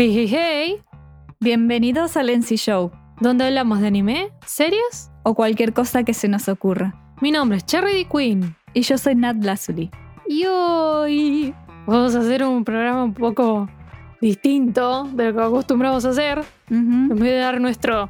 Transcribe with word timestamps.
Hey, 0.00 0.12
hey, 0.14 0.28
hey, 0.30 0.82
Bienvenidos 1.40 2.16
al 2.16 2.30
NC 2.30 2.54
Show 2.54 2.92
donde 3.20 3.46
hablamos 3.46 3.80
de 3.80 3.88
anime, 3.88 4.30
series. 4.46 5.10
o 5.24 5.34
cualquier 5.34 5.72
cosa 5.72 6.04
que 6.04 6.14
se 6.14 6.28
nos 6.28 6.48
ocurra. 6.48 6.94
Mi 7.20 7.32
nombre 7.32 7.58
es 7.58 7.66
Cherry 7.66 7.94
D. 7.94 8.06
Queen 8.08 8.54
Y 8.74 8.82
yo 8.82 8.96
soy 8.96 9.16
Nat 9.16 9.42
Lazuli. 9.42 9.90
y 10.28 10.46
hoy 10.46 11.52
vamos 11.84 12.14
a 12.14 12.20
hacer 12.20 12.44
un 12.44 12.62
programa 12.62 13.02
un 13.02 13.12
poco 13.12 13.68
distinto 14.20 15.02
de 15.14 15.32
lo 15.32 15.34
que 15.34 15.42
acostumbramos 15.42 16.04
a 16.04 16.10
hacer. 16.10 16.44
En 16.70 17.08
vez 17.08 17.18
de 17.18 17.38
dar 17.38 17.60
nuestro 17.60 18.08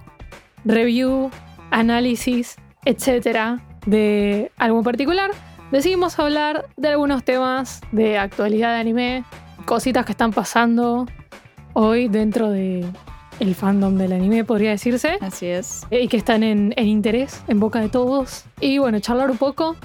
review, 0.67 1.31
análisis, 1.71 2.57
etcétera, 2.85 3.65
de 3.87 4.53
algo 4.59 4.77
en 4.77 4.85
particular, 4.85 5.31
decidimos 5.73 6.19
hablar 6.19 6.67
de 6.77 6.89
algunos 6.89 7.25
temas 7.25 7.81
de 7.93 8.19
actualidad 8.19 8.75
de 8.75 8.81
anime, 8.81 9.25
cositas 9.65 10.05
que 10.05 10.13
están 10.13 10.35
pasando 10.35 11.07
hoy 11.79 12.09
dentro 12.09 12.51
de 12.51 12.85
el 13.41 13.55
fandom 13.55 13.97
del 13.97 14.13
anime, 14.13 14.43
podría 14.45 14.71
decirse, 14.71 15.17
Así 15.21 15.47
es. 15.47 15.87
y 15.91 16.09
que 16.09 16.17
están 16.17 16.43
en, 16.43 16.75
en 16.77 16.87
interés, 16.89 17.43
en 17.47 17.61
boca 17.61 17.79
de 17.81 17.89
todos. 17.89 18.45
Y 18.61 18.79
bueno, 18.79 18.99
charlar 18.99 19.31
un 19.31 19.37
poco 19.39 19.77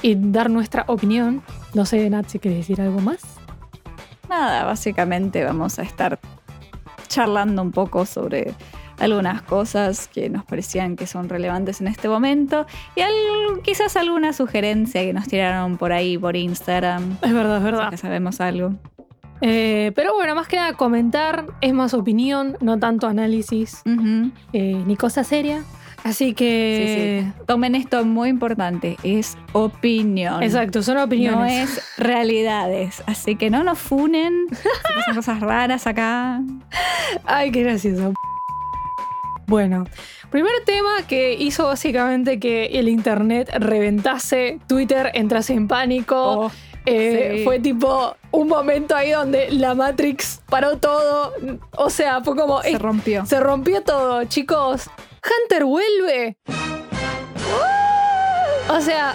y 0.00 0.14
dar 0.16 0.48
nuestra 0.48 0.84
opinión. 0.88 1.42
No 1.74 1.84
sé, 1.84 2.08
Nat, 2.08 2.26
si 2.28 2.38
quieres 2.38 2.60
decir 2.60 2.80
algo 2.80 3.00
más. 3.00 3.20
Nada, 4.30 4.64
básicamente 4.64 5.44
vamos 5.44 5.78
a 5.78 5.82
estar 5.82 6.18
charlando 7.08 7.60
un 7.60 7.72
poco 7.72 8.06
sobre 8.06 8.54
algunas 8.98 9.42
cosas 9.42 10.08
que 10.08 10.30
nos 10.30 10.44
parecían 10.44 10.96
que 10.96 11.06
son 11.06 11.28
relevantes 11.28 11.80
en 11.80 11.88
este 11.88 12.08
momento 12.08 12.64
y 12.96 13.00
al- 13.02 13.60
quizás 13.62 13.96
alguna 13.96 14.32
sugerencia 14.32 15.02
que 15.02 15.12
nos 15.12 15.26
tiraron 15.28 15.76
por 15.76 15.92
ahí 15.92 16.16
por 16.16 16.36
Instagram. 16.36 17.18
Es 17.22 17.32
verdad, 17.34 17.58
es 17.58 17.62
verdad. 17.64 17.90
Que 17.90 17.96
sabemos 17.98 18.40
algo. 18.40 18.72
Eh, 19.40 19.92
pero 19.94 20.14
bueno, 20.14 20.34
más 20.34 20.48
que 20.48 20.56
nada 20.56 20.72
comentar, 20.74 21.46
es 21.60 21.72
más 21.74 21.92
opinión, 21.94 22.56
no 22.60 22.78
tanto 22.78 23.06
análisis 23.06 23.82
eh, 24.52 24.82
ni 24.86 24.96
cosa 24.96 25.24
seria. 25.24 25.62
Así 26.02 26.26
Sí, 26.28 26.34
que... 26.34 27.24
sí. 27.34 27.42
Tomen 27.46 27.74
esto 27.74 28.04
muy 28.04 28.28
importante, 28.28 28.96
es 29.02 29.38
opinión. 29.52 30.42
Exacto, 30.42 30.82
son 30.82 30.96
No 30.96 31.04
opiniones. 31.04 31.70
es 31.78 31.82
realidades, 31.96 33.02
así 33.06 33.36
que 33.36 33.48
no 33.48 33.64
nos 33.64 33.78
funen, 33.78 34.46
pasan 34.94 35.14
cosas 35.16 35.40
raras 35.40 35.86
acá. 35.86 36.42
Ay, 37.24 37.50
qué 37.50 37.62
gracioso. 37.62 38.12
Bueno, 39.46 39.84
primer 40.30 40.52
tema 40.64 41.06
que 41.08 41.34
hizo 41.34 41.66
básicamente 41.66 42.38
que 42.38 42.66
el 42.66 42.88
internet 42.88 43.50
reventase, 43.58 44.58
Twitter 44.66 45.10
entrase 45.14 45.54
en 45.54 45.68
pánico. 45.68 46.16
Oh, 46.46 46.50
Eh, 46.86 47.36
Sí. 47.36 47.44
Fue 47.44 47.58
tipo 47.60 48.16
un 48.30 48.48
momento 48.48 48.94
ahí 48.94 49.10
donde 49.10 49.50
la 49.50 49.74
Matrix 49.74 50.42
paró 50.48 50.78
todo. 50.78 51.32
O 51.76 51.90
sea, 51.90 52.22
fue 52.22 52.36
como. 52.36 52.62
se 52.62 52.72
eh, 52.72 52.78
rompió. 52.78 53.26
se 53.26 53.40
rompió 53.40 53.82
todo, 53.82 54.24
chicos. 54.24 54.90
Hunter 55.24 55.64
vuelve. 55.64 56.36
O 58.68 58.80
sea, 58.80 59.14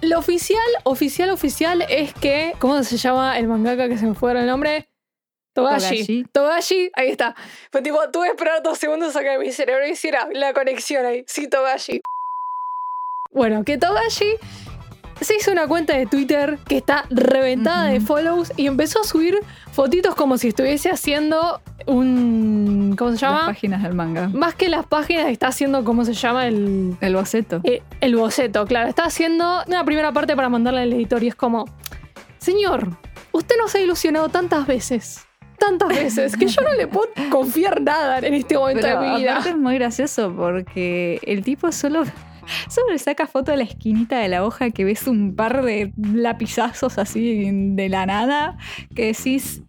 lo 0.00 0.18
oficial, 0.18 0.58
oficial, 0.84 1.30
oficial 1.30 1.84
es 1.88 2.14
que. 2.14 2.54
¿Cómo 2.58 2.82
se 2.82 2.96
llama 2.96 3.38
el 3.38 3.48
mangaka 3.48 3.88
que 3.88 3.98
se 3.98 4.06
me 4.06 4.14
fue 4.14 4.32
el 4.32 4.46
nombre? 4.46 4.88
Togashi. 5.54 5.96
Togashi. 5.96 6.24
Togashi, 6.32 6.90
ahí 6.94 7.10
está. 7.10 7.34
Fue 7.72 7.82
tipo, 7.82 7.98
tuve 8.10 8.26
que 8.26 8.30
esperar 8.30 8.62
dos 8.62 8.78
segundos 8.78 9.16
a 9.16 9.22
que 9.22 9.38
mi 9.38 9.52
cerebro 9.52 9.86
hiciera 9.86 10.28
la 10.32 10.52
conexión 10.52 11.04
ahí. 11.04 11.24
Sí, 11.26 11.48
Togashi. 11.48 12.00
Bueno, 13.38 13.64
que 13.64 13.78
Togashi 13.78 14.26
se 15.20 15.34
hizo 15.36 15.50
una 15.50 15.66
cuenta 15.66 15.96
de 15.96 16.06
Twitter 16.06 16.58
que 16.68 16.76
está 16.76 17.04
reventada 17.10 17.86
de 17.86 18.00
follows 18.00 18.52
y 18.56 18.66
empezó 18.66 19.00
a 19.00 19.04
subir 19.04 19.38
fotitos 19.72 20.14
como 20.14 20.36
si 20.38 20.48
estuviese 20.48 20.90
haciendo 20.90 21.60
un. 21.86 22.94
¿Cómo 22.98 23.10
se 23.10 23.14
Las 23.14 23.20
llama? 23.32 23.46
páginas 23.46 23.82
del 23.82 23.94
manga. 23.94 24.28
Más 24.28 24.54
que 24.54 24.68
las 24.68 24.86
páginas, 24.86 25.28
está 25.30 25.48
haciendo, 25.48 25.82
¿cómo 25.84 26.04
se 26.04 26.14
llama? 26.14 26.46
El, 26.46 26.96
El 27.00 27.14
boceto. 27.14 27.60
eh, 27.64 27.82
el 28.00 28.16
boceto, 28.16 28.66
claro. 28.66 28.88
Está 28.88 29.04
haciendo 29.04 29.62
una 29.66 29.84
primera 29.84 30.12
parte 30.12 30.36
para 30.36 30.48
mandarle 30.48 30.82
al 30.82 30.92
editor 30.92 31.22
y 31.22 31.28
es 31.28 31.34
como, 31.34 31.64
señor, 32.38 32.88
usted 33.32 33.56
nos 33.60 33.74
ha 33.74 33.80
ilusionado 33.80 34.28
tantas 34.28 34.66
veces, 34.66 35.26
tantas 35.58 35.88
veces, 35.88 36.36
que 36.36 36.46
yo 36.46 36.60
no 36.62 36.74
le 36.74 36.86
puedo 36.86 37.08
confiar 37.30 37.80
nada 37.80 38.18
en 38.18 38.34
este 38.34 38.56
momento 38.58 38.82
Pero 38.82 39.00
de 39.00 39.08
mi 39.10 39.16
vida. 39.18 39.42
es 39.46 39.56
muy 39.56 39.74
gracioso 39.76 40.32
porque 40.36 41.18
el 41.24 41.42
tipo 41.42 41.70
solo, 41.72 42.04
solo 42.68 42.92
le 42.92 42.98
saca 42.98 43.26
foto 43.26 43.50
de 43.52 43.58
la 43.58 43.64
esquinita 43.64 44.18
de 44.18 44.28
la 44.28 44.44
hoja 44.44 44.70
que 44.70 44.84
ves 44.84 45.06
un 45.06 45.34
par 45.34 45.64
de 45.64 45.92
lapizazos 45.96 46.98
así 46.98 47.50
de 47.52 47.88
la 47.88 48.06
nada 48.06 48.56
que 48.94 49.06
decís. 49.06 49.62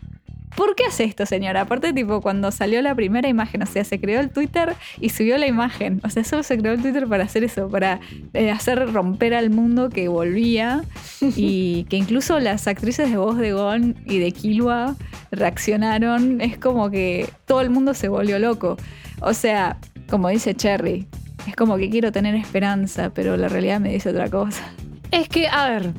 ¿Por 0.56 0.76
qué 0.76 0.86
hace 0.86 1.04
esto, 1.04 1.28
señora? 1.28 1.62
Aparte, 1.62 1.94
tipo, 1.94 2.22
cuando 2.22 2.52
salió 2.52 2.82
la 2.82 2.96
primera 2.96 3.30
imagen, 3.30 3.62
o 3.62 3.66
sea, 3.68 3.84
se 3.84 4.00
creó 4.02 4.20
el 4.20 4.30
Twitter 4.32 4.76
y 5.00 5.10
subió 5.10 5.38
la 5.38 5.46
imagen. 5.46 6.02
O 6.04 6.10
sea, 6.10 6.24
solo 6.24 6.42
se 6.42 6.58
creó 6.58 6.74
el 6.74 6.82
Twitter 6.82 7.08
para 7.08 7.24
hacer 7.24 7.44
eso, 7.44 7.70
para 7.70 8.00
eh, 8.34 8.50
hacer 8.50 8.92
romper 8.92 9.36
al 9.36 9.52
mundo 9.52 9.90
que 9.90 10.08
volvía 10.08 10.84
y 11.22 11.86
que 11.86 11.98
incluso 11.98 12.40
las 12.40 12.68
actrices 12.68 13.12
de 13.12 13.18
voz 13.18 13.38
de 13.38 13.54
Gon 13.54 13.96
y 14.06 14.18
de 14.18 14.32
Kilua 14.32 14.96
reaccionaron. 15.32 16.42
Es 16.42 16.58
como 16.58 16.90
que 16.90 17.30
todo 17.46 17.62
el 17.62 17.70
mundo 17.70 17.94
se 17.94 18.10
volvió 18.10 18.40
loco. 18.40 18.76
O 19.22 19.34
sea, 19.34 19.78
como 20.10 20.30
dice 20.30 20.56
Cherry, 20.56 21.08
es 21.48 21.56
como 21.56 21.78
que 21.78 21.90
quiero 21.90 22.12
tener 22.12 22.36
esperanza, 22.36 23.12
pero 23.14 23.38
la 23.38 23.48
realidad 23.50 23.80
me 23.80 23.92
dice 23.92 24.10
otra 24.10 24.30
cosa. 24.30 24.64
Es 25.12 25.28
que, 25.30 25.48
a 25.48 25.70
ver, 25.70 25.94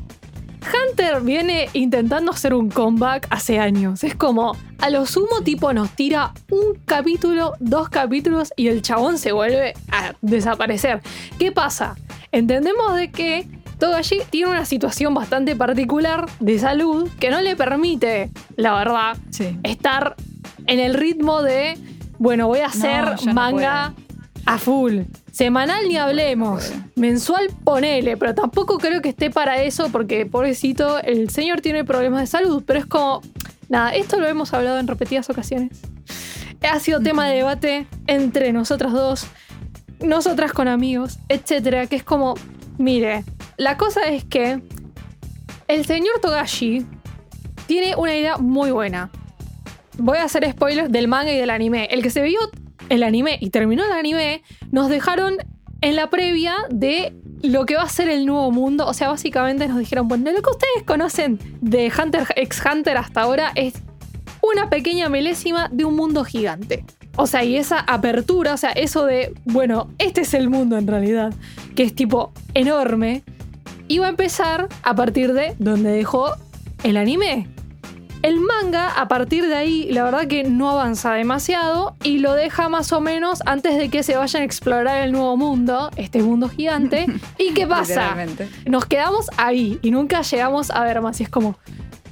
Hunter 0.62 1.20
viene 1.22 1.68
intentando 1.72 2.30
hacer 2.32 2.54
un 2.54 2.68
comeback 2.70 3.26
hace 3.30 3.58
años. 3.58 4.04
Es 4.04 4.14
como, 4.14 4.56
a 4.78 4.90
lo 4.90 5.06
sumo 5.06 5.40
tipo 5.42 5.72
nos 5.72 5.90
tira 5.90 6.32
un 6.50 6.78
capítulo, 6.84 7.54
dos 7.60 7.88
capítulos 7.88 8.52
y 8.56 8.68
el 8.68 8.82
chabón 8.82 9.18
se 9.18 9.32
vuelve 9.32 9.74
a 9.90 10.14
desaparecer. 10.20 11.00
¿Qué 11.38 11.50
pasa? 11.52 11.96
Entendemos 12.32 12.94
de 12.94 13.10
que 13.10 13.46
Togashi 13.78 14.18
tiene 14.28 14.50
una 14.50 14.64
situación 14.66 15.14
bastante 15.14 15.56
particular 15.56 16.26
de 16.38 16.58
salud 16.58 17.08
que 17.18 17.30
no 17.30 17.40
le 17.40 17.56
permite, 17.56 18.30
la 18.56 18.74
verdad, 18.74 19.16
Sí. 19.30 19.58
estar 19.62 20.14
en 20.66 20.78
el 20.78 20.94
ritmo 20.94 21.42
de, 21.42 21.78
bueno, 22.18 22.46
voy 22.46 22.60
a 22.60 22.66
hacer 22.66 23.04
no 23.24 23.32
manga 23.32 23.94
a 24.46 24.58
full. 24.58 25.02
Semanal 25.32 25.88
ni 25.88 25.96
hablemos. 25.96 26.72
Mensual 26.96 27.48
ponele, 27.64 28.16
pero 28.16 28.34
tampoco 28.34 28.78
creo 28.78 29.00
que 29.00 29.10
esté 29.10 29.30
para 29.30 29.62
eso 29.62 29.90
porque, 29.90 30.26
pobrecito, 30.26 30.98
el 31.00 31.30
señor 31.30 31.60
tiene 31.60 31.84
problemas 31.84 32.20
de 32.20 32.26
salud, 32.26 32.62
pero 32.66 32.78
es 32.78 32.86
como, 32.86 33.22
nada, 33.68 33.94
esto 33.94 34.18
lo 34.18 34.26
hemos 34.26 34.52
hablado 34.52 34.78
en 34.78 34.86
repetidas 34.86 35.30
ocasiones. 35.30 35.80
Ha 36.62 36.78
sido 36.80 37.00
tema 37.00 37.26
de 37.28 37.36
debate 37.36 37.86
entre 38.06 38.52
nosotras 38.52 38.92
dos, 38.92 39.26
nosotras 40.00 40.52
con 40.52 40.68
amigos, 40.68 41.18
etcétera, 41.28 41.86
que 41.86 41.96
es 41.96 42.04
como, 42.04 42.34
mire, 42.76 43.24
la 43.56 43.76
cosa 43.76 44.02
es 44.04 44.24
que 44.24 44.60
el 45.68 45.86
señor 45.86 46.20
Togashi 46.20 46.84
tiene 47.66 47.94
una 47.94 48.16
idea 48.16 48.36
muy 48.36 48.72
buena. 48.72 49.10
Voy 49.96 50.18
a 50.18 50.24
hacer 50.24 50.50
spoilers 50.50 50.90
del 50.90 51.08
manga 51.08 51.32
y 51.32 51.36
del 51.36 51.50
anime. 51.50 51.86
El 51.90 52.02
que 52.02 52.10
se 52.10 52.22
vio 52.22 52.40
el 52.90 53.02
anime 53.02 53.38
y 53.40 53.48
terminó 53.48 53.84
el 53.84 53.92
anime, 53.92 54.42
nos 54.70 54.90
dejaron 54.90 55.38
en 55.80 55.96
la 55.96 56.10
previa 56.10 56.54
de 56.68 57.14
lo 57.42 57.64
que 57.64 57.76
va 57.76 57.82
a 57.82 57.88
ser 57.88 58.10
el 58.10 58.26
nuevo 58.26 58.50
mundo. 58.50 58.86
O 58.86 58.92
sea, 58.92 59.08
básicamente 59.08 59.66
nos 59.66 59.78
dijeron, 59.78 60.08
bueno, 60.08 60.30
lo 60.30 60.42
que 60.42 60.50
ustedes 60.50 60.82
conocen 60.84 61.38
de 61.62 61.90
Hunter 61.90 62.26
x 62.36 62.62
Hunter 62.70 62.98
hasta 62.98 63.22
ahora 63.22 63.52
es 63.54 63.74
una 64.42 64.68
pequeña 64.68 65.08
milésima 65.08 65.68
de 65.72 65.84
un 65.84 65.96
mundo 65.96 66.24
gigante. 66.24 66.84
O 67.16 67.26
sea, 67.26 67.44
y 67.44 67.56
esa 67.56 67.80
apertura, 67.80 68.54
o 68.54 68.56
sea, 68.56 68.70
eso 68.70 69.04
de, 69.04 69.34
bueno, 69.44 69.90
este 69.98 70.22
es 70.22 70.34
el 70.34 70.48
mundo 70.48 70.78
en 70.78 70.86
realidad, 70.86 71.32
que 71.74 71.82
es 71.82 71.94
tipo 71.94 72.32
enorme, 72.54 73.22
iba 73.88 74.06
a 74.06 74.10
empezar 74.10 74.68
a 74.82 74.94
partir 74.94 75.32
de 75.32 75.54
donde 75.58 75.90
dejó 75.90 76.34
el 76.82 76.96
anime. 76.96 77.48
El 78.22 78.38
manga, 78.38 78.88
a 79.00 79.08
partir 79.08 79.46
de 79.46 79.54
ahí, 79.54 79.90
la 79.90 80.04
verdad 80.04 80.26
que 80.26 80.44
no 80.44 80.68
avanza 80.68 81.14
demasiado 81.14 81.96
y 82.04 82.18
lo 82.18 82.34
deja 82.34 82.68
más 82.68 82.92
o 82.92 83.00
menos 83.00 83.42
antes 83.46 83.78
de 83.78 83.88
que 83.88 84.02
se 84.02 84.14
vayan 84.14 84.42
a 84.42 84.44
explorar 84.44 85.02
el 85.02 85.12
nuevo 85.12 85.38
mundo, 85.38 85.90
este 85.96 86.22
mundo 86.22 86.50
gigante. 86.50 87.06
¿Y 87.38 87.54
qué 87.54 87.66
pasa? 87.66 88.14
Nos 88.66 88.84
quedamos 88.84 89.30
ahí 89.38 89.78
y 89.80 89.90
nunca 89.90 90.20
llegamos 90.20 90.70
a 90.70 90.84
ver 90.84 91.00
más. 91.00 91.18
Y 91.20 91.22
es 91.22 91.28
como, 91.30 91.56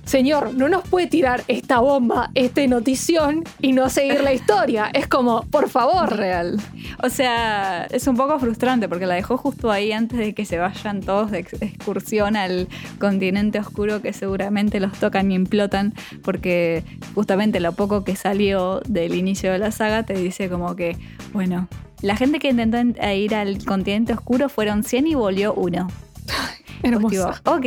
señor, 0.08 0.54
no 0.54 0.68
nos 0.68 0.88
puede 0.88 1.06
tirar 1.06 1.42
esta 1.48 1.80
bomba, 1.80 2.30
este 2.34 2.66
notición 2.66 3.44
y 3.60 3.72
no 3.72 3.88
seguir 3.90 4.22
la 4.22 4.32
historia. 4.32 4.90
Es 4.92 5.06
como, 5.06 5.42
por 5.42 5.68
favor. 5.68 6.16
Real. 6.16 6.56
O 7.02 7.10
sea, 7.10 7.84
es 7.90 8.06
un 8.06 8.16
poco 8.16 8.38
frustrante 8.38 8.88
porque 8.88 9.06
la 9.06 9.14
dejó 9.14 9.36
justo 9.36 9.70
ahí 9.70 9.92
antes 9.92 10.18
de 10.18 10.34
que 10.34 10.44
se 10.44 10.58
vayan 10.58 11.00
todos 11.00 11.30
de 11.30 11.40
ex- 11.40 11.60
excursión 11.60 12.36
al 12.36 12.68
continente 12.98 13.58
oscuro 13.58 14.00
que 14.02 14.12
seguramente 14.12 14.80
los 14.80 14.92
tocan 14.94 15.30
y 15.30 15.34
implotan 15.34 15.92
porque 16.22 16.82
justamente 17.14 17.60
lo 17.60 17.72
poco 17.72 18.02
que 18.04 18.16
salió 18.16 18.80
del 18.88 19.14
inicio 19.14 19.52
de 19.52 19.58
la 19.58 19.70
saga 19.70 20.02
te 20.04 20.14
dice 20.14 20.48
como 20.48 20.74
que, 20.74 20.96
bueno, 21.32 21.68
la 22.00 22.16
gente 22.16 22.38
que 22.38 22.48
intentó 22.48 22.78
en- 22.78 22.96
ir 23.16 23.34
al 23.34 23.64
continente 23.64 24.12
oscuro 24.14 24.48
fueron 24.48 24.84
100 24.84 25.06
y 25.08 25.14
volvió 25.14 25.52
uno. 25.54 25.88
Hermoso. 26.82 27.30
Ok, 27.44 27.66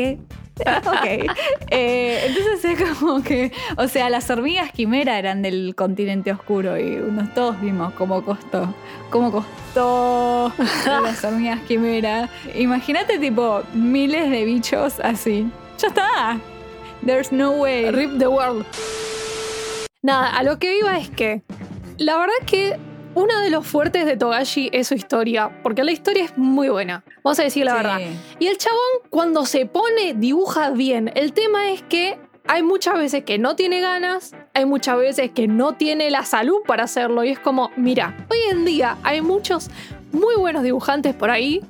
ok. 0.86 1.36
Eh, 1.70 2.26
entonces 2.28 2.66
es 2.66 2.98
como 2.98 3.24
que, 3.24 3.52
o 3.78 3.88
sea, 3.88 4.10
las 4.10 4.30
hormigas 4.30 4.72
quimera 4.72 5.18
eran 5.18 5.42
del 5.42 5.74
continente 5.76 6.32
oscuro 6.32 6.78
y 6.80 6.98
unos 6.98 7.34
todos 7.34 7.60
vimos 7.62 7.94
cómo 7.94 8.24
costó, 8.24 8.74
cómo 9.10 9.32
costó 9.32 10.54
las 10.86 11.24
hormigas 11.24 11.62
quimera. 11.62 12.30
Imagínate 12.56 13.18
tipo 13.18 13.64
miles 13.74 14.30
de 14.30 14.46
bichos 14.46 15.00
así. 15.00 15.50
Ya 15.78 15.88
está. 15.88 16.40
There's 17.06 17.32
no 17.32 17.54
way. 17.54 17.90
Rip 17.90 18.20
the 18.20 18.28
world. 18.28 18.66
Nada, 20.04 20.36
a 20.36 20.44
lo 20.44 20.60
que 20.60 20.78
iba 20.78 20.98
es 20.98 21.10
que 21.10 21.42
la 21.98 22.18
verdad 22.18 22.34
que 22.46 22.78
uno 23.16 23.40
de 23.40 23.50
los 23.50 23.66
fuertes 23.68 24.06
de 24.06 24.16
Togashi 24.18 24.70
es 24.72 24.88
su 24.88 24.94
historia, 24.96 25.52
porque 25.64 25.84
la 25.84 25.92
historia 25.92 26.24
es 26.26 26.38
muy 26.38 26.70
buena, 26.70 27.04
vamos 27.24 27.40
a 27.40 27.44
decir 27.44 27.66
la 27.66 27.72
Sí. 27.72 27.78
verdad. 27.78 28.00
Y 28.40 28.48
el 28.48 28.58
chabón 28.58 28.80
cuando 29.10 29.46
se 29.46 29.66
pone 29.66 30.14
dibuja 30.16 30.70
bien. 30.72 31.12
El 31.16 31.34
tema 31.34 31.72
es 31.72 31.82
que 31.84 32.18
hay 32.48 32.64
muchas 32.64 32.96
veces 32.96 33.24
que 33.24 33.38
no 33.38 33.56
tiene 33.56 33.82
ganas, 33.82 34.34
hay 34.54 34.66
muchas 34.66 34.98
veces 34.98 35.32
que 35.32 35.48
no 35.48 35.74
tiene 35.74 36.10
la 36.10 36.26
salud 36.26 36.58
para 36.66 36.84
hacerlo 36.86 37.24
y 37.24 37.30
es 37.30 37.40
como, 37.40 37.70
mira, 37.76 38.16
hoy 38.32 38.38
en 38.50 38.66
día 38.66 38.98
hay 39.04 39.22
muchos 39.22 39.70
muy 40.12 40.36
buenos 40.36 40.64
dibujantes 40.64 41.14
por 41.14 41.30
ahí 41.30 41.62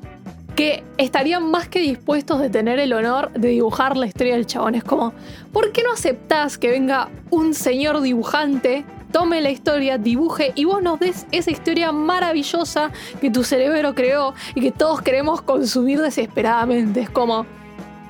que 0.55 0.83
estarían 0.97 1.49
más 1.49 1.67
que 1.69 1.79
dispuestos 1.79 2.39
de 2.39 2.49
tener 2.49 2.77
el 2.79 2.93
honor 2.93 3.31
de 3.33 3.49
dibujar 3.49 3.95
la 3.97 4.05
historia 4.05 4.33
del 4.35 4.45
chabón. 4.45 4.75
Es 4.75 4.83
como, 4.83 5.13
¿por 5.51 5.71
qué 5.71 5.81
no 5.83 5.91
aceptás 5.93 6.57
que 6.57 6.69
venga 6.69 7.09
un 7.29 7.53
señor 7.53 8.01
dibujante, 8.01 8.83
tome 9.11 9.41
la 9.41 9.49
historia, 9.49 9.97
dibuje 9.97 10.51
y 10.55 10.65
vos 10.65 10.81
nos 10.81 10.99
des 10.99 11.25
esa 11.31 11.51
historia 11.51 11.91
maravillosa 11.91 12.91
que 13.19 13.29
tu 13.29 13.43
cerebro 13.43 13.93
creó 13.95 14.33
y 14.55 14.61
que 14.61 14.71
todos 14.71 15.01
queremos 15.01 15.41
consumir 15.41 16.01
desesperadamente? 16.01 17.01
Es 17.01 17.09
como, 17.09 17.45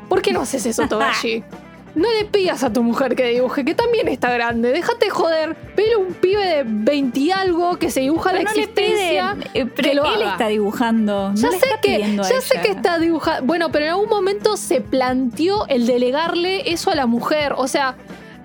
¿por 0.10 0.22
qué 0.22 0.32
no 0.34 0.42
haces 0.42 0.66
eso, 0.66 0.88
Togashi? 0.88 1.44
No 1.94 2.08
le 2.18 2.24
pidas 2.26 2.64
a 2.64 2.72
tu 2.72 2.84
mujer 2.84 3.16
que 3.16 3.26
dibuje, 3.28 3.66
que 3.66 3.76
también 3.76 4.08
está 4.08 4.32
grande. 4.32 4.72
Déjate 4.72 5.10
joder. 5.10 5.58
Pero 5.76 6.00
un 6.00 6.14
pibe 6.14 6.46
de 6.46 6.64
20 6.66 7.20
y 7.20 7.32
algo 7.32 7.78
que 7.78 7.92
se 7.92 8.00
dibuja 8.00 8.32
la 8.32 8.40
le 8.40 8.44
existencia. 8.44 9.36
piden, 9.36 9.50
eh, 9.54 9.70
que 9.76 9.84
pero 9.84 10.04
lo 10.04 10.16
él 10.16 10.22
haga. 10.22 10.32
está 10.32 10.48
dibujando. 10.48 11.34
Ya 11.36 11.50
no 11.50 11.52
sé 11.52 11.68
que, 11.82 12.00
ya 12.00 12.42
sé 12.42 12.62
que 12.62 12.70
está 12.72 12.98
dibujando. 12.98 13.46
Bueno, 13.46 13.74
pero 13.74 13.86
en 13.86 13.92
algún 13.92 14.10
momento 14.10 14.56
se 14.56 14.80
planteó 14.80 15.68
el 15.68 15.86
delegarle 15.86 16.72
eso 16.72 16.92
a 16.92 16.96
la 16.96 17.08
mujer. 17.08 17.56
O 17.58 17.68
sea, 17.68 17.96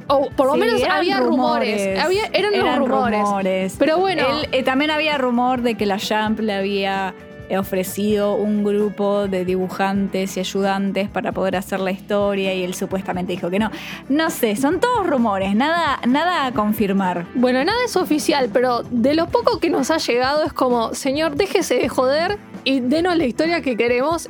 o 0.09 0.31
por 0.31 0.47
lo 0.47 0.55
Sí, 0.55 0.61
menos 0.61 0.83
había 0.85 1.21
rumores. 1.21 1.99
Había, 1.99 2.27
eran, 2.33 2.59
los 2.59 2.89
rumores. 2.89 3.77
Pero 3.79 3.99
bueno. 3.99 4.23
Él, 4.27 4.49
eh, 4.53 4.63
también 4.63 4.91
había 4.91 5.19
rumor 5.19 5.63
de 5.63 5.75
que 5.75 5.87
la 5.87 5.99
Jump 5.99 6.41
le 6.41 6.55
había 6.55 7.15
eh, 7.49 7.59
ofrecido 7.59 8.35
un 8.35 8.65
grupo 8.65 9.29
de 9.29 9.45
dibujantes 9.45 10.37
y 10.37 10.41
ayudantes 10.41 11.09
para 11.09 11.31
poder 11.31 11.55
hacer 11.55 11.79
la 11.79 11.93
historia 11.93 12.53
y 12.53 12.65
él 12.65 12.75
supuestamente 12.75 13.33
dijo 13.33 13.51
que 13.51 13.61
no. 13.61 13.71
No 14.09 14.31
sé, 14.31 14.57
son 14.57 14.81
todos 14.81 15.07
rumores, 15.07 15.55
nada, 15.55 16.01
nada 16.09 16.47
a 16.47 16.53
confirmar. 16.53 17.27
Bueno, 17.35 17.65
nada 17.65 17.79
es 17.85 17.97
oficial, 17.97 18.51
pero 18.53 18.83
de 18.91 19.15
lo 19.15 19.29
poco 19.29 19.61
que 19.61 19.71
nos 19.71 19.93
ha 19.93 19.99
llegado 19.99 20.45
es 20.45 20.53
como, 20.53 20.95
señor, 20.95 21.37
déjese 21.37 21.77
de 21.77 21.89
joder 21.89 22.39
y 22.65 22.81
denos 22.81 23.17
la 23.17 23.27
historia 23.27 23.61
que 23.61 23.77
queremos 23.77 24.29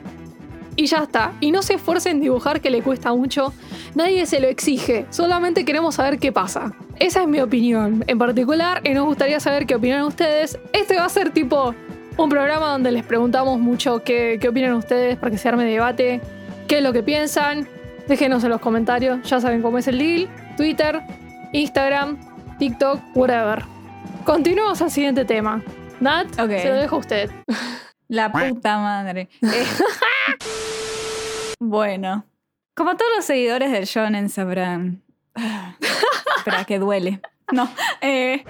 y 0.77 0.87
ya 0.87 0.99
está. 0.99 1.33
Y 1.41 1.51
no 1.51 1.63
se 1.63 1.75
esfuerce 1.75 2.11
en 2.11 2.21
dibujar 2.21 2.61
que 2.61 2.71
le 2.71 2.83
cuesta 2.83 3.13
mucho. 3.15 3.53
Nadie 3.95 4.27
se 4.27 4.41
lo 4.41 4.47
exige, 4.49 5.07
solamente 5.11 5.65
queremos 5.65 5.97
saber 5.97 6.19
qué 6.19 6.33
pasa. 6.33 6.73
Esa 6.99 7.23
es 7.23 7.29
mi 7.29 7.41
opinión 7.41 8.05
en 8.07 8.19
particular 8.19 8.81
y 8.85 8.91
nos 8.95 9.07
gustaría 9.07 9.41
saber 9.41 9.67
qué 9.67 9.75
opinan 9.75 10.03
ustedes. 10.03 10.59
Este 10.73 10.97
va 10.97 11.07
a 11.07 11.09
ser 11.09 11.31
tipo 11.31 11.75
un 12.17 12.29
programa 12.29 12.71
donde 12.71 12.93
les 12.93 13.05
preguntamos 13.05 13.59
mucho 13.59 14.03
qué, 14.05 14.39
qué 14.41 14.49
opinan 14.49 14.75
ustedes 14.75 15.17
para 15.17 15.31
que 15.31 15.39
se 15.39 15.49
arme 15.49 15.65
debate, 15.65 16.21
qué 16.69 16.79
es 16.79 16.83
lo 16.83 16.93
que 16.93 17.03
piensan. 17.03 17.69
Déjenos 18.09 18.45
en 18.45 18.51
los 18.51 18.61
comentarios, 18.61 19.29
ya 19.29 19.41
saben 19.41 19.63
cómo 19.63 19.79
es 19.79 19.89
el 19.89 19.99
deal. 19.99 20.29
Twitter, 20.57 21.01
Instagram, 21.53 22.19
TikTok, 22.59 23.01
whatever. 23.15 23.65
Continuamos 24.25 24.81
al 24.81 24.91
siguiente 24.91 25.25
tema. 25.25 25.63
Nat, 26.01 26.27
Ok. 26.39 26.51
se 26.51 26.69
lo 26.69 26.75
dejo 26.77 26.97
a 26.97 26.99
usted. 27.01 27.31
La 28.09 28.31
puta 28.31 28.79
madre. 28.79 29.29
Eh, 29.43 29.67
bueno, 31.61 32.25
como 32.75 32.97
todos 32.97 33.11
los 33.17 33.25
seguidores 33.25 33.73
del 33.73 33.85
Shonen 33.85 34.29
sabrán. 34.29 35.03
Espera, 36.37 36.65
que 36.65 36.79
duele. 36.79 37.21
No. 37.53 37.69
eh, 38.01 38.45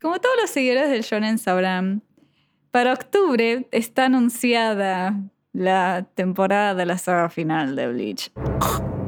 como 0.00 0.20
todos 0.20 0.36
los 0.40 0.50
seguidores 0.50 0.90
del 0.90 1.02
Shonen 1.02 1.38
sabrán, 1.38 2.02
para 2.70 2.92
octubre 2.92 3.68
está 3.72 4.04
anunciada 4.06 5.14
la 5.52 6.06
temporada 6.14 6.74
de 6.74 6.86
la 6.86 6.98
saga 6.98 7.30
final 7.30 7.74
de 7.76 7.88
Bleach. 7.88 8.30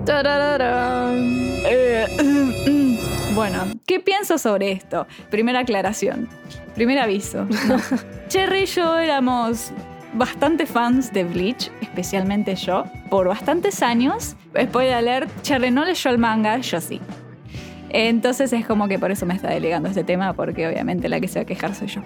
Tarararán. 0.06 1.14
Eh, 1.66 2.06
bueno, 3.38 3.66
¿qué 3.86 4.00
pienso 4.00 4.36
sobre 4.36 4.72
esto? 4.72 5.06
Primera 5.30 5.60
aclaración, 5.60 6.28
primer 6.74 6.98
aviso. 6.98 7.46
Cherry 8.28 8.62
y 8.62 8.66
yo 8.66 8.98
éramos 8.98 9.70
bastante 10.14 10.66
fans 10.66 11.12
de 11.12 11.22
Bleach, 11.22 11.70
especialmente 11.80 12.56
yo, 12.56 12.82
por 13.08 13.28
bastantes 13.28 13.80
años. 13.80 14.34
Spoiler 14.60 14.94
alert, 14.94 15.30
Cherry 15.42 15.70
no 15.70 15.84
leyó 15.84 16.10
el 16.10 16.18
manga, 16.18 16.58
yo 16.58 16.80
sí. 16.80 17.00
Entonces 17.90 18.52
es 18.52 18.66
como 18.66 18.88
que 18.88 18.98
por 18.98 19.12
eso 19.12 19.24
me 19.24 19.34
está 19.34 19.50
delegando 19.50 19.88
este 19.88 20.02
tema, 20.02 20.32
porque 20.32 20.66
obviamente 20.66 21.08
la 21.08 21.20
que 21.20 21.28
se 21.28 21.38
va 21.38 21.44
a 21.44 21.46
quejar 21.46 21.76
soy 21.76 21.86
yo. 21.86 22.02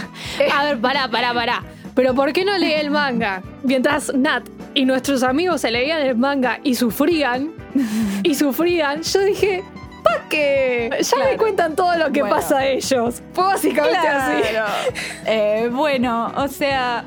A 0.52 0.64
ver, 0.64 0.80
pará, 0.80 1.06
pará, 1.06 1.32
pará. 1.32 1.62
Pero 1.94 2.12
¿por 2.12 2.32
qué 2.32 2.44
no 2.44 2.58
leí 2.58 2.72
el 2.72 2.90
manga? 2.90 3.40
Mientras 3.62 4.12
Nat 4.12 4.48
y 4.74 4.84
nuestros 4.84 5.22
amigos 5.22 5.60
se 5.60 5.70
leían 5.70 6.02
el 6.02 6.16
manga 6.16 6.58
y 6.64 6.74
sufrían, 6.74 7.52
y 8.24 8.34
sufrían, 8.34 9.02
yo 9.02 9.20
dije, 9.20 9.62
Ya 10.32 11.16
me 11.24 11.36
cuentan 11.36 11.74
todo 11.76 11.96
lo 11.96 12.10
que 12.12 12.20
Bueno. 12.22 12.36
pasa 12.36 12.58
a 12.58 12.66
ellos. 12.66 13.22
Fue 13.32 13.44
básicamente 13.44 13.98
así. 13.98 14.42
Eh, 15.26 15.68
bueno, 15.72 16.32
o 16.36 16.48
sea, 16.48 17.04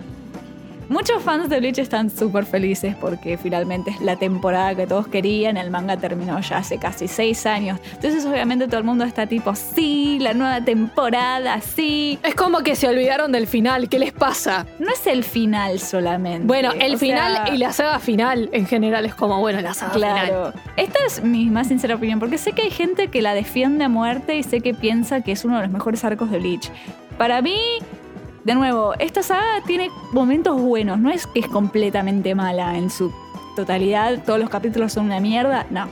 muchos 0.90 1.22
fans 1.24 1.50
de 1.50 1.60
Bleach 1.60 1.80
están 1.80 2.10
súper 2.10 2.46
felices 2.46 2.96
porque 3.00 3.38
finalmente 3.38 3.92
es 3.92 4.02
la 4.02 4.16
temporada 4.16 4.76
que 4.76 4.88
todos 4.88 5.08
querían. 5.08 5.58
El 5.58 5.72
manga 5.72 5.98
terminó 5.98 6.40
ya 6.40 6.58
hace 6.58 6.78
casi 6.78 7.08
seis 7.08 7.46
años. 7.46 7.80
Entonces, 7.94 8.26
obviamente, 8.26 8.68
todo 8.68 8.80
el 8.80 8.84
mundo 8.84 9.04
está 9.04 9.28
tipo, 9.28 9.56
sí, 9.56 10.18
la 10.20 10.34
nueva 10.34 10.62
temporada, 10.62 11.60
sí. 11.62 12.20
Es 12.24 12.36
como 12.36 12.60
que 12.60 12.76
se 12.76 12.88
olvidaron 12.88 13.32
del 13.32 13.48
final. 13.48 13.90
¿Qué 13.90 14.00
les 14.00 14.14
pasa? 14.14 14.66
No 14.80 14.90
es 14.92 15.06
el 15.08 15.24
final 15.24 15.80
solamente. 15.80 16.46
Bueno, 16.46 16.72
el 16.80 16.96
O 16.96 16.98
final 16.98 17.34
sea, 17.46 17.54
y 17.54 17.58
la 17.58 17.72
saga 17.72 18.00
final 18.00 18.50
en 18.52 18.66
general 18.66 19.06
es 19.06 19.16
como, 19.16 19.40
bueno, 19.40 19.62
la 19.62 19.74
saga 19.74 19.94
final. 19.94 20.54
Esta 20.78 21.00
es 21.06 21.24
mi 21.24 21.46
más 21.46 21.68
sincera 21.68 21.96
opinión, 21.96 22.20
porque 22.20 22.38
sé 22.38 22.52
que 22.54 22.64
hay 22.64 22.72
gente 22.72 23.10
que 23.10 23.22
la 23.22 23.34
defiende 23.34 23.86
a 23.86 23.90
muerte 23.90 24.36
y 24.36 24.44
sé 24.44 24.62
que 24.62 24.74
piensa 24.74 25.22
que 25.22 25.32
es 25.32 25.46
uno 25.46 25.58
de 25.58 25.64
los 25.64 25.72
mejores 25.72 26.04
arcos 26.04 26.32
de 26.32 26.40
Bleach. 26.40 26.72
Para 27.18 27.42
mí, 27.42 27.60
de 28.46 28.54
nuevo, 28.54 28.94
esta 29.00 29.24
saga 29.24 29.62
tiene 29.66 29.90
momentos 30.12 30.62
buenos, 30.62 31.00
no 31.00 31.10
es 31.10 31.26
que 31.26 31.40
es 31.40 31.48
completamente 31.48 32.36
mala 32.36 32.78
en 32.78 32.92
su 32.92 33.12
totalidad, 33.56 34.24
todos 34.24 34.40
los 34.40 34.50
capítulos 34.50 34.94
son 34.94 35.06
una 35.06 35.20
mierda, 35.20 35.66
no. 35.72 35.88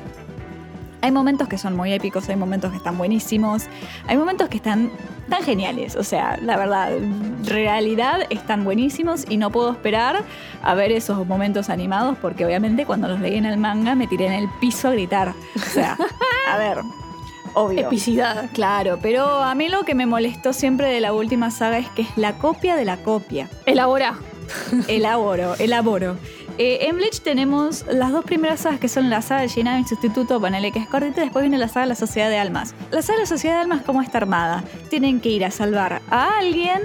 Hay 1.01 1.11
momentos 1.11 1.47
que 1.49 1.57
son 1.57 1.75
muy 1.75 1.91
épicos, 1.91 2.29
hay 2.29 2.35
momentos 2.35 2.69
que 2.69 2.77
están 2.77 2.97
buenísimos, 2.97 3.65
hay 4.07 4.17
momentos 4.17 4.49
que 4.49 4.57
están 4.57 4.91
tan 5.29 5.41
geniales, 5.41 5.95
o 5.95 6.03
sea, 6.03 6.37
la 6.41 6.55
verdad, 6.55 6.91
realidad 7.43 8.19
están 8.29 8.63
buenísimos 8.63 9.25
y 9.27 9.37
no 9.37 9.49
puedo 9.49 9.71
esperar 9.71 10.23
a 10.61 10.75
ver 10.75 10.91
esos 10.91 11.27
momentos 11.27 11.71
animados 11.71 12.17
porque 12.21 12.45
obviamente 12.45 12.85
cuando 12.85 13.07
los 13.07 13.19
leí 13.19 13.35
en 13.35 13.45
el 13.45 13.57
manga 13.57 13.95
me 13.95 14.05
tiré 14.05 14.27
en 14.27 14.33
el 14.33 14.49
piso 14.61 14.89
a 14.89 14.91
gritar. 14.91 15.33
O 15.55 15.59
sea, 15.59 15.97
a 16.51 16.57
ver, 16.57 16.77
obvio. 17.53 17.87
Epicidad. 17.87 18.49
Claro, 18.53 18.99
pero 19.01 19.25
a 19.25 19.55
mí 19.55 19.69
lo 19.69 19.83
que 19.83 19.95
me 19.95 20.05
molestó 20.05 20.53
siempre 20.53 20.89
de 20.89 21.01
la 21.01 21.13
última 21.13 21.51
saga 21.51 21.77
es 21.77 21.89
que 21.89 22.03
es 22.03 22.09
la 22.15 22.37
copia 22.37 22.75
de 22.75 22.85
la 22.85 22.97
copia. 22.97 23.49
Elabora. 23.65 24.17
Elaboro, 24.87 25.55
elaboro. 25.55 26.17
Eh, 26.57 26.87
en 26.87 26.97
Bleach 26.97 27.21
tenemos 27.21 27.83
las 27.89 28.11
dos 28.11 28.23
primeras 28.23 28.61
sagas 28.61 28.79
que 28.79 28.87
son 28.87 29.09
la 29.09 29.23
saga 29.23 29.41
de 29.41 29.47
Shinami 29.47 29.85
Sustituto, 29.85 30.39
ponele 30.39 30.71
que 30.71 30.79
es 30.79 30.87
cortita, 30.87 31.21
y 31.21 31.23
después 31.25 31.41
viene 31.41 31.57
la 31.57 31.67
saga 31.67 31.85
de 31.85 31.89
la 31.89 31.95
Sociedad 31.95 32.29
de 32.29 32.37
Almas. 32.37 32.75
La 32.91 33.01
saga 33.01 33.17
de 33.17 33.23
la 33.23 33.27
Sociedad 33.27 33.55
de 33.55 33.61
Almas, 33.61 33.81
¿cómo 33.83 34.01
está 34.01 34.19
armada? 34.19 34.63
Tienen 34.89 35.19
que 35.19 35.29
ir 35.29 35.45
a 35.45 35.51
salvar 35.51 36.01
a 36.11 36.37
alguien 36.37 36.81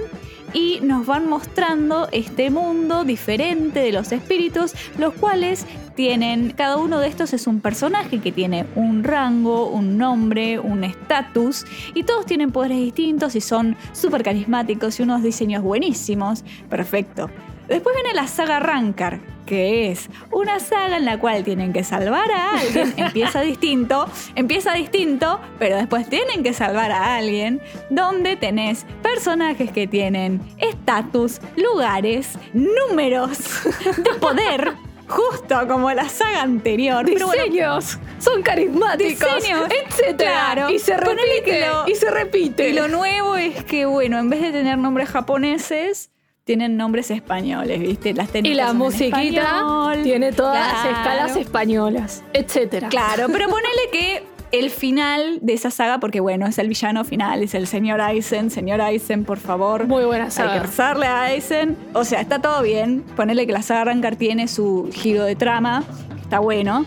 y 0.53 0.79
nos 0.81 1.05
van 1.05 1.29
mostrando 1.29 2.07
este 2.11 2.49
mundo 2.49 3.03
diferente 3.03 3.79
de 3.79 3.91
los 3.91 4.11
espíritus, 4.11 4.73
los 4.97 5.13
cuales 5.13 5.65
tienen, 5.95 6.51
cada 6.51 6.77
uno 6.77 6.99
de 6.99 7.07
estos 7.07 7.33
es 7.33 7.45
un 7.45 7.59
personaje 7.59 8.19
que 8.19 8.31
tiene 8.31 8.65
un 8.75 9.03
rango, 9.03 9.67
un 9.67 9.97
nombre, 9.97 10.59
un 10.59 10.83
estatus, 10.83 11.65
y 11.93 12.03
todos 12.03 12.25
tienen 12.25 12.51
poderes 12.51 12.77
distintos 12.77 13.35
y 13.35 13.41
son 13.41 13.75
súper 13.91 14.23
carismáticos 14.23 14.99
y 14.99 15.03
unos 15.03 15.23
diseños 15.23 15.61
buenísimos. 15.61 16.43
Perfecto. 16.69 17.29
Después 17.67 17.95
viene 17.95 18.15
la 18.15 18.27
saga 18.27 18.59
Rankar, 18.59 19.19
que 19.49 19.89
es 19.91 20.09
una 20.31 20.59
saga 20.59 20.95
en 20.97 21.05
la 21.05 21.19
cual 21.19 21.43
tienen 21.43 21.73
que 21.73 21.83
salvar 21.83 22.31
a 22.31 22.59
alguien, 22.59 22.93
empieza 22.97 23.41
distinto, 23.41 24.05
empieza 24.35 24.73
distinto, 24.73 25.41
pero 25.57 25.75
después 25.77 26.07
tienen 26.07 26.43
que 26.43 26.53
salvar 26.53 26.91
a 26.91 27.15
alguien, 27.17 27.59
donde 27.89 28.35
tenés 28.35 28.85
personajes 29.01 29.71
que 29.71 29.87
tienen 29.87 30.39
estatus, 30.59 31.41
lugares, 31.57 32.37
números 32.53 33.39
de 33.97 34.13
poder 34.19 34.73
justo 35.07 35.67
como 35.67 35.91
la 35.91 36.07
saga 36.07 36.43
anterior. 36.43 37.03
Bueno, 37.09 37.31
Diseños 37.31 37.97
son 38.19 38.43
carismáticos, 38.43 39.35
Diseños, 39.37 39.67
etcétera. 39.87 40.53
claro. 40.53 40.69
Y 40.69 40.77
se 40.77 40.95
repite, 40.95 41.65
lo- 41.67 41.87
y 41.89 41.95
se 41.95 42.11
repite. 42.11 42.69
Y 42.69 42.73
lo 42.73 42.87
nuevo 42.87 43.35
es 43.35 43.63
que, 43.63 43.87
bueno, 43.87 44.19
en 44.19 44.29
vez 44.29 44.41
de 44.43 44.51
tener 44.51 44.77
nombres 44.77 45.09
japoneses, 45.09 46.11
tienen 46.49 46.77
nombres 46.77 47.11
españoles, 47.11 47.79
¿viste? 47.79 48.11
Las 48.15 48.29
Y 48.33 48.55
la 48.55 48.73
musiquita 48.73 49.21
español. 49.21 50.01
tiene 50.01 50.31
todas 50.31 50.55
las 50.55 50.81
Claro. 50.81 50.97
escalas 50.97 51.35
españolas, 51.37 52.23
etcétera. 52.33 52.89
Claro, 52.89 53.27
pero 53.31 53.47
ponele 53.49 53.81
que 53.91 54.23
el 54.51 54.71
final 54.71 55.37
de 55.43 55.53
esa 55.53 55.69
saga, 55.69 55.99
porque 55.99 56.19
bueno, 56.21 56.47
es 56.47 56.57
el 56.57 56.67
villano 56.67 57.03
final, 57.05 57.43
es 57.43 57.53
el 57.53 57.67
señor 57.67 58.01
Aizen. 58.01 58.49
Señor 58.49 58.81
Aizen, 58.81 59.25
por 59.25 59.37
favor. 59.37 59.85
Muy 59.85 60.05
buena 60.05 60.23
Hay 60.23 60.29
que 60.31 60.35
saga. 60.37 60.59
rezarle 60.59 61.05
a 61.05 61.21
Aizen. 61.25 61.77
O 61.93 62.03
sea, 62.03 62.19
está 62.19 62.39
todo 62.39 62.63
bien. 62.63 63.03
Ponele 63.15 63.45
que 63.45 63.53
la 63.53 63.61
saga 63.61 63.83
Rankar 63.85 64.15
tiene 64.15 64.47
su 64.47 64.89
giro 64.91 65.25
de 65.25 65.35
trama. 65.35 65.83
Está 66.19 66.39
bueno. 66.39 66.83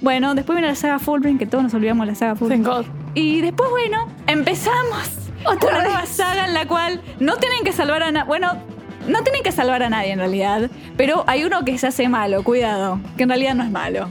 Bueno, 0.00 0.36
después 0.36 0.54
viene 0.56 0.68
la 0.68 0.76
saga 0.76 1.00
Fullbring, 1.00 1.36
que 1.36 1.46
todos 1.46 1.64
nos 1.64 1.74
olvidamos 1.74 2.06
de 2.06 2.12
la 2.12 2.16
saga. 2.16 2.34
Thank 2.36 2.64
God. 2.64 2.84
Y 3.14 3.40
después, 3.40 3.68
bueno, 3.70 4.06
empezamos 4.28 5.16
Otra 5.44 5.82
nueva 5.82 6.06
saga 6.06 6.46
en 6.46 6.54
la 6.54 6.68
cual 6.68 7.00
no 7.18 7.36
tienen 7.38 7.64
que 7.64 7.72
salvar 7.72 8.04
a 8.04 8.12
nadie. 8.12 8.26
Bueno, 8.28 8.52
no 9.06 9.22
tienen 9.22 9.42
que 9.42 9.52
salvar 9.52 9.82
a 9.82 9.90
nadie 9.90 10.12
en 10.12 10.18
realidad, 10.18 10.70
pero 10.96 11.24
hay 11.26 11.44
uno 11.44 11.64
que 11.64 11.76
se 11.78 11.86
hace 11.86 12.08
malo, 12.08 12.42
cuidado, 12.44 13.00
que 13.16 13.22
en 13.24 13.28
realidad 13.30 13.54
no 13.54 13.64
es 13.64 13.70
malo, 13.70 14.10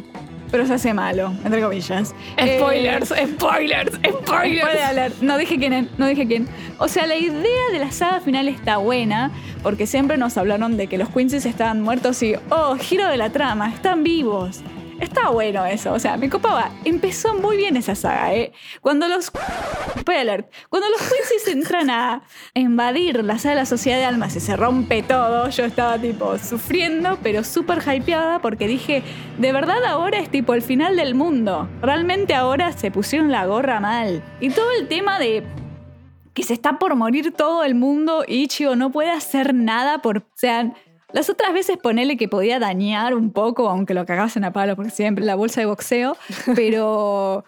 pero 0.52 0.66
se 0.66 0.74
hace 0.74 0.94
malo, 0.94 1.32
entre 1.46 1.62
comillas. 1.62 2.14
Spoilers, 2.58 3.12
Eh, 3.12 3.28
spoilers, 3.36 3.94
spoilers. 4.26 5.14
No 5.22 5.38
dije 5.38 5.58
quién, 5.58 5.74
es, 5.74 5.88
no 5.98 6.08
dije 6.08 6.26
quién. 6.28 6.48
O 6.80 6.88
sea, 6.88 7.06
la 7.06 7.16
idea 7.16 7.70
de 7.72 7.80
la 7.80 7.92
saga 7.92 8.20
final 8.20 8.48
está 8.48 8.78
buena, 8.78 9.32
porque 9.62 9.86
siempre 9.86 10.18
nos 10.18 10.38
hablaron 10.38 10.76
de 10.78 10.88
que 10.88 10.98
los 10.98 11.10
Quincy's 11.10 11.46
estaban 11.46 11.82
muertos 11.82 12.22
y, 12.24 12.34
oh, 12.50 12.76
giro 12.80 13.08
de 13.08 13.18
la 13.18 13.30
trama, 13.30 13.70
están 13.70 14.04
vivos. 14.04 14.62
Está 15.00 15.30
bueno 15.30 15.66
eso, 15.66 15.94
o 15.94 16.00
sea, 16.00 16.18
me 16.18 16.30
copaba. 16.30 16.72
Empezó 16.84 17.34
muy 17.36 17.58
bien 17.58 17.78
esa 17.78 17.96
saga, 17.96 18.34
¿eh? 18.34 18.52
Cuando 18.82 19.08
los. 19.08 19.32
Alert. 20.06 20.52
Cuando 20.70 20.90
los 20.90 21.00
Quincy's 21.02 21.48
entran 21.54 21.90
a 21.90 22.24
invadir 22.56 23.24
la 23.24 23.38
sala 23.38 23.56
de 23.56 23.62
la 23.62 23.66
sociedad 23.66 23.98
de 23.98 24.06
almas 24.06 24.36
y 24.36 24.40
se 24.40 24.56
rompe 24.56 25.04
todo, 25.04 25.50
yo 25.50 25.66
estaba 25.66 26.00
tipo 26.00 26.38
sufriendo, 26.38 27.18
pero 27.22 27.44
súper 27.44 27.80
hypeada 27.80 28.40
porque 28.40 28.68
dije, 28.68 29.04
de 29.38 29.52
verdad 29.52 29.84
ahora 29.86 30.20
es 30.20 30.30
tipo 30.30 30.54
el 30.54 30.62
final 30.62 30.96
del 30.96 31.16
mundo. 31.16 31.70
Realmente 31.82 32.34
ahora 32.34 32.72
se 32.72 32.92
pusieron 32.92 33.32
la 33.32 33.46
gorra 33.46 33.80
mal. 33.80 34.24
Y 34.40 34.50
todo 34.50 34.72
el 34.80 34.88
tema 34.88 35.20
de 35.20 35.44
que 36.34 36.44
se 36.44 36.54
está 36.54 36.80
por 36.80 36.96
morir 36.96 37.34
todo 37.34 37.64
el 37.64 37.76
mundo 37.76 38.24
y 38.28 38.44
Ichigo 38.44 38.76
no 38.76 38.92
puede 38.92 39.12
hacer 39.12 39.54
nada 39.54 40.02
por... 40.02 40.20
O 40.20 40.24
sea, 40.36 40.74
las 41.14 41.30
otras 41.30 41.54
veces 41.54 41.78
ponele 41.78 42.18
que 42.18 42.28
podía 42.28 42.60
dañar 42.60 43.16
un 43.16 43.32
poco, 43.32 43.70
aunque 43.70 43.94
lo 43.94 44.06
cagasen 44.06 44.44
a 44.44 44.54
palo 44.54 44.76
porque 44.76 44.92
siempre 44.92 45.26
la 45.26 45.36
bolsa 45.36 45.62
de 45.62 45.66
boxeo, 45.66 46.18
pero 46.56 47.44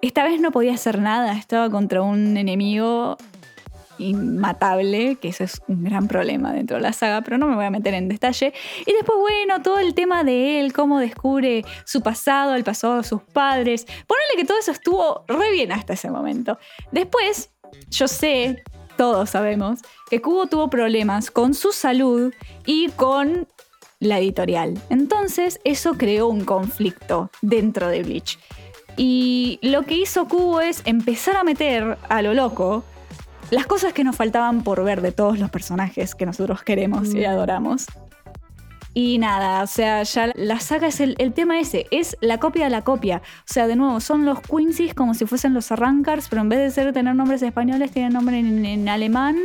esta 0.00 0.24
vez 0.24 0.40
no 0.40 0.50
podía 0.50 0.74
hacer 0.74 1.00
nada, 1.00 1.36
estaba 1.36 1.70
contra 1.70 2.02
un 2.02 2.36
enemigo 2.36 3.16
inmatable, 3.98 5.16
que 5.16 5.28
eso 5.28 5.44
es 5.44 5.60
un 5.66 5.84
gran 5.84 6.06
problema 6.08 6.52
dentro 6.52 6.76
de 6.76 6.82
la 6.82 6.92
saga, 6.92 7.22
pero 7.22 7.36
no 7.36 7.48
me 7.48 7.56
voy 7.56 7.64
a 7.64 7.70
meter 7.70 7.94
en 7.94 8.08
detalle. 8.08 8.54
Y 8.86 8.92
después, 8.92 9.18
bueno, 9.18 9.60
todo 9.60 9.80
el 9.80 9.94
tema 9.94 10.24
de 10.24 10.60
él, 10.60 10.72
cómo 10.72 11.00
descubre 11.00 11.64
su 11.84 12.00
pasado, 12.00 12.54
el 12.54 12.64
pasado 12.64 12.98
de 12.98 13.04
sus 13.04 13.22
padres. 13.22 13.86
Ponele 14.06 14.36
que 14.36 14.44
todo 14.44 14.58
eso 14.58 14.70
estuvo 14.70 15.24
re 15.26 15.50
bien 15.50 15.72
hasta 15.72 15.94
ese 15.94 16.10
momento. 16.10 16.58
Después, 16.92 17.50
yo 17.90 18.06
sé, 18.06 18.62
todos 18.96 19.30
sabemos, 19.30 19.80
que 20.08 20.20
Kubo 20.20 20.46
tuvo 20.46 20.68
problemas 20.70 21.30
con 21.30 21.54
su 21.54 21.72
salud 21.72 22.32
y 22.66 22.88
con 22.90 23.46
la 24.00 24.18
editorial. 24.18 24.80
Entonces, 24.90 25.60
eso 25.64 25.94
creó 25.94 26.28
un 26.28 26.44
conflicto 26.44 27.30
dentro 27.42 27.88
de 27.88 28.02
Bleach. 28.02 28.38
Y 28.96 29.58
lo 29.62 29.82
que 29.84 29.94
hizo 29.96 30.26
Kubo 30.28 30.60
es 30.60 30.82
empezar 30.84 31.36
a 31.36 31.44
meter 31.44 31.98
a 32.08 32.22
lo 32.22 32.34
loco 32.34 32.84
las 33.50 33.66
cosas 33.66 33.92
que 33.92 34.04
nos 34.04 34.16
faltaban 34.16 34.62
por 34.62 34.82
ver 34.84 35.00
de 35.00 35.12
todos 35.12 35.38
los 35.38 35.50
personajes 35.50 36.14
que 36.14 36.26
nosotros 36.26 36.62
queremos 36.62 37.14
y 37.14 37.20
Mm. 37.20 37.26
adoramos. 37.26 37.86
Y 39.00 39.18
nada, 39.18 39.62
o 39.62 39.66
sea, 39.68 40.02
ya 40.02 40.32
la 40.34 40.58
saga 40.58 40.88
es 40.88 40.98
el, 40.98 41.14
el 41.18 41.32
tema 41.32 41.60
ese, 41.60 41.86
es 41.92 42.16
la 42.20 42.38
copia 42.38 42.64
de 42.64 42.70
la 42.70 42.82
copia. 42.82 43.22
O 43.22 43.42
sea, 43.44 43.68
de 43.68 43.76
nuevo, 43.76 44.00
son 44.00 44.24
los 44.24 44.40
Quincy's 44.40 44.92
como 44.92 45.14
si 45.14 45.24
fuesen 45.24 45.54
los 45.54 45.70
Arrancars, 45.70 46.26
pero 46.28 46.42
en 46.42 46.48
vez 46.48 46.58
de 46.58 46.70
ser 46.72 46.92
tener 46.92 47.14
nombres 47.14 47.40
españoles, 47.42 47.92
tienen 47.92 48.12
nombre 48.12 48.40
en, 48.40 48.64
en 48.66 48.88
alemán 48.88 49.36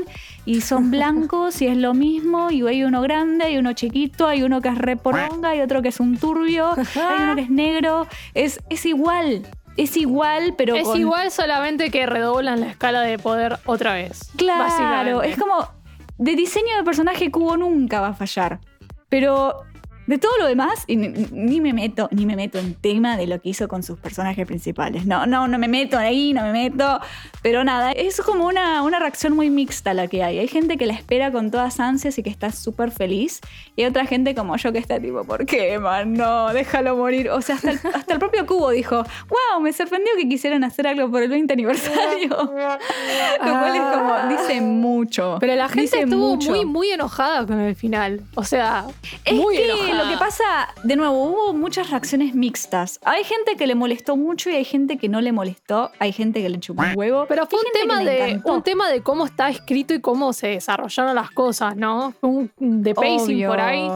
y 0.44 0.62
son 0.62 0.90
blancos 0.96 1.62
y 1.62 1.68
es 1.68 1.78
lo 1.78 1.94
mismo. 1.94 2.50
Y 2.50 2.66
hay 2.68 2.84
uno 2.84 3.04
grande, 3.04 3.46
hay 3.46 3.60
uno 3.60 3.74
chiquito, 3.74 4.28
hay 4.28 4.42
uno 4.42 4.60
que 4.60 4.70
es 4.70 4.78
reporonga, 4.80 5.50
hay 5.50 5.62
otro 5.62 5.84
que 5.84 5.90
es 5.90 6.00
un 6.00 6.18
turbio, 6.18 6.72
hay 6.76 7.24
uno 7.24 7.36
que 7.36 7.42
es 7.42 7.52
negro. 7.52 8.08
Es, 8.34 8.60
es 8.72 8.88
igual, 8.88 9.44
es 9.78 9.96
igual, 9.98 10.56
pero 10.58 10.76
Es 10.76 10.86
con- 10.86 11.00
igual 11.00 11.30
solamente 11.30 11.92
que 11.92 12.08
redoblan 12.08 12.60
la 12.60 12.70
escala 12.70 13.02
de 13.02 13.20
poder 13.20 13.60
otra 13.66 13.94
vez. 13.94 14.32
Claro, 14.36 15.22
es 15.22 15.38
como 15.38 15.68
de 16.18 16.36
diseño 16.36 16.76
de 16.78 16.84
personaje 16.84 17.30
Cubo 17.30 17.56
nunca 17.58 18.02
va 18.02 18.08
a 18.08 18.14
fallar. 18.14 18.60
Pero 19.14 19.64
de 20.08 20.18
todo 20.18 20.32
lo 20.40 20.48
demás, 20.48 20.84
y 20.88 20.96
ni, 20.96 21.08
ni 21.32 21.62
me 21.62 21.74
meto, 21.74 22.10
ni 22.12 22.26
me 22.26 22.36
meto 22.36 22.60
en 22.60 22.76
tema 22.76 23.18
de 23.18 23.28
lo 23.28 23.42
que 23.42 23.50
hizo 23.50 23.68
con 23.68 23.84
sus 23.84 24.00
personajes 24.00 24.46
principales. 24.46 25.06
No, 25.06 25.26
no, 25.26 25.48
no 25.48 25.58
me 25.58 25.68
meto 25.68 25.98
ahí, 25.98 26.34
no 26.34 26.42
me 26.44 26.52
meto. 26.52 27.00
Pero 27.42 27.64
nada, 27.64 27.92
es 27.92 28.22
como 28.22 28.46
una, 28.46 28.84
una 28.84 29.00
reacción 29.00 29.34
muy 29.34 29.50
mixta 29.50 29.94
la 29.94 30.08
que 30.08 30.24
hay. 30.24 30.40
Hay 30.40 30.48
gente 30.48 30.78
que 30.78 30.86
la 30.86 30.94
espera 30.94 31.32
con 31.32 31.52
todas 31.52 31.80
ansias 31.80 32.18
y 32.18 32.24
que 32.24 32.30
está 32.30 32.52
súper 32.52 32.92
feliz. 32.92 33.42
Y 33.76 33.84
hay 33.84 33.90
otra 33.90 34.06
gente 34.06 34.36
como 34.36 34.56
yo 34.58 34.72
que 34.72 34.80
está 34.80 35.00
tipo, 35.00 35.24
¿por 35.24 35.46
qué, 35.46 35.80
man? 35.80 36.14
No, 36.14 36.54
déjalo 36.54 36.96
morir. 36.96 37.30
O 37.30 37.42
sea, 37.42 37.56
hasta 37.56 37.72
el, 37.72 37.80
hasta 37.94 38.14
el 38.14 38.20
propio 38.20 38.46
Cubo 38.46 38.70
dijo, 38.72 39.04
wow, 39.30 39.62
me 39.62 39.74
sorprendió 39.74 40.12
que 40.18 40.28
quisieran 40.28 40.64
hacer 40.64 40.88
algo 40.88 41.10
por 41.10 41.24
el 41.24 41.30
20 41.30 41.54
aniversario. 41.54 42.30
Lo 42.30 42.48
cual 42.48 43.76
es 43.76 43.82
como, 43.82 44.30
dice 44.30 44.62
mucho. 44.62 45.38
Pero 45.40 45.56
la 45.56 45.70
gente 45.70 46.02
estuvo 46.02 46.36
mucho. 46.36 46.50
muy, 46.50 46.66
muy 46.66 46.90
enojada 46.90 47.46
con 47.46 47.60
el 47.60 47.76
final. 47.76 48.22
O 48.36 48.44
sea, 48.44 48.86
Es 49.26 49.34
muy 49.34 49.56
que 49.58 49.66
enojada. 49.66 49.93
Lo 49.94 50.10
que 50.10 50.18
pasa, 50.18 50.74
de 50.84 50.96
nuevo, 50.96 51.14
hubo 51.24 51.54
muchas 51.54 51.90
reacciones 51.90 52.34
mixtas. 52.36 53.00
Hay 53.04 53.24
gente 53.24 53.56
que 53.56 53.68
le 53.68 53.76
molestó 53.76 54.16
mucho 54.16 54.50
y 54.50 54.56
hay 54.56 54.66
gente 54.66 54.98
que 54.98 55.10
no 55.10 55.22
le 55.22 55.32
molestó. 55.32 55.92
Hay 56.00 56.12
gente 56.12 56.42
que 56.42 56.50
le 56.50 56.60
chupó 56.60 56.84
un 56.84 56.94
huevo. 56.98 57.26
Pero 57.28 57.46
fue 57.48 57.60
un 57.60 57.66
tema, 57.74 58.04
de, 58.04 58.42
un 58.46 58.62
tema 58.64 58.90
de 58.90 59.02
cómo 59.02 59.26
está 59.26 59.50
escrito 59.50 59.94
y 59.94 60.02
cómo 60.02 60.34
se 60.34 60.48
desarrollaron 60.48 61.16
las 61.16 61.32
cosas, 61.32 61.76
¿no? 61.76 62.14
Un 62.22 62.52
de 62.60 62.94
pacing 62.94 63.20
Obvio. 63.36 63.50
por 63.50 63.60
ahí. 63.60 63.88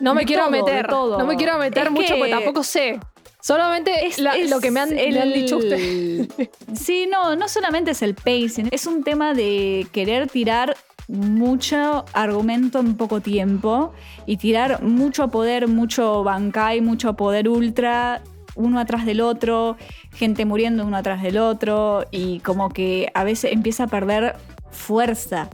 No 0.00 0.14
me 0.14 0.20
De 0.22 0.26
quiero 0.26 0.42
todo, 0.44 0.50
meter. 0.52 0.86
todo. 0.88 1.18
No 1.18 1.26
me 1.26 1.36
quiero 1.36 1.58
meter 1.58 1.86
Es 1.86 1.90
mucho 1.92 2.14
que- 2.14 2.18
porque 2.20 2.32
tampoco 2.32 2.62
sé. 2.62 2.98
Solamente 3.40 4.06
Es- 4.06 4.18
la- 4.18 4.36
es 4.36 4.48
lo 4.48 4.58
que 4.60 4.70
me 4.70 4.80
han, 4.80 4.88
me 4.94 5.20
han 5.20 5.32
dicho 5.32 5.58
ustedes. 5.58 6.28
Sí, 6.74 7.06
no, 7.06 7.36
no 7.36 7.46
solamente 7.48 7.90
es 7.90 8.00
el 8.02 8.14
pacing, 8.14 8.68
es 8.70 8.86
un 8.86 9.04
tema 9.04 9.34
de 9.34 9.86
querer 9.92 10.28
tirar 10.28 10.76
mucho 11.08 12.04
argumento 12.12 12.80
en 12.80 12.96
poco 12.96 13.20
tiempo 13.20 13.92
y 14.26 14.36
tirar 14.36 14.82
mucho 14.82 15.28
poder, 15.28 15.68
mucho 15.68 16.24
Bankai, 16.24 16.80
mucho 16.80 17.14
poder 17.14 17.48
ultra, 17.48 18.22
uno 18.54 18.78
atrás 18.78 19.04
del 19.04 19.20
otro, 19.20 19.76
gente 20.14 20.44
muriendo 20.44 20.84
uno 20.86 20.96
atrás 20.96 21.22
del 21.22 21.38
otro 21.38 22.06
y 22.10 22.40
como 22.40 22.70
que 22.70 23.10
a 23.14 23.24
veces 23.24 23.52
empieza 23.52 23.84
a 23.84 23.88
perder 23.88 24.36
fuerza. 24.70 25.48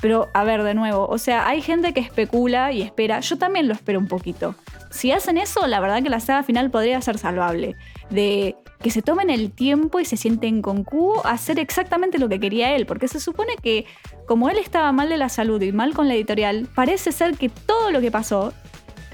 Pero 0.00 0.28
a 0.34 0.44
ver, 0.44 0.62
de 0.64 0.74
nuevo, 0.74 1.06
o 1.06 1.18
sea, 1.18 1.48
hay 1.48 1.62
gente 1.62 1.94
que 1.94 2.00
especula 2.00 2.72
y 2.72 2.82
espera, 2.82 3.20
yo 3.20 3.38
también 3.38 3.68
lo 3.68 3.74
espero 3.74 3.98
un 3.98 4.08
poquito. 4.08 4.54
Si 4.90 5.10
hacen 5.10 5.38
eso, 5.38 5.66
la 5.66 5.80
verdad 5.80 6.02
que 6.02 6.10
la 6.10 6.20
saga 6.20 6.42
final 6.42 6.70
podría 6.70 7.00
ser 7.00 7.18
salvable. 7.18 7.74
De 8.10 8.54
que 8.80 8.90
se 8.90 9.00
tomen 9.00 9.30
el 9.30 9.50
tiempo 9.50 9.98
y 9.98 10.04
se 10.04 10.18
sienten 10.18 10.60
con 10.60 10.84
Cubo 10.84 11.26
a 11.26 11.30
hacer 11.30 11.58
exactamente 11.58 12.18
lo 12.18 12.28
que 12.28 12.38
quería 12.38 12.76
él. 12.76 12.84
Porque 12.84 13.08
se 13.08 13.18
supone 13.18 13.56
que, 13.62 13.86
como 14.26 14.48
él 14.50 14.58
estaba 14.58 14.92
mal 14.92 15.08
de 15.08 15.16
la 15.16 15.28
salud 15.28 15.60
y 15.62 15.72
mal 15.72 15.94
con 15.94 16.08
la 16.08 16.14
editorial, 16.14 16.68
parece 16.74 17.12
ser 17.12 17.36
que 17.36 17.48
todo 17.48 17.90
lo 17.90 18.00
que 18.00 18.10
pasó 18.10 18.52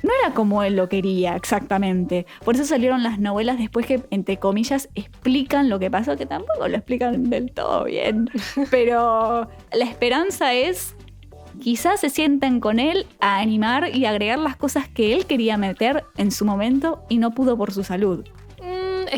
no 0.03 0.11
era 0.23 0.35
como 0.35 0.63
él 0.63 0.77
lo 0.77 0.89
quería 0.89 1.37
exactamente. 1.37 2.27
Por 2.45 2.55
eso 2.55 2.65
salieron 2.65 3.03
las 3.03 3.19
novelas 3.19 3.59
después 3.59 3.87
que, 3.87 4.03
entre 4.11 4.39
comillas, 4.39 4.89
explican 4.95 5.69
lo 5.69 5.79
que 5.79 5.91
pasó, 5.91 6.17
que 6.17 6.27
tampoco 6.27 6.69
lo 6.69 6.77
explican 6.77 7.29
del 7.29 7.53
todo 7.53 7.85
bien. 7.85 8.31
Pero 8.71 9.49
la 9.73 9.85
esperanza 9.85 10.55
es 10.55 10.95
quizás 11.61 12.01
se 12.01 12.09
sienten 12.09 12.61
con 12.61 12.79
él 12.79 13.07
a 13.21 13.39
animar 13.39 13.95
y 13.95 14.07
agregar 14.07 14.39
las 14.39 14.57
cosas 14.57 14.89
que 14.89 15.13
él 15.13 15.27
quería 15.27 15.57
meter 15.57 16.05
en 16.17 16.31
su 16.31 16.45
momento 16.45 17.05
y 17.09 17.19
no 17.19 17.33
pudo 17.33 17.57
por 17.57 17.73
su 17.73 17.85
salud. 17.85 18.25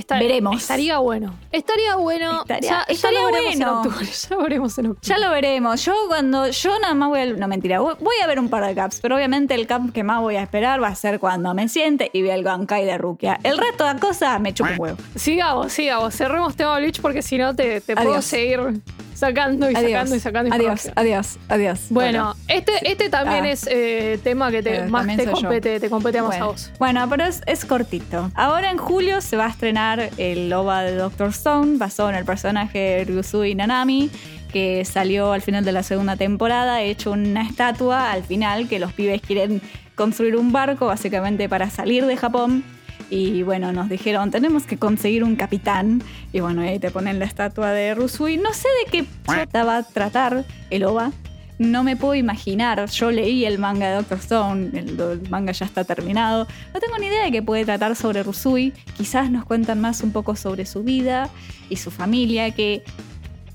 Veremos. 0.09 0.61
Estaría 0.61 0.99
bueno. 0.99 1.35
Estaría 1.51 1.97
bueno. 1.97 2.41
Estaría- 2.41 2.87
ya, 2.89 3.11
lo 3.11 3.27
veremos 3.27 3.57
bueno. 3.57 3.71
en 3.83 3.87
octubre. 3.87 4.07
Ya 4.23 4.37
lo 4.37 4.43
veremos 4.43 4.79
en 4.79 4.87
octubre. 4.87 5.09
Ya 5.09 5.19
lo 5.19 5.31
veremos. 5.31 5.85
Yo 5.85 5.95
cuando. 6.09 6.49
Yo 6.49 6.79
nada 6.79 6.95
más 6.95 7.09
voy 7.09 7.21
a. 7.21 7.27
No, 7.27 7.49
mentira. 7.49 7.81
Voy 7.81 8.15
a 8.23 8.27
ver 8.27 8.39
un 8.41 8.49
par 8.49 8.65
de 8.67 8.75
caps. 8.75 9.01
Pero 9.01 9.17
obviamente 9.17 9.55
el 9.55 9.67
cap 9.67 9.83
que 9.93 10.03
más 10.05 10.21
voy 10.21 10.37
a 10.37 10.43
esperar 10.43 10.83
va 10.83 10.89
a 10.89 10.95
ser 10.95 11.19
cuando 11.19 11.55
me 11.55 11.69
siente 11.69 12.11
y 12.13 12.23
vea 12.23 12.35
el 12.35 12.45
Bankai 12.45 12.85
de 12.85 12.99
Rukia. 12.99 13.39
El 13.43 13.59
resto 13.59 13.85
de 13.85 13.99
cosas 14.01 14.41
me 14.41 14.53
chupa 14.55 14.71
un 14.73 14.81
huevo. 14.81 14.99
Sigamos, 15.15 15.73
sigamos. 15.73 16.15
Cerremos 16.15 16.57
tema 16.57 16.77
Bleach 16.79 17.01
porque 17.01 17.23
si 17.23 17.39
no 17.39 17.55
te, 17.55 17.81
te 17.81 17.97
puedo 17.97 18.21
seguir 18.23 18.81
sacando 19.26 19.71
y 19.71 19.75
Adiós. 19.76 19.93
sacando 19.93 20.17
y 20.17 20.21
sacando 20.21 20.55
Adiós, 20.55 20.91
adiós, 20.97 21.38
adiós. 21.49 21.81
Bueno, 21.91 22.35
este, 22.49 22.73
este 22.91 23.09
también 23.09 23.45
Ah. 23.45 23.50
es 23.50 23.67
eh, 23.71 24.19
tema 24.25 24.50
que 24.50 24.62
te, 24.62 24.76
Eh, 24.79 24.87
más 24.88 25.07
te 25.17 25.26
compete, 25.31 25.79
te 25.79 25.88
compete 25.88 26.21
más 26.21 26.31
bueno, 26.31 26.45
a 26.45 26.49
vos. 26.49 26.73
Bueno, 26.79 27.09
pero 27.09 27.25
es, 27.25 27.41
es 27.47 27.64
cortito. 27.64 28.31
Ahora 28.35 28.71
en 28.73 28.79
julio 28.79 29.21
se 29.21 29.37
va 29.37 29.47
a 29.47 29.50
estrenar 29.50 30.11
el 30.17 30.52
OVA 30.52 30.83
de 30.83 30.97
Doctor 30.97 31.29
Stone, 31.29 31.79
basado 31.79 32.11
en 32.11 32.17
el 32.17 32.25
personaje 32.25 32.79
de 32.79 33.05
Ryusui 33.05 33.55
Nanami, 33.55 34.11
que 34.52 34.85
salió 34.85 35.33
al 35.33 35.41
final 35.43 35.64
de 35.64 35.73
la 35.73 35.83
segunda 35.85 36.17
temporada, 36.17 36.83
hecho 36.83 37.12
una 37.12 37.43
estatua 37.43 38.11
al 38.12 38.25
final 38.25 38.69
que 38.69 38.79
los 38.81 38.93
pibes 38.93 39.23
quieren 39.23 39.62
construir 39.95 40.37
un 40.37 40.52
barco 40.52 40.87
básicamente 40.87 41.49
para 41.49 41.71
salir 41.71 42.07
de 42.07 42.17
Japón. 42.17 42.64
Y 43.12 43.42
bueno, 43.42 43.75
nos 43.75 43.90
dijeron, 43.90 44.31
tenemos 44.31 44.64
que 44.64 44.78
conseguir 44.78 45.23
un 45.23 45.37
capitán. 45.37 46.02
Y 46.33 46.40
bueno, 46.40 46.62
ahí 46.62 46.78
te 46.78 46.90
ponen 46.90 47.19
la 47.19 47.26
estatua 47.26 47.71
de 47.73 47.95
Rusui. 47.95 48.38
No 48.38 48.54
sé 48.54 48.69
de 48.87 48.90
qué 48.90 49.07
chota 49.26 49.64
va 49.64 49.76
a 49.76 49.83
tratar 49.83 50.47
el 50.71 50.85
OVA. 50.85 51.12
No 51.59 51.85
me 51.85 51.95
puedo 51.95 52.14
imaginar. 52.14 52.88
Yo 52.88 53.11
leí 53.11 53.45
el 53.45 53.59
manga 53.59 53.90
de 53.90 53.97
Doctor 53.97 54.16
Stone, 54.16 54.71
el, 54.73 55.28
manga 55.28 55.52
ya 55.52 55.66
está 55.66 55.85
terminado. 55.85 56.49
No 56.73 56.81
tengo 56.81 56.97
ni 56.97 57.09
idea 57.09 57.25
de 57.25 57.33
qué 57.33 57.42
puede 57.42 57.66
tratar 57.66 57.97
sobre 57.97 58.23
Rusui. 58.23 58.73
Quizás 58.97 59.31
nos 59.31 59.45
cuentan 59.45 59.78
más 59.78 60.00
un 60.00 60.12
poco 60.12 60.35
sobre 60.35 60.64
su 60.64 60.83
vida 60.83 61.28
y 61.69 61.76
su 61.76 61.90
familia, 61.90 62.52
que 62.52 62.83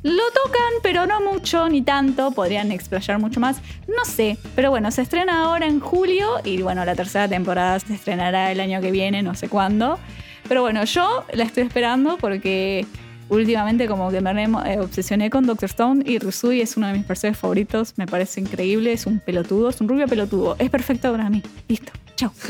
lo 0.08 0.24
tocan, 0.32 0.74
pero 0.82 1.06
no 1.06 1.20
mucho 1.22 1.68
ni 1.68 1.82
tanto. 1.82 2.32
Podrían 2.32 2.72
explayar 2.72 3.20
mucho 3.20 3.40
más. 3.40 3.58
No 3.88 4.06
sé. 4.06 4.38
Pero 4.56 4.70
bueno, 4.70 4.90
se 4.92 5.02
estrena 5.02 5.44
ahora 5.44 5.68
en 5.68 5.80
julio 5.80 6.40
y 6.44 6.62
bueno, 6.62 6.86
la 6.86 6.96
tercera 6.96 7.28
temporada 7.28 7.80
se 7.80 7.94
estrenará 7.94 8.52
el 8.52 8.60
año 8.60 8.80
que 8.80 8.92
viene, 8.92 9.22
no 9.22 9.36
sé 9.36 9.50
cuándo. 9.50 10.00
Pero 10.48 10.62
bueno, 10.62 10.84
yo 10.86 11.26
la 11.34 11.44
estoy 11.44 11.64
esperando 11.64 12.18
porque 12.18 12.86
últimamente 13.30 13.88
como 13.88 14.10
que 14.10 14.22
me 14.22 14.44
eh, 14.44 14.80
obsesioné 14.80 15.30
con 15.30 15.46
Doctor 15.46 15.70
Stone 15.70 16.04
y 16.06 16.20
Rusui 16.20 16.62
es 16.62 16.78
uno 16.78 16.88
de 16.88 16.94
mis 16.94 17.06
personajes 17.06 17.40
favoritos. 17.40 17.94
Me 17.98 18.08
parece 18.08 18.40
increíble. 18.40 18.94
Es 18.94 19.06
un 19.06 19.20
pelotudo, 19.20 19.70
es 19.70 19.82
un 19.82 19.90
rubio 19.90 20.08
pelotudo. 20.08 20.56
Es 20.60 20.70
perfecto 20.70 21.12
para 21.12 21.30
mí. 21.30 21.44
Listo. 21.68 21.92
Chao. 22.16 22.32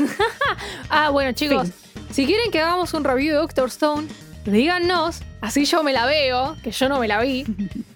Ah, 0.90 1.10
bueno, 1.10 1.32
chicos, 1.32 1.68
si 2.10 2.24
quieren 2.24 2.50
que 2.50 2.60
hagamos 2.60 2.94
un 2.94 3.04
review 3.04 3.34
de 3.34 3.40
Doctor 3.40 3.68
Stone, 3.68 4.08
díganos, 4.46 5.20
así 5.40 5.64
yo 5.64 5.82
me 5.82 5.92
la 5.92 6.06
veo, 6.06 6.56
que 6.62 6.70
yo 6.70 6.88
no 6.88 6.98
me 6.98 7.08
la 7.08 7.20
vi. 7.20 7.44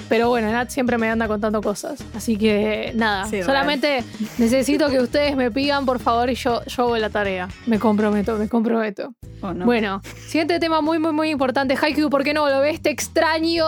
Pero 0.09 0.29
bueno, 0.29 0.53
Nat 0.53 0.69
siempre 0.69 0.99
me 0.99 1.09
anda 1.09 1.27
contando 1.27 1.63
cosas. 1.63 2.05
Así 2.15 2.37
que 2.37 2.93
nada, 2.95 3.25
Sí, 3.27 3.43
solamente 3.43 4.05
necesito 4.37 4.91
que 4.91 5.01
ustedes 5.01 5.37
me 5.37 5.51
pidan, 5.51 5.87
por 5.87 6.01
favor, 6.01 6.29
y 6.29 6.35
yo, 6.35 6.63
yo 6.67 6.83
hago 6.83 6.97
la 6.99 7.09
tarea. 7.09 7.49
Me 7.67 7.79
comprometo, 7.79 8.37
me 8.37 8.49
comprometo. 8.49 9.15
Oh, 9.41 9.55
no. 9.55 9.65
Bueno, 9.65 10.03
siguiente 10.27 10.61
tema 10.61 10.81
muy, 10.83 10.99
muy, 10.99 11.13
muy 11.13 11.31
importante. 11.31 11.77
Haikyuu, 11.81 12.11
¿por 12.11 12.25
qué 12.25 12.35
no 12.35 12.49
lo 12.49 12.61
ves? 12.61 12.83
Te 12.83 12.91
extraño. 12.91 13.65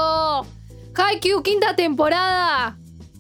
Haikyuu, 0.95 1.43
quinta 1.43 1.75
temporada. 1.75 2.77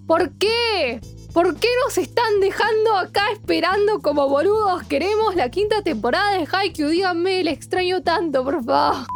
¿Por 0.06 0.32
qué? 0.32 1.00
¿Por 1.32 1.56
qué 1.56 1.68
nos 1.84 1.98
están 1.98 2.40
dejando 2.40 2.96
acá 2.96 3.22
esperando 3.32 4.00
como 4.00 4.28
boludos? 4.28 4.84
Queremos 4.84 5.34
la 5.34 5.48
quinta 5.48 5.82
temporada 5.82 6.38
de 6.38 6.46
Haikyuu. 6.50 6.90
Díganme, 6.90 7.42
le 7.42 7.50
extraño 7.52 8.02
tanto, 8.02 8.44
por 8.44 8.62
favor. 8.64 9.06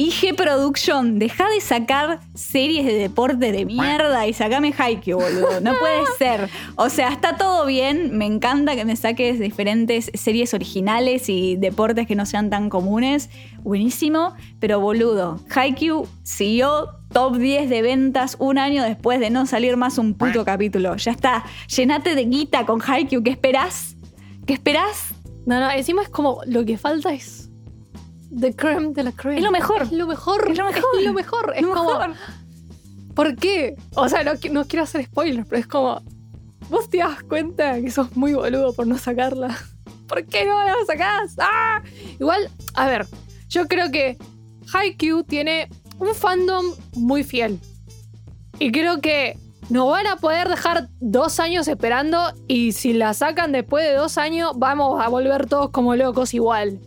IG 0.00 0.36
Production, 0.36 1.18
deja 1.18 1.48
de 1.48 1.60
sacar 1.60 2.20
series 2.32 2.86
de 2.86 2.94
deporte 2.94 3.50
de 3.50 3.64
mierda 3.64 4.28
y 4.28 4.32
sacame 4.32 4.72
Haikyuu, 4.78 5.18
boludo. 5.18 5.60
No 5.60 5.76
puede 5.76 6.04
ser. 6.18 6.48
O 6.76 6.88
sea, 6.88 7.08
está 7.08 7.36
todo 7.36 7.66
bien. 7.66 8.16
Me 8.16 8.24
encanta 8.24 8.76
que 8.76 8.84
me 8.84 8.94
saques 8.94 9.40
diferentes 9.40 10.12
series 10.14 10.54
originales 10.54 11.28
y 11.28 11.56
deportes 11.56 12.06
que 12.06 12.14
no 12.14 12.26
sean 12.26 12.48
tan 12.48 12.70
comunes. 12.70 13.28
Buenísimo. 13.64 14.34
Pero, 14.60 14.78
boludo, 14.78 15.40
Haikyuu 15.52 16.06
siguió 16.22 16.90
top 17.12 17.36
10 17.36 17.68
de 17.68 17.82
ventas 17.82 18.36
un 18.38 18.58
año 18.58 18.84
después 18.84 19.18
de 19.18 19.30
no 19.30 19.46
salir 19.46 19.76
más 19.76 19.98
un 19.98 20.14
puto 20.14 20.44
capítulo. 20.44 20.94
Ya 20.94 21.10
está. 21.10 21.44
Llenate 21.74 22.14
de 22.14 22.24
guita 22.26 22.66
con 22.66 22.80
Haikyuu. 22.80 23.24
¿Qué 23.24 23.30
esperás? 23.30 23.96
¿Qué 24.46 24.52
esperás? 24.52 25.12
No, 25.44 25.58
no, 25.58 25.68
encima 25.72 26.02
es 26.02 26.08
como 26.08 26.40
lo 26.46 26.64
que 26.64 26.78
falta 26.78 27.12
es. 27.12 27.47
The 28.36 28.54
creme 28.54 28.92
de 28.92 29.02
la 29.04 29.12
creme. 29.12 29.38
Es 29.38 29.42
lo 29.44 29.50
mejor. 29.50 29.82
Es 29.82 29.92
lo 29.92 30.06
mejor. 30.06 30.50
Es 30.50 30.58
lo 30.58 30.64
mejor. 30.66 30.84
Es 30.98 31.04
lo 31.04 31.12
mejor. 31.12 31.52
Es 31.56 31.62
Lo 31.62 31.74
como. 31.74 31.90
mejor. 31.98 32.14
¿Por 33.14 33.36
qué? 33.36 33.74
O 33.94 34.08
sea, 34.08 34.22
no 34.24 34.64
quiero 34.66 34.82
hacer 34.84 35.04
spoilers, 35.04 35.46
pero 35.48 35.60
es 35.60 35.66
como. 35.66 36.02
Vos 36.68 36.90
te 36.90 36.98
das 36.98 37.22
cuenta 37.22 37.80
que 37.80 37.90
sos 37.90 38.14
muy 38.16 38.34
boludo 38.34 38.74
por 38.74 38.86
no 38.86 38.98
sacarla. 38.98 39.56
¿Por 40.08 40.24
qué 40.26 40.44
no 40.44 40.62
la 40.64 40.74
sacás? 40.86 41.34
¡Ah! 41.38 41.82
Igual, 42.18 42.50
a 42.74 42.86
ver, 42.86 43.06
yo 43.48 43.66
creo 43.66 43.90
que 43.90 44.16
Haikyuu 44.72 45.22
tiene 45.24 45.68
un 45.98 46.14
fandom 46.14 46.64
muy 46.94 47.24
fiel. 47.24 47.58
Y 48.58 48.70
creo 48.72 49.00
que 49.00 49.38
no 49.70 49.86
van 49.86 50.06
a 50.06 50.16
poder 50.16 50.48
dejar 50.48 50.88
dos 51.00 51.40
años 51.40 51.68
esperando. 51.68 52.32
Y 52.46 52.72
si 52.72 52.92
la 52.92 53.14
sacan 53.14 53.52
después 53.52 53.84
de 53.84 53.94
dos 53.94 54.18
años, 54.18 54.52
vamos 54.56 55.02
a 55.02 55.08
volver 55.08 55.46
todos 55.46 55.70
como 55.70 55.94
locos 55.96 56.34
igual. 56.34 56.78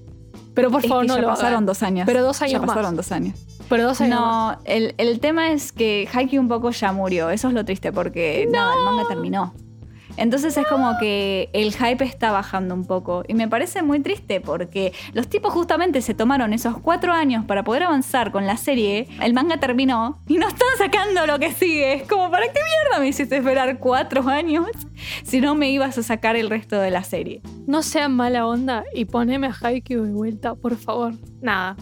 Pero 0.53 0.69
por 0.69 0.83
Es 0.83 0.89
favor, 0.89 1.03
que 1.03 1.07
no 1.07 1.15
ya 1.15 1.21
lo 1.21 1.27
pasaron 1.27 1.51
hagan. 1.53 1.65
dos 1.65 1.81
años. 1.83 2.05
Pero 2.05 2.23
dos 2.23 2.41
años 2.41 2.51
Ya 2.53 2.59
más. 2.59 2.67
pasaron 2.67 2.95
dos 2.95 3.11
años. 3.11 3.35
Pero 3.69 3.83
dos 3.85 4.01
años. 4.01 4.19
No, 4.19 4.57
el, 4.65 4.95
el 4.97 5.19
tema 5.21 5.51
es 5.51 5.71
que 5.71 6.09
Haikyuu 6.13 6.41
un 6.41 6.49
poco 6.49 6.71
ya 6.71 6.91
murió. 6.91 7.29
Eso 7.29 7.47
es 7.47 7.53
lo 7.53 7.63
triste 7.63 7.93
porque 7.93 8.47
nada, 8.51 8.73
el 8.73 8.83
manga 8.83 9.07
terminó. 9.07 9.53
Entonces 10.21 10.55
es 10.55 10.67
como 10.67 10.99
que 10.99 11.49
el 11.51 11.73
hype 11.73 12.05
está 12.05 12.31
bajando 12.31 12.75
un 12.75 12.85
poco. 12.85 13.23
Y 13.27 13.33
me 13.33 13.47
parece 13.47 13.81
muy 13.81 14.01
triste 14.01 14.39
porque 14.39 14.93
los 15.13 15.27
tipos 15.27 15.51
justamente 15.51 15.99
se 16.03 16.13
tomaron 16.13 16.53
esos 16.53 16.77
cuatro 16.77 17.11
años 17.11 17.43
para 17.45 17.63
poder 17.63 17.81
avanzar 17.81 18.31
con 18.31 18.45
la 18.45 18.55
serie. 18.55 19.07
El 19.19 19.33
manga 19.33 19.57
terminó 19.57 20.21
y 20.27 20.37
no 20.37 20.47
están 20.47 20.67
sacando 20.77 21.25
lo 21.25 21.39
que 21.39 21.51
sigue. 21.51 21.93
Es 21.93 22.07
como, 22.07 22.29
¿para 22.29 22.45
qué 22.45 22.59
mierda 22.59 22.99
me 22.99 23.07
hiciste 23.07 23.37
esperar 23.37 23.79
cuatro 23.79 24.29
años 24.29 24.67
si 25.23 25.41
no 25.41 25.55
me 25.55 25.71
ibas 25.71 25.97
a 25.97 26.03
sacar 26.03 26.35
el 26.35 26.51
resto 26.51 26.79
de 26.79 26.91
la 26.91 27.03
serie? 27.03 27.41
No 27.65 27.81
sean 27.81 28.15
mala 28.15 28.45
onda 28.45 28.83
y 28.93 29.05
poneme 29.05 29.47
a 29.47 29.55
Haikyuu 29.59 30.03
de 30.03 30.13
vuelta, 30.13 30.53
por 30.53 30.75
favor. 30.75 31.15
Nada. 31.41 31.75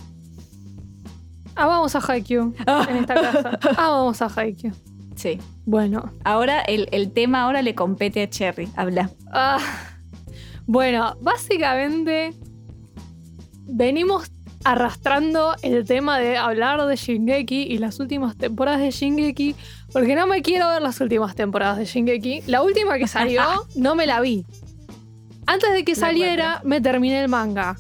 Ah, 1.58 1.68
vamos 1.68 1.94
a 1.94 2.00
Haikyuu 2.00 2.56
en 2.88 2.96
esta 2.96 3.16
casa. 3.16 3.60
Ah, 3.76 3.90
vamos 3.90 4.22
a 4.22 4.28
Haikyuu. 4.34 4.72
Sí. 5.20 5.38
Bueno. 5.66 6.14
Ahora 6.24 6.62
el, 6.62 6.88
el 6.94 7.12
tema 7.12 7.44
ahora 7.44 7.62
le 7.62 7.76
compete 7.76 8.24
a 8.24 8.30
Cherry. 8.30 8.70
Habla. 8.78 9.10
Ah, 9.34 9.60
bueno, 10.66 11.18
básicamente 11.20 12.34
venimos 13.66 14.32
arrastrando 14.64 15.56
el 15.62 15.86
tema 15.86 16.20
de 16.20 16.38
hablar 16.38 16.86
de 16.86 16.96
Shingeki 16.96 17.64
y 17.64 17.80
las 17.80 18.00
últimas 18.00 18.38
temporadas 18.38 18.80
de 18.80 18.92
Shingeki, 18.92 19.56
porque 19.92 20.16
no 20.16 20.26
me 20.26 20.42
quiero 20.42 20.70
ver 20.70 20.82
las 20.82 21.02
últimas 21.02 21.36
temporadas 21.36 21.78
de 21.78 21.86
Shingeki. 21.86 22.44
La 22.48 22.62
última 22.64 22.98
que 22.98 23.08
salió 23.08 23.44
no 23.76 23.96
me 23.96 24.08
la 24.08 24.22
vi. 24.22 24.46
Antes 25.48 25.74
de 25.74 25.84
que 25.84 25.96
saliera, 25.96 26.62
me 26.64 26.80
terminé 26.80 27.22
el 27.22 27.28
manga. 27.28 27.76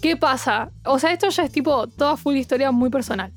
¿Qué 0.00 0.16
pasa? 0.16 0.70
O 0.84 1.00
sea, 1.00 1.12
esto 1.12 1.30
ya 1.30 1.42
es 1.42 1.50
tipo 1.50 1.88
toda 1.88 2.16
full 2.16 2.36
historia 2.36 2.70
muy 2.70 2.90
personal. 2.90 3.32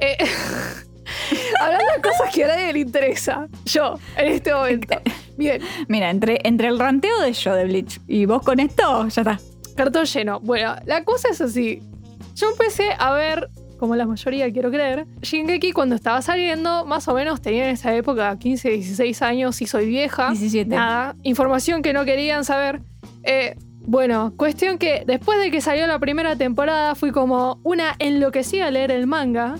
Eh, 0.00 0.16
hablando 1.60 1.92
de 1.96 2.02
cosas 2.02 2.32
que 2.32 2.44
a 2.44 2.48
nadie 2.48 2.72
le 2.72 2.80
interesa. 2.80 3.48
Yo, 3.64 3.98
en 4.16 4.32
este 4.32 4.54
momento. 4.54 5.00
Bien, 5.36 5.62
Mira, 5.86 6.10
entre, 6.10 6.40
entre 6.44 6.68
el 6.68 6.78
ranteo 6.78 7.20
de 7.20 7.32
yo 7.32 7.54
de 7.54 7.64
Bleach 7.64 8.00
y 8.06 8.26
vos 8.26 8.42
con 8.42 8.60
esto, 8.60 9.08
ya 9.08 9.22
está. 9.22 9.38
Cartón 9.76 10.04
lleno. 10.06 10.40
Bueno, 10.40 10.74
la 10.86 11.04
cosa 11.04 11.28
es 11.30 11.40
así. 11.40 11.80
Yo 12.34 12.50
empecé 12.50 12.90
a 12.98 13.12
ver, 13.12 13.48
como 13.78 13.94
la 13.94 14.06
mayoría 14.06 14.52
quiero 14.52 14.70
creer, 14.70 15.06
Shingeki 15.22 15.72
cuando 15.72 15.94
estaba 15.94 16.20
saliendo, 16.22 16.84
más 16.84 17.06
o 17.08 17.14
menos 17.14 17.40
tenía 17.40 17.64
en 17.68 17.74
esa 17.74 17.94
época 17.94 18.36
15, 18.36 18.70
16 18.70 19.22
años 19.22 19.62
y 19.62 19.66
soy 19.66 19.86
vieja. 19.86 20.30
17. 20.30 20.68
Nada, 20.68 21.14
información 21.22 21.82
que 21.82 21.92
no 21.92 22.04
querían 22.04 22.44
saber. 22.44 22.80
Eh, 23.22 23.56
bueno, 23.80 24.34
cuestión 24.36 24.78
que 24.78 25.04
después 25.06 25.38
de 25.40 25.50
que 25.50 25.60
salió 25.60 25.86
la 25.86 25.98
primera 25.98 26.36
temporada 26.36 26.94
fui 26.94 27.10
como 27.10 27.60
una 27.62 27.94
enloquecida 27.98 28.66
a 28.66 28.70
leer 28.70 28.90
el 28.90 29.06
manga. 29.06 29.54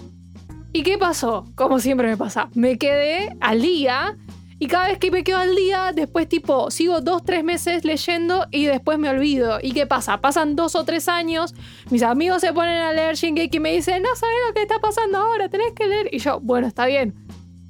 ¿Y 0.72 0.82
qué 0.82 0.98
pasó? 0.98 1.46
Como 1.54 1.80
siempre 1.80 2.08
me 2.08 2.16
pasa, 2.16 2.50
me 2.54 2.78
quedé 2.78 3.36
al 3.40 3.62
día 3.62 4.16
y 4.60 4.66
cada 4.66 4.88
vez 4.88 4.98
que 4.98 5.10
me 5.10 5.22
quedo 5.22 5.38
al 5.38 5.54
día, 5.54 5.92
después 5.94 6.28
tipo 6.28 6.70
sigo 6.70 7.00
dos, 7.00 7.24
tres 7.24 7.44
meses 7.44 7.84
leyendo 7.84 8.46
y 8.50 8.66
después 8.66 8.98
me 8.98 9.08
olvido. 9.08 9.58
¿Y 9.62 9.72
qué 9.72 9.86
pasa? 9.86 10.20
Pasan 10.20 10.56
dos 10.56 10.74
o 10.74 10.84
tres 10.84 11.08
años, 11.08 11.54
mis 11.90 12.02
amigos 12.02 12.40
se 12.40 12.52
ponen 12.52 12.82
a 12.82 12.92
leer 12.92 13.14
Shingeki 13.14 13.56
y 13.56 13.60
me 13.60 13.72
dicen, 13.72 14.02
no 14.02 14.14
sabes 14.16 14.36
lo 14.48 14.54
que 14.54 14.62
está 14.62 14.80
pasando 14.80 15.18
ahora, 15.18 15.48
tenés 15.48 15.72
que 15.74 15.86
leer. 15.86 16.08
Y 16.12 16.18
yo, 16.18 16.40
bueno, 16.40 16.66
está 16.66 16.86
bien. 16.86 17.14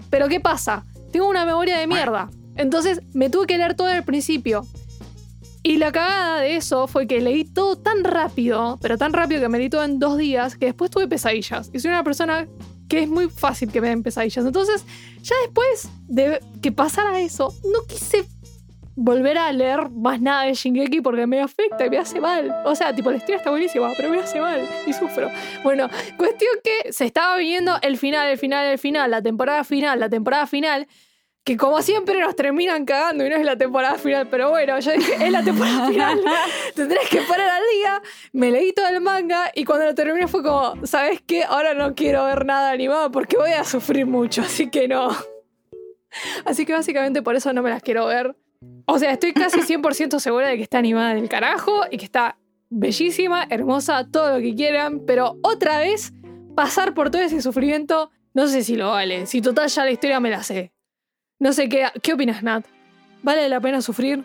Pero 0.08 0.28
¿qué 0.28 0.40
pasa? 0.40 0.84
Tengo 1.12 1.28
una 1.28 1.44
memoria 1.44 1.78
de 1.78 1.86
mierda. 1.86 2.30
Entonces 2.56 3.02
me 3.12 3.28
tuve 3.28 3.46
que 3.46 3.58
leer 3.58 3.74
todo 3.74 3.88
al 3.88 4.04
principio. 4.04 4.66
Y 5.62 5.76
la 5.76 5.92
cagada 5.92 6.40
de 6.40 6.56
eso 6.56 6.86
fue 6.86 7.06
que 7.06 7.20
leí 7.20 7.44
todo 7.44 7.76
tan 7.76 8.02
rápido, 8.02 8.78
pero 8.80 8.96
tan 8.96 9.12
rápido 9.12 9.42
que 9.42 9.48
me 9.48 9.58
leí 9.58 9.68
todo 9.68 9.84
en 9.84 9.98
dos 9.98 10.16
días, 10.16 10.56
que 10.56 10.66
después 10.66 10.90
tuve 10.90 11.06
pesadillas. 11.06 11.70
Y 11.74 11.80
soy 11.80 11.90
una 11.90 12.02
persona 12.02 12.48
que 12.88 13.02
es 13.02 13.08
muy 13.08 13.28
fácil 13.28 13.70
que 13.70 13.80
me 13.80 13.88
den 13.88 14.02
pesadillas. 14.02 14.44
Entonces, 14.44 14.84
ya 15.22 15.34
después 15.44 15.88
de 16.08 16.40
que 16.62 16.72
pasara 16.72 17.20
eso, 17.20 17.54
no 17.64 17.84
quise 17.86 18.26
volver 19.00 19.38
a 19.38 19.52
leer 19.52 19.90
más 19.90 20.20
nada 20.20 20.42
de 20.42 20.54
Shingeki 20.54 21.00
porque 21.00 21.24
me 21.26 21.40
afecta 21.40 21.86
y 21.86 21.90
me 21.90 21.98
hace 21.98 22.20
mal. 22.20 22.52
O 22.64 22.74
sea, 22.74 22.92
tipo, 22.92 23.10
la 23.10 23.18
historia 23.18 23.36
está 23.36 23.50
buenísima, 23.50 23.92
pero 23.96 24.10
me 24.10 24.18
hace 24.18 24.40
mal 24.40 24.68
y 24.86 24.92
sufro. 24.92 25.30
Bueno, 25.62 25.88
cuestión 26.16 26.52
que 26.64 26.92
se 26.92 27.04
estaba 27.04 27.36
viendo 27.36 27.78
el 27.82 27.96
final, 27.96 28.28
el 28.28 28.38
final, 28.38 28.66
el 28.66 28.78
final, 28.78 29.10
la 29.10 29.22
temporada 29.22 29.62
final, 29.62 30.00
la 30.00 30.08
temporada 30.08 30.46
final. 30.46 30.88
Que 31.48 31.56
como 31.56 31.80
siempre 31.80 32.20
nos 32.20 32.36
terminan 32.36 32.84
cagando 32.84 33.24
y 33.24 33.30
no 33.30 33.36
es 33.36 33.42
la 33.42 33.56
temporada 33.56 33.94
final, 33.94 34.28
pero 34.28 34.50
bueno, 34.50 34.78
yo 34.80 34.92
dije, 34.92 35.14
es 35.14 35.32
la 35.32 35.42
temporada 35.42 35.88
final, 35.88 36.20
tendrás 36.74 37.08
que 37.08 37.22
parar 37.22 37.48
al 37.48 37.62
día. 37.74 38.02
Me 38.34 38.50
leí 38.50 38.74
todo 38.74 38.86
el 38.88 39.00
manga 39.00 39.50
y 39.54 39.64
cuando 39.64 39.86
lo 39.86 39.94
terminé 39.94 40.28
fue 40.28 40.42
como, 40.42 40.74
¿sabes 40.86 41.22
qué? 41.26 41.44
Ahora 41.44 41.72
no 41.72 41.94
quiero 41.94 42.26
ver 42.26 42.44
nada 42.44 42.70
animado 42.70 43.10
porque 43.10 43.38
voy 43.38 43.52
a 43.52 43.64
sufrir 43.64 44.04
mucho, 44.04 44.42
así 44.46 44.68
que 44.68 44.88
no. 44.88 45.08
Así 46.44 46.66
que 46.66 46.74
básicamente 46.74 47.22
por 47.22 47.34
eso 47.34 47.50
no 47.54 47.62
me 47.62 47.70
las 47.70 47.82
quiero 47.82 48.04
ver. 48.04 48.36
O 48.84 48.98
sea, 48.98 49.12
estoy 49.12 49.32
casi 49.32 49.60
100% 49.60 50.18
segura 50.18 50.48
de 50.48 50.58
que 50.58 50.64
está 50.64 50.76
animada 50.76 51.14
del 51.14 51.30
carajo 51.30 51.80
y 51.90 51.96
que 51.96 52.04
está 52.04 52.36
bellísima, 52.68 53.46
hermosa, 53.48 54.06
todo 54.06 54.34
lo 54.34 54.42
que 54.42 54.54
quieran, 54.54 55.00
pero 55.06 55.38
otra 55.42 55.78
vez 55.78 56.12
pasar 56.54 56.92
por 56.92 57.08
todo 57.10 57.22
ese 57.22 57.40
sufrimiento, 57.40 58.10
no 58.34 58.48
sé 58.48 58.62
si 58.64 58.76
lo 58.76 58.90
vale. 58.90 59.24
Si 59.24 59.40
total 59.40 59.70
ya 59.70 59.86
la 59.86 59.92
historia 59.92 60.20
me 60.20 60.28
la 60.28 60.42
sé. 60.42 60.74
No 61.40 61.52
sé 61.52 61.68
qué, 61.68 61.86
¿qué 62.02 62.14
opinas, 62.14 62.42
Nat? 62.42 62.64
¿Vale 63.22 63.48
la 63.48 63.60
pena 63.60 63.80
sufrir? 63.80 64.24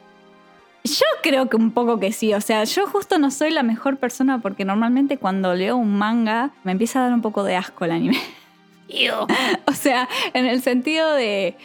Yo 0.84 1.06
creo 1.22 1.48
que 1.48 1.56
un 1.56 1.72
poco 1.72 2.00
que 2.00 2.12
sí, 2.12 2.34
o 2.34 2.42
sea, 2.42 2.64
yo 2.64 2.88
justo 2.88 3.20
no 3.20 3.30
soy 3.30 3.52
la 3.52 3.62
mejor 3.64 3.98
persona 3.98 4.40
porque 4.40 4.66
normalmente 4.66 5.18
cuando 5.18 5.54
leo 5.54 5.78
un 5.78 5.96
manga 5.98 6.52
me 6.64 6.72
empieza 6.72 7.00
a 7.00 7.04
dar 7.04 7.14
un 7.14 7.22
poco 7.22 7.44
de 7.44 7.56
asco 7.56 7.86
el 7.86 7.92
anime. 7.92 8.20
o 9.68 9.74
sea, 9.74 10.10
en 10.34 10.46
el 10.46 10.62
sentido 10.62 11.14
de 11.14 11.56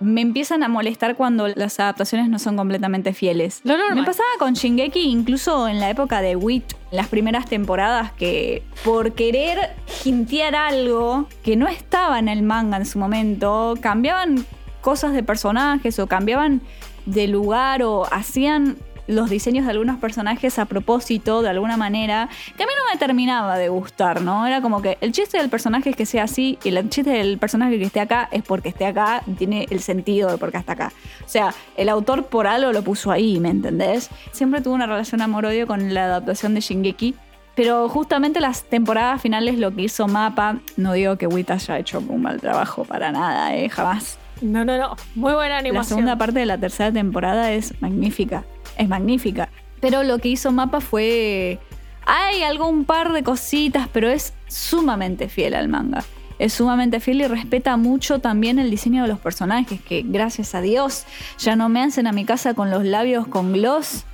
me 0.00 0.20
empiezan 0.20 0.62
a 0.62 0.68
molestar 0.68 1.16
cuando 1.16 1.48
las 1.48 1.80
adaptaciones 1.80 2.28
no 2.28 2.38
son 2.38 2.56
completamente 2.56 3.12
fieles. 3.12 3.60
Lo 3.64 3.76
normal. 3.76 4.00
Me 4.00 4.04
pasaba 4.04 4.28
con 4.38 4.54
Shingeki 4.54 5.00
incluso 5.00 5.68
en 5.68 5.80
la 5.80 5.90
época 5.90 6.20
de 6.20 6.36
Wit, 6.36 6.64
las 6.90 7.08
primeras 7.08 7.46
temporadas, 7.46 8.12
que 8.12 8.62
por 8.84 9.12
querer 9.12 9.74
hintear 10.04 10.54
algo 10.54 11.28
que 11.42 11.56
no 11.56 11.66
estaba 11.66 12.18
en 12.18 12.28
el 12.28 12.42
manga 12.42 12.76
en 12.76 12.86
su 12.86 12.98
momento, 12.98 13.74
cambiaban 13.80 14.44
cosas 14.80 15.12
de 15.12 15.22
personajes 15.22 15.98
o 15.98 16.06
cambiaban 16.06 16.60
de 17.06 17.26
lugar 17.26 17.82
o 17.82 18.06
hacían 18.12 18.76
los 19.08 19.28
diseños 19.30 19.64
de 19.64 19.72
algunos 19.72 19.98
personajes 19.98 20.58
a 20.58 20.66
propósito, 20.66 21.42
de 21.42 21.48
alguna 21.48 21.76
manera, 21.76 22.28
que 22.56 22.62
a 22.62 22.66
mí 22.66 22.72
no 22.76 22.92
me 22.92 22.98
terminaba 22.98 23.58
de 23.58 23.68
gustar, 23.68 24.20
¿no? 24.20 24.46
Era 24.46 24.60
como 24.60 24.80
que 24.80 24.98
el 25.00 25.10
chiste 25.12 25.38
del 25.38 25.48
personaje 25.48 25.90
es 25.90 25.96
que 25.96 26.06
sea 26.06 26.24
así 26.24 26.58
y 26.62 26.68
el 26.68 26.88
chiste 26.88 27.10
del 27.10 27.38
personaje 27.38 27.78
que 27.78 27.84
esté 27.84 28.00
acá 28.00 28.28
es 28.30 28.42
porque 28.42 28.68
esté 28.68 28.86
acá, 28.86 29.22
tiene 29.36 29.66
el 29.70 29.80
sentido 29.80 30.30
de 30.30 30.38
por 30.38 30.52
qué 30.52 30.58
está 30.58 30.74
acá. 30.74 30.92
O 31.24 31.28
sea, 31.28 31.52
el 31.76 31.88
autor 31.88 32.26
por 32.26 32.46
algo 32.46 32.70
lo 32.72 32.82
puso 32.82 33.10
ahí, 33.10 33.40
¿me 33.40 33.48
entendés? 33.48 34.10
Siempre 34.30 34.60
tuve 34.60 34.74
una 34.74 34.86
relación 34.86 35.22
amor-odio 35.22 35.66
con 35.66 35.92
la 35.94 36.04
adaptación 36.04 36.54
de 36.54 36.60
Shingeki. 36.60 37.14
Pero 37.54 37.88
justamente 37.88 38.38
las 38.38 38.62
temporadas 38.62 39.20
finales 39.20 39.58
lo 39.58 39.74
que 39.74 39.82
hizo 39.82 40.06
Mapa, 40.06 40.58
no 40.76 40.92
digo 40.92 41.16
que 41.16 41.26
Wita 41.26 41.54
haya 41.54 41.78
hecho 41.78 41.98
un 41.98 42.22
mal 42.22 42.40
trabajo 42.40 42.84
para 42.84 43.10
nada, 43.10 43.56
¿eh? 43.56 43.68
jamás. 43.68 44.16
No, 44.40 44.64
no, 44.64 44.78
no. 44.78 44.94
Muy 45.16 45.32
buena 45.32 45.54
La 45.54 45.58
animación. 45.58 45.98
segunda 45.98 46.16
parte 46.16 46.38
de 46.38 46.46
la 46.46 46.56
tercera 46.56 46.92
temporada 46.92 47.50
es 47.50 47.74
magnífica. 47.82 48.44
Es 48.78 48.88
magnífica. 48.88 49.50
Pero 49.80 50.02
lo 50.02 50.18
que 50.18 50.28
hizo 50.28 50.50
Mapa 50.52 50.80
fue. 50.80 51.58
Hay 52.06 52.42
algún 52.42 52.86
par 52.86 53.12
de 53.12 53.22
cositas, 53.22 53.88
pero 53.92 54.08
es 54.08 54.32
sumamente 54.46 55.28
fiel 55.28 55.54
al 55.54 55.68
manga. 55.68 56.04
Es 56.38 56.54
sumamente 56.54 57.00
fiel 57.00 57.20
y 57.20 57.26
respeta 57.26 57.76
mucho 57.76 58.20
también 58.20 58.58
el 58.58 58.70
diseño 58.70 59.02
de 59.02 59.08
los 59.08 59.18
personajes, 59.18 59.80
que 59.82 60.02
gracias 60.06 60.54
a 60.54 60.62
Dios 60.62 61.04
ya 61.38 61.56
no 61.56 61.68
me 61.68 61.82
hacen 61.82 62.06
a 62.06 62.12
mi 62.12 62.24
casa 62.24 62.54
con 62.54 62.70
los 62.70 62.84
labios 62.84 63.26
con 63.26 63.52
gloss, 63.52 64.04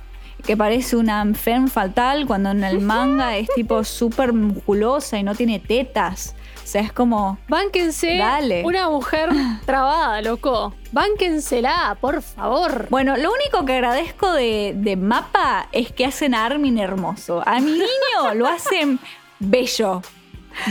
que 0.43 0.57
parece 0.57 0.97
una 0.97 1.23
femme 1.35 1.69
fatal, 1.69 2.25
cuando 2.25 2.49
en 2.49 2.63
el 2.63 2.81
manga 2.81 3.37
es 3.37 3.47
tipo 3.55 3.83
súper 3.83 4.33
musculosa 4.33 5.17
y 5.17 5.23
no 5.23 5.35
tiene 5.35 5.59
tetas. 5.59 6.35
O 6.65 6.67
sea, 6.67 6.81
es 6.81 6.91
como. 6.91 7.37
Bánquense 7.47 8.17
Dale. 8.17 8.63
una 8.65 8.89
mujer 8.89 9.29
trabada, 9.67 10.19
loco. 10.23 10.73
Bánquensela, 10.91 11.95
por 12.01 12.23
favor. 12.23 12.87
Bueno, 12.89 13.15
lo 13.17 13.31
único 13.31 13.63
que 13.65 13.73
agradezco 13.73 14.33
de, 14.33 14.73
de 14.75 14.95
Mapa 14.95 15.67
es 15.71 15.91
que 15.91 16.07
hacen 16.07 16.33
a 16.33 16.43
Armin 16.43 16.79
hermoso. 16.79 17.43
A 17.45 17.59
mi 17.59 17.69
niño 17.71 18.33
lo 18.33 18.47
hacen 18.47 18.99
bello. 19.37 20.01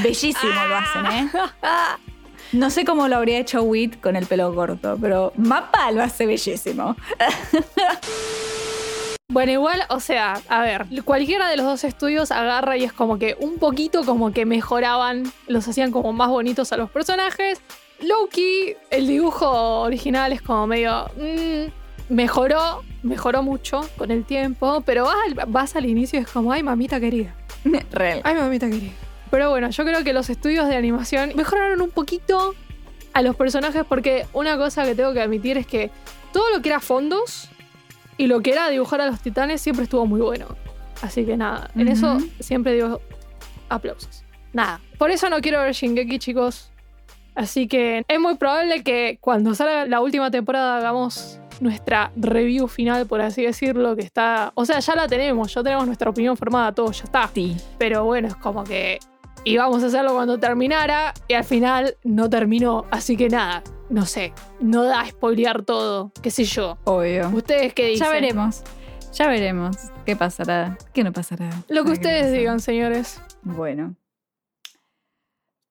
Bellísimo 0.03 0.53
lo 0.69 0.77
hacen, 0.77 1.07
¿eh? 1.07 1.31
No 2.53 2.71
sé 2.71 2.85
cómo 2.85 3.07
lo 3.07 3.17
habría 3.17 3.39
hecho 3.39 3.63
Wit 3.63 4.01
con 4.01 4.17
el 4.17 4.27
pelo 4.27 4.53
corto, 4.53 4.99
pero 5.01 5.33
Mapa 5.37 5.93
lo 5.93 6.03
hace 6.03 6.27
bellísimo. 6.27 6.97
Bueno, 9.35 9.51
igual, 9.51 9.83
o 9.89 9.99
sea, 9.99 10.41
a 10.49 10.63
ver, 10.63 10.87
cualquiera 11.05 11.49
de 11.49 11.57
los 11.57 11.67
dos 11.67 11.83
estudios 11.83 12.31
agarra 12.31 12.77
y 12.77 12.85
es 12.85 12.93
como 12.93 13.19
que 13.19 13.37
un 13.41 13.59
poquito 13.59 14.05
como 14.05 14.33
que 14.33 14.47
mejoraban, 14.47 15.25
los 15.49 15.67
hacían 15.67 15.91
como 15.91 16.13
más 16.13 16.29
bonitos 16.29 16.73
a 16.73 16.77
los 16.77 16.89
personajes. 16.89 17.61
Loki, 18.01 18.77
el 18.91 19.09
dibujo 19.09 19.81
original 19.81 20.33
es 20.33 20.41
como 20.41 20.69
medio... 20.69 21.11
mm, 21.17 22.15
mejoró, 22.15 22.85
mejoró 23.03 23.43
mucho 23.43 23.81
con 23.99 24.13
el 24.13 24.25
tiempo, 24.25 24.85
pero 24.87 25.07
vas 25.07 25.17
al, 25.27 25.35
vas 25.49 25.75
al 25.75 25.87
inicio 25.87 26.21
y 26.21 26.23
es 26.23 26.29
como, 26.29 26.53
ay, 26.53 26.63
mamita 26.63 27.01
querida. 27.01 27.35
Real. 27.91 28.21
Ay, 28.23 28.37
mamita 28.37 28.71
querida. 28.71 28.93
Pero 29.33 29.51
bueno, 29.51 29.69
yo 29.69 29.85
creo 29.85 30.05
que 30.05 30.13
los 30.13 30.31
estudios 30.31 30.69
de 30.69 30.77
animación 30.77 31.33
mejoraron 31.35 31.81
un 31.81 31.91
poquito 31.91 32.55
a 33.13 33.21
los 33.21 33.35
personajes 33.35 33.83
porque 33.89 34.29
una 34.33 34.57
cosa 34.57 34.85
que 34.85 34.95
tengo 34.95 35.13
que 35.13 35.23
admitir 35.23 35.59
es 35.59 35.67
que 35.67 35.91
todo 36.33 36.51
lo 36.51 36.63
que 36.63 36.69
era 36.69 36.79
fondos 36.79 37.51
y 38.17 38.27
lo 38.27 38.41
que 38.41 38.53
era 38.53 38.69
dibujar 38.71 39.01
a 39.01 39.07
los 39.07 39.21
titanes 39.21 39.61
siempre 39.61 39.85
estuvo 39.85 40.07
muy 40.07 40.21
bueno. 40.21 40.47
Así 41.03 41.25
que 41.25 41.37
nada, 41.37 41.71
en 41.75 41.89
eso 41.89 42.19
siempre 42.41 42.73
digo 42.73 43.01
aplausos. 43.69 44.25
Nada, 44.53 44.81
por 44.99 45.11
eso 45.11 45.29
no 45.29 45.41
quiero 45.41 45.61
ver 45.61 45.73
Shingeki, 45.73 46.19
chicos. 46.19 46.71
Así 47.35 47.67
que 47.67 48.05
es 48.07 48.21
muy 48.21 48.37
probable 48.37 48.85
que 48.85 49.19
cuando 49.21 49.55
salga 49.55 49.87
la 49.87 50.01
última 50.01 50.31
temporada 50.31 50.79
hagamos 50.79 51.41
nuestra 51.61 52.13
review 52.17 52.69
final, 52.69 53.07
por 53.07 53.21
así 53.21 53.43
decirlo, 53.43 53.97
que 53.97 54.03
está... 54.03 54.53
O 54.55 54.65
sea, 54.65 54.79
ya 54.79 54.95
la 54.95 55.09
tenemos, 55.09 55.53
ya 55.53 55.63
tenemos 55.63 55.87
nuestra 55.87 56.11
opinión 56.11 56.37
formada, 56.37 56.73
todo, 56.73 56.93
ya 56.93 57.05
está. 57.05 57.29
Sí. 57.35 57.57
Pero 57.79 58.05
bueno, 58.05 58.29
es 58.29 58.37
como 58.37 58.63
que 58.63 59.01
íbamos 59.45 59.83
a 59.83 59.87
hacerlo 59.87 60.15
cuando 60.15 60.39
terminara 60.39 61.15
y 61.29 61.35
al 61.35 61.45
final 61.45 61.97
no 62.03 62.29
terminó. 62.29 62.87
Así 62.91 63.17
que 63.17 63.29
nada, 63.29 63.63
no 63.91 64.07
sé, 64.07 64.33
no 64.61 64.85
da 64.85 65.03
a 65.03 65.09
spoilear 65.09 65.63
todo, 65.63 66.13
qué 66.23 66.31
sé 66.31 66.45
yo. 66.45 66.79
Obvio. 66.85 67.29
¿Ustedes 67.29 67.75
qué 67.75 67.89
dicen? 67.89 68.07
Ya 68.07 68.13
veremos. 68.13 68.63
Ya 69.13 69.29
veremos 69.29 69.77
qué 70.05 70.17
pasará, 70.17 70.77
qué 70.93 71.05
no 71.05 71.13
pasará. 71.13 71.51
Lo 71.69 71.85
que 71.85 71.93
ustedes 71.93 72.33
digan, 72.33 72.61
señores. 72.61 73.21
Bueno. 73.43 73.95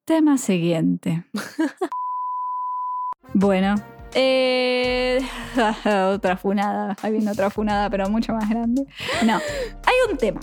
Tema 0.05 0.37
siguiente. 0.37 1.25
bueno. 3.33 3.75
eh, 4.13 5.19
otra 6.13 6.37
funada. 6.37 6.95
Ahí 7.01 7.13
viene 7.13 7.31
otra 7.31 7.49
funada, 7.49 7.89
pero 7.89 8.09
mucho 8.09 8.33
más 8.33 8.49
grande. 8.49 8.85
No. 9.25 9.35
Hay 9.35 10.11
un 10.11 10.17
tema. 10.17 10.39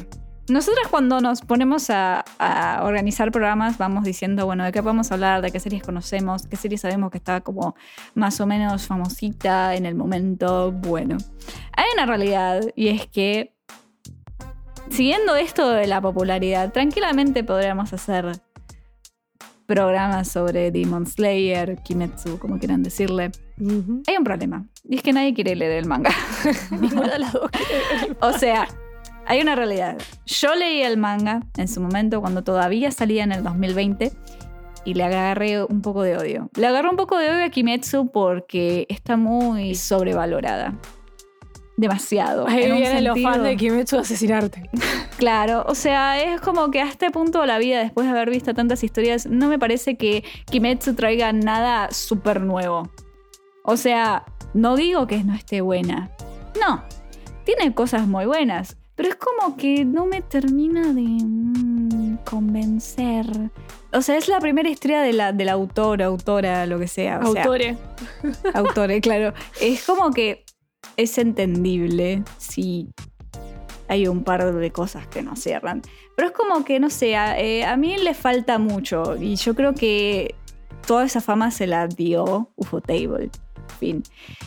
Nosotras 0.51 0.89
cuando 0.89 1.21
nos 1.21 1.43
ponemos 1.43 1.91
a, 1.91 2.25
a 2.39 2.85
organizar 2.85 3.31
programas 3.31 3.79
vamos 3.79 4.05
diciendo, 4.05 4.47
bueno, 4.47 4.65
de 4.65 4.73
qué 4.73 4.83
podemos 4.83 5.13
hablar, 5.13 5.43
de 5.43 5.51
qué 5.51 5.61
series 5.61 5.83
conocemos, 5.83 6.47
qué 6.47 6.57
series 6.57 6.81
sabemos 6.81 7.11
que 7.11 7.19
está 7.19 7.41
como 7.41 7.75
más 8.15 8.41
o 8.41 8.47
menos 8.47 8.87
famosita 8.87 9.75
en 9.75 9.87
el 9.87 9.95
momento. 9.95 10.73
Bueno, 10.73 11.17
hay 11.73 11.85
una 11.95 12.07
realidad 12.07 12.63
y 12.75 12.89
es 12.89 13.07
que 13.07 13.55
siguiendo 14.91 15.37
esto 15.37 15.71
de 15.71 15.87
la 15.87 16.01
popularidad, 16.01 16.73
tranquilamente 16.73 17.45
podríamos 17.45 17.93
hacer 17.93 18.33
programas 19.67 20.27
sobre 20.27 20.73
Demon 20.73 21.07
Slayer, 21.07 21.81
Kimetsu, 21.85 22.41
como 22.41 22.59
quieran 22.59 22.83
decirle. 22.83 23.31
Hay 24.09 24.17
un 24.17 24.25
problema, 24.25 24.67
y 24.83 24.97
es 24.97 25.03
que 25.03 25.13
nadie 25.13 25.33
quiere 25.33 25.55
leer 25.55 25.73
el 25.73 25.87
manga. 25.87 26.11
Ninguna 26.73 27.13
de 27.13 27.19
las 27.21 27.33
dos. 27.33 27.51
o 28.21 28.33
sea, 28.33 28.67
hay 29.31 29.41
una 29.41 29.55
realidad. 29.55 29.97
Yo 30.27 30.57
leí 30.57 30.83
el 30.83 30.97
manga 30.97 31.43
en 31.57 31.69
su 31.69 31.81
momento 31.81 32.21
cuando 32.21 32.43
todavía 32.43 32.91
salía 32.91 33.23
en 33.23 33.31
el 33.31 33.45
2020 33.45 34.11
y 34.85 34.95
le 34.95 35.05
agarré 35.05 35.63
un 35.63 35.83
poco 35.83 36.03
de 36.03 36.17
odio. 36.17 36.51
Le 36.57 36.67
agarré 36.67 36.89
un 36.89 36.97
poco 36.97 37.17
de 37.17 37.31
odio 37.31 37.45
a 37.45 37.49
Kimetsu 37.49 38.11
porque 38.11 38.87
está 38.89 39.17
muy 39.17 39.77
sobrevalorada. 39.77 40.75
Demasiado. 41.77 42.49
Ahí 42.49 42.65
En 42.65 42.77
vienen 42.77 43.05
los 43.05 43.23
fans 43.23 43.45
de 43.45 43.57
Kimetsu 43.57 43.99
a 43.99 44.01
asesinarte. 44.01 44.69
Claro, 45.17 45.67
o 45.69 45.75
sea, 45.75 46.19
es 46.19 46.41
como 46.41 46.71
que 46.71 46.81
a 46.81 46.89
este 46.89 47.11
punto 47.11 47.43
de 47.43 47.47
la 47.47 47.59
vida, 47.59 47.81
después 47.81 48.07
de 48.07 48.13
haber 48.13 48.31
visto 48.31 48.55
tantas 48.55 48.83
historias, 48.83 49.27
no 49.27 49.49
me 49.49 49.59
parece 49.59 49.99
que 49.99 50.25
Kimetsu 50.47 50.95
traiga 50.95 51.31
nada 51.35 51.91
súper 51.91 52.41
nuevo. 52.41 52.91
O 53.63 53.77
sea, 53.77 54.25
no 54.55 54.77
digo 54.77 55.07
que 55.07 55.23
no 55.23 55.35
esté 55.35 55.61
buena. 55.61 56.11
No, 56.59 56.83
tiene 57.45 57.75
cosas 57.75 58.07
muy 58.07 58.25
buenas, 58.25 58.79
pero 59.01 59.15
es 59.15 59.17
como 59.17 59.57
que 59.57 59.87
no 59.87 60.05
me 60.05 60.21
termina 60.21 60.93
de 60.93 61.01
mm, 61.01 62.19
convencer. 62.23 63.25
O 63.95 64.03
sea, 64.03 64.19
es 64.19 64.29
la 64.29 64.39
primera 64.41 64.69
historia 64.69 65.01
de 65.01 65.15
la, 65.15 65.33
del 65.33 65.49
autor, 65.49 66.03
autora, 66.03 66.67
lo 66.67 66.79
que 66.79 66.87
sea. 66.87 67.19
O 67.25 67.33
sea, 67.33 67.45
Autore. 67.45 67.79
autores, 68.53 69.01
claro. 69.03 69.33
Es 69.59 69.87
como 69.87 70.11
que 70.11 70.45
es 70.99 71.17
entendible 71.17 72.23
si 72.37 72.91
hay 73.89 74.07
un 74.07 74.23
par 74.23 74.53
de 74.53 74.71
cosas 74.71 75.07
que 75.07 75.23
no 75.23 75.35
cierran. 75.35 75.81
Pero 76.15 76.29
es 76.29 76.35
como 76.35 76.63
que, 76.63 76.79
no 76.79 76.91
sé, 76.91 77.17
a, 77.17 77.41
eh, 77.41 77.65
a 77.65 77.79
mí 77.79 77.97
le 77.97 78.13
falta 78.13 78.59
mucho 78.59 79.17
y 79.17 79.37
yo 79.37 79.55
creo 79.55 79.73
que 79.73 80.35
toda 80.87 81.07
esa 81.07 81.23
fama 81.23 81.51
se 81.51 81.67
la 81.67 81.87
dio 81.87 82.51
UFO 82.55 82.83
Table. 82.83 83.31
Fin. 83.79 84.03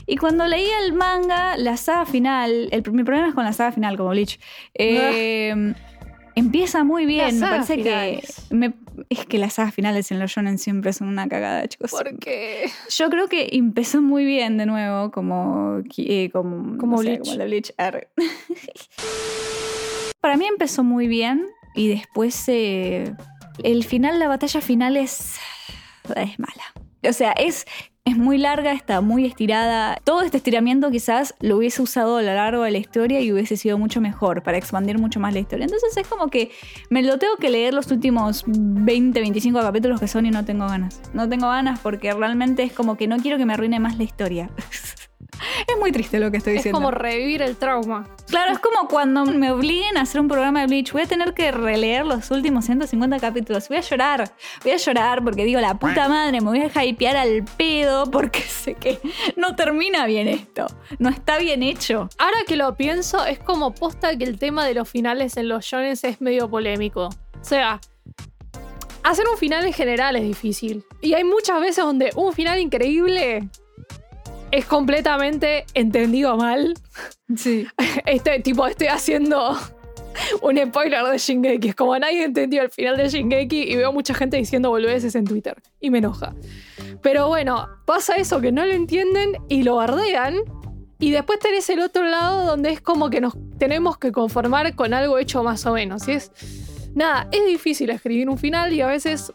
Y 0.06 0.18
cuando 0.18 0.46
leí 0.48 0.68
el 0.84 0.94
manga, 0.94 1.58
la 1.58 1.78
saga 1.78 2.06
final, 2.06 2.68
el, 2.72 2.84
mi 2.92 3.04
problema 3.04 3.30
es 3.30 3.34
con 3.34 3.46
la 3.46 3.54
saga 3.54 3.72
final, 3.72 3.98
como 3.98 4.10
Bleach. 4.10 4.40
eh, 4.76 5.74
Empieza 6.36 6.84
muy 6.84 7.06
bien, 7.06 7.40
me 7.40 7.46
parece 7.48 7.76
finales. 7.76 8.46
que. 8.50 8.56
me- 8.56 8.74
es 9.10 9.26
que 9.28 9.38
las 9.38 9.54
sagas 9.54 9.74
finales 9.74 10.12
en 10.12 10.20
los 10.20 10.32
shonen 10.32 10.58
siempre 10.58 10.92
son 10.92 11.08
una 11.08 11.28
cagada, 11.28 11.68
chicos. 11.68 11.92
Porque. 11.92 12.70
Yo 12.90 13.10
creo 13.12 13.28
que 13.28 13.50
empezó 13.52 14.02
muy 14.02 14.26
bien 14.26 14.58
de 14.58 14.66
nuevo, 14.66 15.12
como. 15.12 15.82
eh, 15.98 16.30
como, 16.34 16.78
Como 16.80 16.96
no 16.96 17.02
sé, 17.04 17.10
Bleach. 17.10 17.20
como 17.24 17.36
la 17.38 17.46
Bleach. 17.46 17.74
Arre. 17.78 18.08
Para 20.22 20.38
mí 20.38 20.46
empezó 20.46 20.84
muy 20.84 21.08
bien 21.08 21.46
y 21.76 21.90
después. 21.90 22.44
eh, 22.48 23.14
el 23.64 23.84
final, 23.84 24.20
la 24.20 24.28
batalla 24.28 24.62
final 24.62 24.98
es. 24.98 25.36
es 26.16 26.40
mala. 26.40 26.64
O 27.08 27.14
sea, 27.14 27.32
es. 27.34 27.66
Es 28.06 28.18
muy 28.18 28.38
larga, 28.38 28.74
está 28.74 29.00
muy 29.00 29.26
estirada. 29.26 29.98
Todo 30.04 30.24
este 30.24 30.36
estiramiento 30.36 30.92
quizás 30.92 31.34
lo 31.40 31.56
hubiese 31.56 31.82
usado 31.82 32.18
a 32.18 32.22
lo 32.22 32.34
largo 32.34 32.64
de 32.64 32.72
la 32.72 32.78
historia 32.78 33.22
y 33.22 33.32
hubiese 33.32 33.56
sido 33.56 33.78
mucho 33.78 34.02
mejor 34.02 34.44
para 34.44 34.58
expandir 34.58 35.00
mucho 35.00 35.22
más 35.22 35.34
la 35.34 35.40
historia. 35.40 35.64
Entonces 35.64 35.96
es 35.96 36.06
como 36.06 36.28
que 36.28 36.52
me 36.90 37.02
lo 37.02 37.18
tengo 37.18 37.38
que 37.38 37.50
leer 37.50 37.74
los 37.74 37.90
últimos 37.92 38.44
20, 38.46 39.18
25 39.18 39.62
capítulos 39.62 40.02
que 40.02 40.10
son 40.10 40.26
y 40.26 40.32
no 40.32 40.44
tengo 40.44 40.68
ganas. 40.68 41.02
No 41.14 41.30
tengo 41.30 41.48
ganas 41.48 41.80
porque 41.80 42.12
realmente 42.14 42.64
es 42.64 42.74
como 42.74 42.98
que 42.98 43.08
no 43.08 43.20
quiero 43.20 43.38
que 43.38 43.46
me 43.46 43.54
arruine 43.54 43.80
más 43.80 43.98
la 43.98 44.04
historia. 44.04 44.50
es 45.68 45.78
muy 45.80 45.92
triste 45.92 46.20
lo 46.20 46.32
que 46.32 46.38
estoy 46.38 46.54
Es 46.54 46.60
diciendo. 46.60 46.78
como 46.80 46.92
revivir 46.92 47.42
el 47.42 47.56
trauma. 47.58 48.08
Claro, 48.28 48.52
es 48.54 48.60
como 48.60 48.88
cuando 48.88 49.26
me 49.26 49.52
obliguen 49.52 49.98
a 49.98 50.02
hacer 50.02 50.22
un 50.22 50.28
programa 50.28 50.62
de 50.62 50.68
Bleach. 50.68 50.92
Voy 50.92 51.04
a 51.04 51.06
tener 51.06 51.34
que 51.34 51.52
releer 51.52 52.06
los 52.06 52.32
últimos 52.32 52.66
150 52.66 53.20
capítulos. 53.20 53.68
Voy 53.70 53.78
a 53.78 53.82
llorar. 53.82 54.32
Voy 54.64 54.72
a 54.72 54.78
llorar 54.78 55.24
porque 55.24 55.44
digo, 55.46 55.60
la 55.62 55.78
puta 55.78 56.08
madre, 56.10 56.42
me 56.42 56.48
voy 56.48 56.62
a 56.74 56.86
hypear 56.86 57.16
al 57.18 57.44
pedo 57.58 58.10
porque 58.10 58.42
sé 58.48 58.76
que 58.76 59.00
no 59.36 59.56
termina 59.56 60.06
bien 60.06 60.28
esto. 60.28 60.68
No 61.00 61.10
está 61.10 61.38
bien 61.38 61.64
hecho. 61.64 62.10
Ahora 62.18 62.38
que 62.48 62.56
lo 62.56 62.76
pienso, 62.76 63.26
es 63.26 63.40
como 63.40 63.74
posta 63.76 64.18
que 64.18 64.24
el 64.24 64.40
tema 64.40 64.66
de 64.66 64.74
los 64.74 64.90
finales 64.90 65.38
en 65.38 65.48
los 65.50 65.66
shonen 65.66 65.98
es 66.02 66.22
medio 66.22 66.50
polémico. 66.50 67.10
O 67.10 67.44
sea, 67.46 67.80
hacer 69.04 69.26
un 69.30 69.38
final 69.38 69.66
en 69.66 69.74
general 69.74 70.16
es 70.16 70.24
difícil. 70.24 70.84
Y 71.02 71.14
hay 71.14 71.24
muchas 71.24 71.60
veces 71.60 71.84
donde 71.84 72.12
un 72.16 72.34
final 72.34 72.60
increíble 72.60 73.50
es 74.54 74.66
completamente 74.66 75.66
entendido 75.74 76.38
mal. 76.38 76.76
Sí. 77.36 77.66
Este 78.06 78.40
tipo, 78.40 78.68
estoy 78.68 78.88
haciendo 78.88 79.58
un 80.44 80.58
spoiler 80.58 81.04
de 81.06 81.18
Shingeki. 81.18 81.70
Es 81.70 81.76
como 81.76 81.98
nadie 81.98 82.24
entendió 82.24 82.62
el 82.62 82.70
final 82.70 82.96
de 82.96 83.10
Shingeki 83.10 83.64
y 83.64 83.76
veo 83.76 83.92
mucha 83.92 84.14
gente 84.14 84.38
diciendo 84.38 84.70
boludeces 84.70 85.16
en 85.16 85.26
Twitter. 85.26 85.56
Y 85.80 85.90
me 85.90 85.98
enoja. 85.98 86.36
Pero 87.02 87.28
bueno, 87.30 87.68
pasa 87.86 88.18
eso 88.18 88.42
que 88.42 88.52
no 88.52 88.64
lo 88.64 88.74
entienden 88.74 89.38
y 89.50 89.64
lo 89.64 89.78
bardean. 89.78 90.36
Y 91.00 91.10
después 91.10 91.40
tenés 91.40 91.68
el 91.72 91.80
otro 91.80 92.06
lado 92.06 92.46
donde 92.46 92.70
es 92.70 92.80
como 92.80 93.10
que 93.10 93.22
nos 93.22 93.34
tenemos 93.58 93.98
que 93.98 94.12
conformar 94.12 94.76
con 94.76 94.94
algo 94.94 95.18
hecho 95.18 95.42
más 95.44 95.66
o 95.66 95.74
menos. 95.74 96.08
Y 96.08 96.12
es. 96.12 96.32
Nada, 96.94 97.28
es 97.32 97.44
difícil 97.48 97.90
escribir 97.90 98.30
un 98.30 98.38
final 98.38 98.72
y 98.72 98.82
a 98.82 98.88
veces 98.88 99.34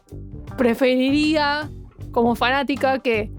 preferiría, 0.56 1.68
como 2.12 2.36
fanática, 2.36 3.00
que 3.00 3.32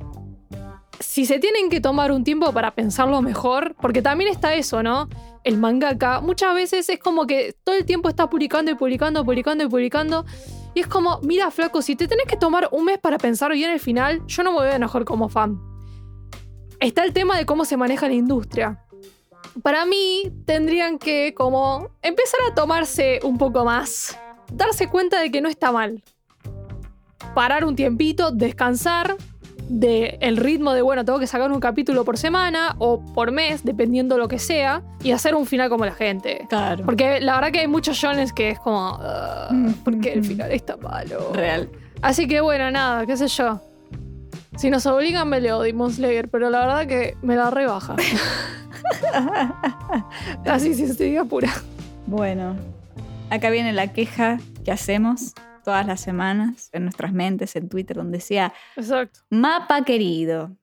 si 1.00 1.26
se 1.26 1.40
tienen 1.40 1.70
que 1.70 1.82
tomar 1.82 2.12
un 2.12 2.24
tiempo 2.24 2.52
para 2.52 2.72
pensarlo 2.72 3.22
mejor, 3.22 3.76
porque 3.82 4.02
también 4.02 4.30
está 4.30 4.54
eso, 4.54 4.84
¿no? 4.84 5.08
El 5.44 5.58
mangaka 5.58 6.20
muchas 6.20 6.54
veces 6.54 6.90
es 6.90 7.00
como 7.00 7.26
que 7.26 7.56
todo 7.64 7.76
el 7.76 7.86
tiempo 7.86 8.10
está 8.10 8.30
publicando 8.30 8.72
y 8.72 8.76
publicando, 8.76 9.24
publicando 9.24 9.64
y 9.64 9.68
publicando. 9.68 10.26
Y 10.74 10.82
es 10.82 10.88
como, 10.88 11.20
mira, 11.22 11.50
flaco, 11.52 11.82
si 11.82 11.96
te 11.96 12.08
tenés 12.08 12.26
que 12.26 12.38
tomar 12.38 12.70
un 12.72 12.86
mes 12.86 13.00
para 13.00 13.18
pensar 13.18 13.52
bien 13.54 13.72
el 13.72 13.80
final, 13.80 14.22
yo 14.28 14.44
no 14.44 14.52
me 14.52 14.60
voy 14.60 14.68
a 14.68 14.76
enojar 14.76 15.06
como 15.06 15.30
fan. 15.30 15.60
Está 16.80 17.04
el 17.04 17.14
tema 17.14 17.38
de 17.38 17.46
cómo 17.46 17.66
se 17.66 17.78
maneja 17.78 18.08
la 18.08 18.14
industria. 18.14 18.86
Para 19.64 19.86
mí, 19.86 20.32
tendrían 20.46 21.00
que 21.00 21.34
como 21.34 21.90
empezar 22.02 22.40
a 22.50 22.54
tomarse 22.54 23.20
un 23.24 23.38
poco 23.38 23.66
más. 23.66 24.18
Darse 24.52 24.90
cuenta 24.90 25.20
de 25.20 25.32
que 25.32 25.42
no 25.42 25.50
está 25.50 25.72
mal. 25.72 26.04
Parar 27.34 27.66
un 27.66 27.76
tiempito, 27.76 28.32
descansar, 28.32 29.18
de 29.70 30.18
el 30.22 30.38
ritmo 30.38 30.74
de, 30.74 30.82
bueno, 30.82 31.06
tengo 31.06 31.20
que 31.20 31.28
sacar 31.28 31.52
un 31.52 31.60
capítulo 31.60 32.04
por 32.04 32.18
semana 32.18 32.76
o 32.80 33.00
por 33.14 33.32
mes, 33.32 33.64
dependiendo 33.64 34.18
lo 34.18 34.28
que 34.28 34.40
sea, 34.40 34.82
y 35.04 35.12
hacer 35.12 35.36
un 35.36 35.46
final 35.46 35.70
como 35.70 35.86
la 35.86 35.94
gente. 35.94 36.46
Claro. 36.50 36.84
Porque 36.86 37.22
la 37.22 37.36
verdad 37.36 37.52
que 37.52 37.60
hay 37.60 37.68
muchos 37.68 37.96
shones 37.96 38.34
que 38.34 38.50
es 38.50 38.60
como, 38.60 38.98
"Ah, 39.00 39.50
¿por 39.86 40.00
qué 40.02 40.14
el 40.14 40.26
final 40.26 40.52
está 40.52 40.76
malo? 40.78 41.32
Real. 41.34 41.70
Así 42.02 42.28
que 42.28 42.42
bueno, 42.42 42.72
nada, 42.72 43.06
qué 43.06 43.16
sé 43.16 43.28
yo. 43.28 43.62
Si 44.58 44.70
nos 44.70 44.86
obligan, 44.88 45.30
me 45.30 45.40
leo 45.40 45.62
Demon 45.62 45.94
Slayer, 45.94 46.30
pero 46.30 46.50
la 46.50 46.62
verdad 46.62 46.88
que 46.88 47.16
me 47.22 47.36
la 47.36 47.50
rebaja. 47.50 47.96
Así, 50.46 50.74
si 50.74 50.84
estoy 50.84 51.18
pura. 51.30 51.50
Bueno, 52.08 52.58
acá 53.30 53.50
viene 53.50 53.72
la 53.72 53.88
queja 53.94 54.40
que 54.66 54.72
hacemos 54.72 55.34
todas 55.70 55.86
las 55.86 56.02
semanas 56.02 56.70
en 56.74 56.84
nuestras 56.84 57.14
mentes, 57.14 57.56
en 57.56 57.70
Twitter, 57.70 57.96
donde 57.98 58.18
decía, 58.18 58.52
Exacto. 58.76 59.20
Mapa 59.30 59.84
querido, 59.84 60.56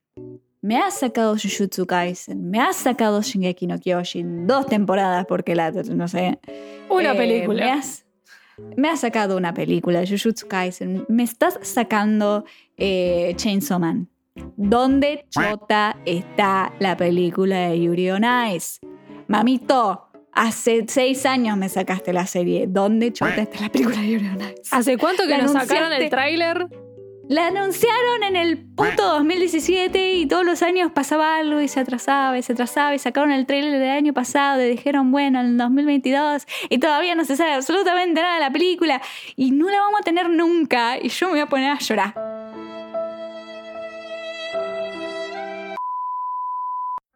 me 0.61 0.77
has 0.77 0.99
sacado 0.99 1.35
Jujutsu 1.37 1.85
Kaisen, 1.85 2.49
me 2.49 2.59
has 2.59 2.75
sacado 2.75 3.21
Shingeki 3.21 3.67
no 3.67 3.79
Kyojin, 3.79 4.47
dos 4.47 4.65
temporadas 4.67 5.25
porque 5.25 5.55
la, 5.55 5.71
no 5.71 6.07
sé. 6.09 6.39
Una 6.89 7.13
Eh, 7.13 7.17
película. 7.17 7.63
Me 7.65 7.71
has, 7.71 8.05
me 8.75 8.89
has 8.89 8.99
sacado 8.99 9.37
una 9.37 9.53
película, 9.53 10.01
Jujutsu 10.05 10.45
Kaisen, 10.49 11.05
me 11.07 11.23
estás 11.23 11.57
sacando 11.61 12.43
eh, 12.75 13.31
Chainsaw 13.37 13.79
Man. 13.79 14.09
¿Dónde 14.57 15.25
chota 15.29 15.95
está 16.05 16.73
la 16.79 16.97
película 16.97 17.69
de 17.69 17.81
Yuri 17.81 18.11
on 18.11 18.23
Ice? 18.53 18.79
Mamito, 19.29 20.06
hace 20.37 20.85
seis 20.87 21.25
años 21.25 21.57
me 21.57 21.67
sacaste 21.67 22.13
la 22.13 22.27
serie. 22.27 22.65
¿Dónde 22.67 23.11
chota 23.11 23.41
está 23.41 23.59
la 23.59 23.69
película 23.69 23.99
de 23.99 24.11
Yuri 24.11 24.27
on 24.27 24.41
Ice? 24.41 24.69
¿Hace 24.71 24.97
cuánto 24.97 25.23
que 25.23 25.29
La 25.29 25.39
nos 25.39 25.51
sacaron 25.51 25.91
el 25.91 26.09
tráiler? 26.09 26.67
La 27.27 27.47
anunciaron 27.47 28.23
en 28.23 28.37
el 28.37 28.57
puto 28.57 29.03
2017 29.03 30.13
y 30.13 30.27
todos 30.27 30.45
los 30.45 30.61
años 30.61 30.91
pasaba 30.93 31.37
algo 31.37 31.59
y 31.59 31.67
se 31.67 31.81
atrasaba 31.81 32.37
y 32.37 32.43
se 32.43 32.53
atrasaba 32.53 32.95
y 32.95 32.99
sacaron 32.99 33.31
el 33.31 33.45
trailer 33.45 33.79
del 33.79 33.89
año 33.89 34.13
pasado 34.13 34.61
y 34.61 34.69
dijeron, 34.69 35.11
bueno, 35.11 35.41
en 35.41 35.47
el 35.47 35.57
2022 35.57 36.47
y 36.69 36.77
todavía 36.77 37.15
no 37.15 37.25
se 37.25 37.35
sabe 37.35 37.53
absolutamente 37.53 38.21
nada 38.21 38.35
de 38.35 38.39
la 38.39 38.51
película 38.51 39.01
y 39.35 39.51
no 39.51 39.69
la 39.69 39.79
vamos 39.79 39.99
a 39.99 40.03
tener 40.03 40.29
nunca 40.29 40.97
y 40.97 41.09
yo 41.09 41.27
me 41.27 41.33
voy 41.33 41.41
a 41.41 41.47
poner 41.47 41.71
a 41.71 41.79
llorar. 41.79 42.13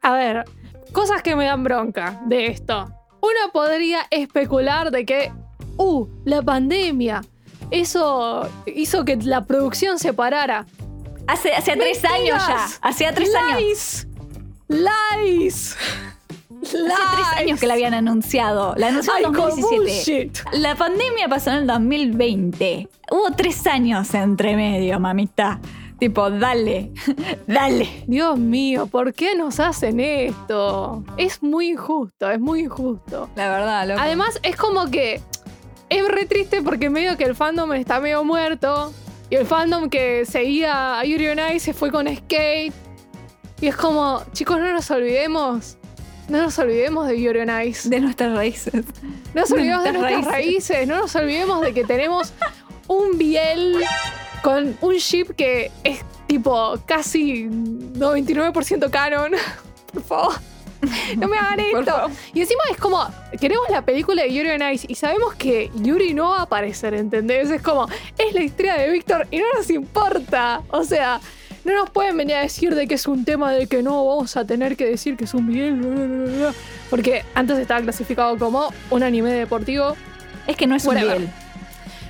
A 0.01 0.13
ver, 0.13 0.43
cosas 0.91 1.21
que 1.21 1.37
me 1.37 1.45
dan 1.45 1.63
bronca 1.63 2.19
de 2.25 2.47
esto. 2.47 3.00
Uno 3.21 3.51
podría 3.53 4.07
especular 4.09 4.91
de 4.91 5.05
que, 5.05 5.31
uh, 5.77 6.07
la 6.25 6.41
pandemia, 6.41 7.21
eso 7.69 8.49
hizo 8.65 9.05
que 9.05 9.15
la 9.17 9.45
producción 9.45 9.99
se 9.99 10.13
parara. 10.13 10.65
Hace, 11.27 11.53
hace 11.53 11.75
tres 11.77 12.03
años 12.03 12.45
ya, 12.47 12.67
hacía 12.81 13.13
tres 13.13 13.33
años. 13.33 13.61
Lies. 13.61 14.07
Lies. 14.67 15.77
Hace 16.63 16.77
tres 16.77 17.27
años 17.37 17.59
que 17.59 17.67
la 17.67 17.73
habían 17.73 17.93
anunciado. 17.93 18.73
La 18.75 18.87
anunciaron 18.87 19.25
en 19.25 19.41
2017. 19.41 20.41
La 20.53 20.75
pandemia 20.75 21.27
pasó 21.29 21.51
en 21.51 21.57
el 21.57 21.67
2020. 21.67 22.87
Hubo 23.11 23.31
tres 23.35 23.65
años 23.67 24.13
entre 24.13 24.55
medio, 24.55 24.99
mamita. 24.99 25.59
Tipo, 26.01 26.31
dale, 26.31 26.91
dale. 27.47 28.03
Dios 28.07 28.39
mío, 28.39 28.87
¿por 28.87 29.13
qué 29.13 29.35
nos 29.35 29.59
hacen 29.59 29.99
esto? 29.99 31.03
Es 31.15 31.43
muy 31.43 31.69
injusto, 31.69 32.31
es 32.31 32.39
muy 32.39 32.61
injusto. 32.61 33.29
La 33.35 33.51
verdad, 33.51 33.87
loco. 33.87 34.01
Además, 34.01 34.39
es 34.41 34.55
como 34.55 34.89
que 34.89 35.21
es 35.89 36.07
re 36.07 36.25
triste 36.25 36.63
porque 36.63 36.89
medio 36.89 37.17
que 37.17 37.25
el 37.25 37.35
fandom 37.35 37.71
está 37.73 37.99
medio 37.99 38.23
muerto. 38.23 38.91
Y 39.29 39.35
el 39.35 39.45
fandom 39.45 39.91
que 39.91 40.25
seguía 40.25 40.99
a 40.99 41.05
Yuri 41.05 41.27
on 41.27 41.39
Ice 41.53 41.59
se 41.59 41.73
fue 41.75 41.91
con 41.91 42.07
Skate. 42.07 42.73
Y 43.61 43.67
es 43.67 43.75
como, 43.75 44.23
chicos, 44.33 44.57
no 44.57 44.73
nos 44.73 44.89
olvidemos. 44.89 45.77
No 46.29 46.41
nos 46.41 46.57
olvidemos 46.57 47.09
de 47.09 47.21
Yuri 47.21 47.41
on 47.41 47.61
Ice. 47.61 47.87
de 47.87 47.99
nuestras 47.99 48.35
raíces. 48.35 48.85
No 49.35 49.41
nos 49.41 49.51
olvidemos 49.51 49.83
de 49.83 49.91
nuestras 49.91 50.13
nuestras 50.13 50.35
raíces. 50.35 50.87
No 50.87 50.97
nos 50.97 51.15
olvidemos 51.15 51.61
de 51.61 51.75
que 51.75 51.83
tenemos 51.83 52.33
un 52.87 53.19
Biel 53.19 53.83
con 54.41 54.77
un 54.81 54.95
ship 54.95 55.35
que 55.35 55.71
es 55.83 55.99
tipo 56.27 56.77
casi 56.85 57.45
99% 57.45 58.89
canon. 58.89 59.31
Por 59.93 60.03
favor. 60.03 60.33
No 61.17 61.27
me 61.27 61.37
hagan 61.37 61.59
esto. 61.79 62.09
Y 62.33 62.41
encima 62.41 62.63
es 62.71 62.77
como, 62.77 63.05
queremos 63.39 63.69
la 63.69 63.83
película 63.83 64.23
de 64.23 64.33
Yuri 64.33 64.51
on 64.51 64.73
Ice 64.73 64.87
y 64.89 64.95
sabemos 64.95 65.35
que 65.35 65.69
Yuri 65.75 66.13
no 66.13 66.31
va 66.31 66.39
a 66.39 66.41
aparecer, 66.43 66.93
¿entendés? 66.93 67.51
Es 67.51 67.61
como, 67.61 67.87
es 68.17 68.33
la 68.33 68.41
historia 68.41 68.75
de 68.75 68.89
Víctor 68.89 69.27
y 69.31 69.39
no 69.39 69.45
nos 69.55 69.69
importa. 69.69 70.61
O 70.69 70.83
sea, 70.83 71.21
no 71.63 71.75
nos 71.75 71.89
pueden 71.89 72.17
venir 72.17 72.35
a 72.37 72.41
decir 72.41 72.73
de 72.73 72.87
que 72.87 72.95
es 72.95 73.07
un 73.07 73.23
tema 73.25 73.51
de 73.51 73.67
que 73.67 73.83
no 73.83 74.05
vamos 74.05 74.35
a 74.35 74.45
tener 74.45 74.75
que 74.75 74.85
decir 74.85 75.15
que 75.15 75.25
es 75.25 75.33
un 75.33 75.47
bla, 75.47 76.53
porque 76.89 77.23
antes 77.35 77.59
estaba 77.59 77.81
clasificado 77.81 78.37
como 78.37 78.73
un 78.89 79.03
anime 79.03 79.31
deportivo. 79.31 79.95
Es 80.47 80.57
que 80.57 80.65
no 80.65 80.75
es 80.75 80.85
un. 80.85 80.97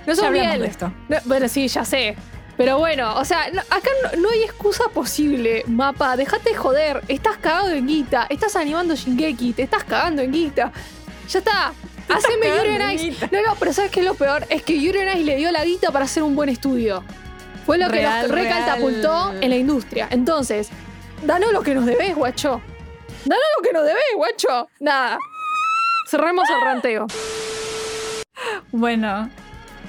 No 0.05 0.13
Ya 0.13 0.27
hablamos 0.27 0.59
de 0.59 0.65
esto. 0.67 0.93
No, 1.09 1.17
bueno, 1.25 1.47
sí, 1.47 1.67
ya 1.67 1.85
sé. 1.85 2.15
Pero 2.57 2.77
bueno, 2.79 3.15
o 3.17 3.25
sea, 3.25 3.49
no- 3.51 3.61
acá 3.61 3.89
no, 4.03 4.21
no 4.21 4.29
hay 4.29 4.43
excusa 4.43 4.83
posible, 4.93 5.63
mapa. 5.67 6.15
Déjate 6.15 6.49
de 6.51 6.55
joder. 6.55 7.01
Estás 7.07 7.37
cagado 7.37 7.69
en 7.69 7.87
guita. 7.87 8.27
Estás 8.29 8.55
animando 8.55 8.95
Shingeki. 8.95 9.53
Te 9.53 9.63
estás 9.63 9.83
cagando 9.83 10.21
en 10.21 10.31
guita. 10.31 10.71
Ya 11.29 11.39
está. 11.39 11.73
Haceme 12.09 12.47
Yuri 12.57 12.69
on 12.81 12.91
Ice. 12.91 13.29
No, 13.31 13.41
no, 13.41 13.55
pero 13.57 13.71
¿sabes 13.73 13.89
qué 13.89 14.01
es 14.01 14.05
lo 14.05 14.15
peor? 14.15 14.45
Es 14.49 14.63
que 14.63 14.79
Yuri 14.79 14.99
on 14.99 15.07
Ice 15.09 15.23
le 15.23 15.35
dio 15.37 15.51
la 15.51 15.63
guita 15.63 15.91
para 15.91 16.05
hacer 16.05 16.23
un 16.23 16.35
buen 16.35 16.49
estudio. 16.49 17.03
Fue 17.65 17.77
lo 17.77 17.89
que 17.89 18.01
nos 18.03 18.27
recatapultó 18.27 19.33
en 19.39 19.49
la 19.49 19.55
industria. 19.55 20.07
Entonces, 20.11 20.69
danos 21.23 21.53
lo 21.53 21.61
que 21.61 21.73
nos 21.73 21.85
debes, 21.85 22.15
guacho. 22.15 22.61
Danos 23.23 23.45
lo 23.57 23.63
que 23.63 23.71
nos 23.71 23.85
debes, 23.85 24.03
guacho. 24.15 24.67
Nada. 24.79 25.17
Cerremos 26.09 26.49
el 26.49 26.61
ranteo. 26.65 27.07
Bueno, 28.71 29.29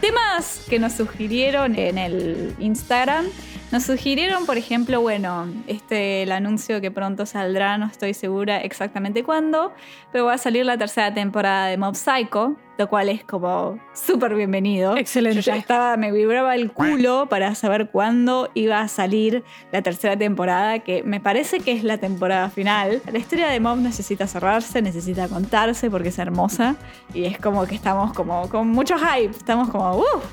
temas 0.03 0.67
que 0.69 0.81
nos 0.81 0.95
sugirieron 0.95 1.79
en 1.79 1.97
el 1.97 2.57
Instagram. 2.59 3.25
Nos 3.71 3.85
sugirieron, 3.85 4.47
por 4.47 4.59
ejemplo, 4.59 5.01
bueno, 5.01 5.47
este 5.69 6.25
el 6.25 6.33
anuncio 6.33 6.81
que 6.81 6.91
pronto 6.91 7.25
saldrá, 7.25 7.79
no 7.79 7.87
estoy 7.87 8.13
segura 8.13 8.59
exactamente 8.59 9.23
cuándo, 9.23 9.73
pero 10.11 10.25
va 10.25 10.35
a 10.35 10.39
salir 10.39 10.67
la 10.67 10.77
tercera 10.77 11.15
temporada 11.15 11.69
de 11.69 11.77
Mob 11.77 11.95
Psycho, 11.95 12.57
lo 12.83 12.89
cual 12.89 13.09
es 13.09 13.23
como 13.23 13.79
súper 13.95 14.35
bienvenido. 14.35 14.97
Excelente. 14.97 15.41
Yo 15.41 15.53
ya 15.53 15.57
estaba, 15.57 15.97
me 15.97 16.11
vibraba 16.11 16.57
el 16.57 16.73
culo 16.73 17.27
para 17.31 17.55
saber 17.55 17.91
cuándo 17.91 18.51
iba 18.55 18.81
a 18.81 18.89
salir 18.89 19.45
la 19.71 19.83
tercera 19.83 20.17
temporada, 20.17 20.81
que 20.81 21.05
me 21.05 21.21
parece 21.21 21.61
que 21.61 21.71
es 21.71 21.85
la 21.85 21.99
temporada 21.99 22.51
final. 22.51 23.01
La 23.13 23.19
historia 23.21 23.47
de 23.47 23.61
Mob 23.61 23.79
necesita 23.79 24.27
cerrarse, 24.27 24.83
necesita 24.83 25.29
contarse 25.29 25.93
porque 25.93 26.09
es 26.09 26.19
hermosa 26.19 26.75
y 27.15 27.25
es 27.27 27.39
como 27.39 27.67
que 27.67 27.77
estamos 27.77 28.13
como 28.15 28.49
con 28.49 28.67
mucho 28.67 28.97
hype, 28.99 29.31
estamos 29.31 29.69
como, 29.71 29.99
uff, 29.99 30.25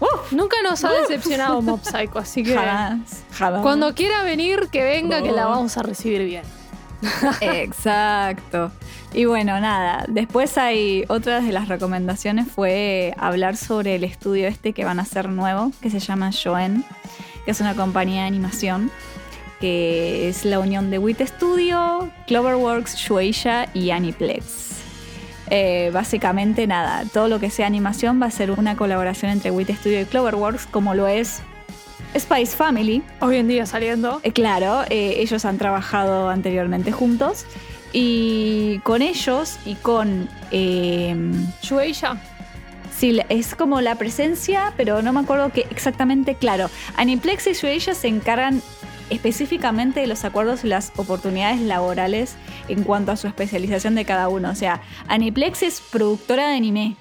uff. 0.00 0.32
Nunca 0.32 0.56
nos 0.62 0.82
ha 0.84 0.92
decepcionado 0.92 1.60
Mob 1.60 1.80
Psycho, 1.82 2.20
así 2.20 2.42
que 2.42 2.54
Jamás, 2.54 3.22
jamás. 3.32 3.60
cuando 3.60 3.94
quiera 3.94 4.22
venir, 4.22 4.68
que 4.72 4.82
venga, 4.82 5.20
que 5.20 5.30
la 5.30 5.44
vamos 5.44 5.76
a 5.76 5.82
recibir 5.82 6.24
bien. 6.24 6.44
Exacto. 7.40 8.70
Y 9.12 9.24
bueno, 9.24 9.58
nada. 9.60 10.04
Después 10.08 10.58
hay 10.58 11.04
otras 11.08 11.44
de 11.44 11.52
las 11.52 11.68
recomendaciones 11.68 12.48
fue 12.48 13.14
hablar 13.16 13.56
sobre 13.56 13.96
el 13.96 14.04
estudio 14.04 14.48
este 14.48 14.72
que 14.72 14.84
van 14.84 14.98
a 14.98 15.02
hacer 15.02 15.28
nuevo, 15.28 15.72
que 15.80 15.90
se 15.90 16.00
llama 16.00 16.30
Shoen, 16.30 16.84
que 17.44 17.50
es 17.50 17.60
una 17.60 17.74
compañía 17.74 18.22
de 18.22 18.28
animación 18.28 18.90
que 19.60 20.28
es 20.28 20.44
la 20.44 20.60
unión 20.60 20.90
de 20.90 20.98
WIT 20.98 21.20
Studio, 21.22 22.10
Cloverworks, 22.26 22.96
Shueisha 22.96 23.68
y 23.74 23.90
Aniplex. 23.90 24.68
Eh, 25.50 25.90
básicamente 25.92 26.66
nada, 26.66 27.04
todo 27.12 27.28
lo 27.28 27.40
que 27.40 27.50
sea 27.50 27.66
animación 27.66 28.20
va 28.20 28.26
a 28.26 28.30
ser 28.30 28.50
una 28.50 28.76
colaboración 28.76 29.32
entre 29.32 29.50
WIT 29.50 29.70
Studio 29.70 30.02
y 30.02 30.04
Cloverworks, 30.04 30.66
como 30.66 30.94
lo 30.94 31.08
es 31.08 31.42
Spice 32.16 32.56
Family, 32.56 33.02
Hoy 33.20 33.36
en 33.36 33.48
día 33.48 33.66
saliendo. 33.66 34.20
eh, 34.22 34.32
claro, 34.32 34.82
eh, 34.90 35.14
ellos 35.18 35.44
han 35.44 35.58
trabajado 35.58 36.28
anteriormente 36.28 36.90
juntos 36.92 37.44
y 37.92 38.78
con 38.80 39.02
ellos 39.02 39.58
y 39.64 39.74
con... 39.76 40.28
eh, 40.50 41.14
Shueisha. 41.62 42.16
sí, 42.96 43.18
es 43.28 43.54
como 43.54 43.80
la 43.80 43.94
presencia, 43.94 44.72
pero 44.76 45.00
no 45.02 45.12
me 45.12 45.20
acuerdo 45.20 45.50
que 45.52 45.66
exactamente, 45.70 46.34
claro. 46.34 46.70
Aniplex 46.96 47.46
y 47.46 47.52
Shueisha 47.52 47.94
se 47.94 48.08
encargan 48.08 48.62
específicamente 49.10 50.00
de 50.00 50.06
los 50.06 50.24
acuerdos 50.24 50.64
y 50.64 50.68
las 50.68 50.92
oportunidades 50.96 51.60
laborales 51.60 52.36
en 52.68 52.84
cuanto 52.84 53.12
a 53.12 53.16
su 53.16 53.26
especialización 53.26 53.94
de 53.94 54.04
cada 54.04 54.28
uno. 54.28 54.50
O 54.50 54.54
sea, 54.54 54.82
Aniplex 55.06 55.62
es 55.62 55.80
productora 55.80 56.48
de 56.48 56.56
anime. 56.56 56.96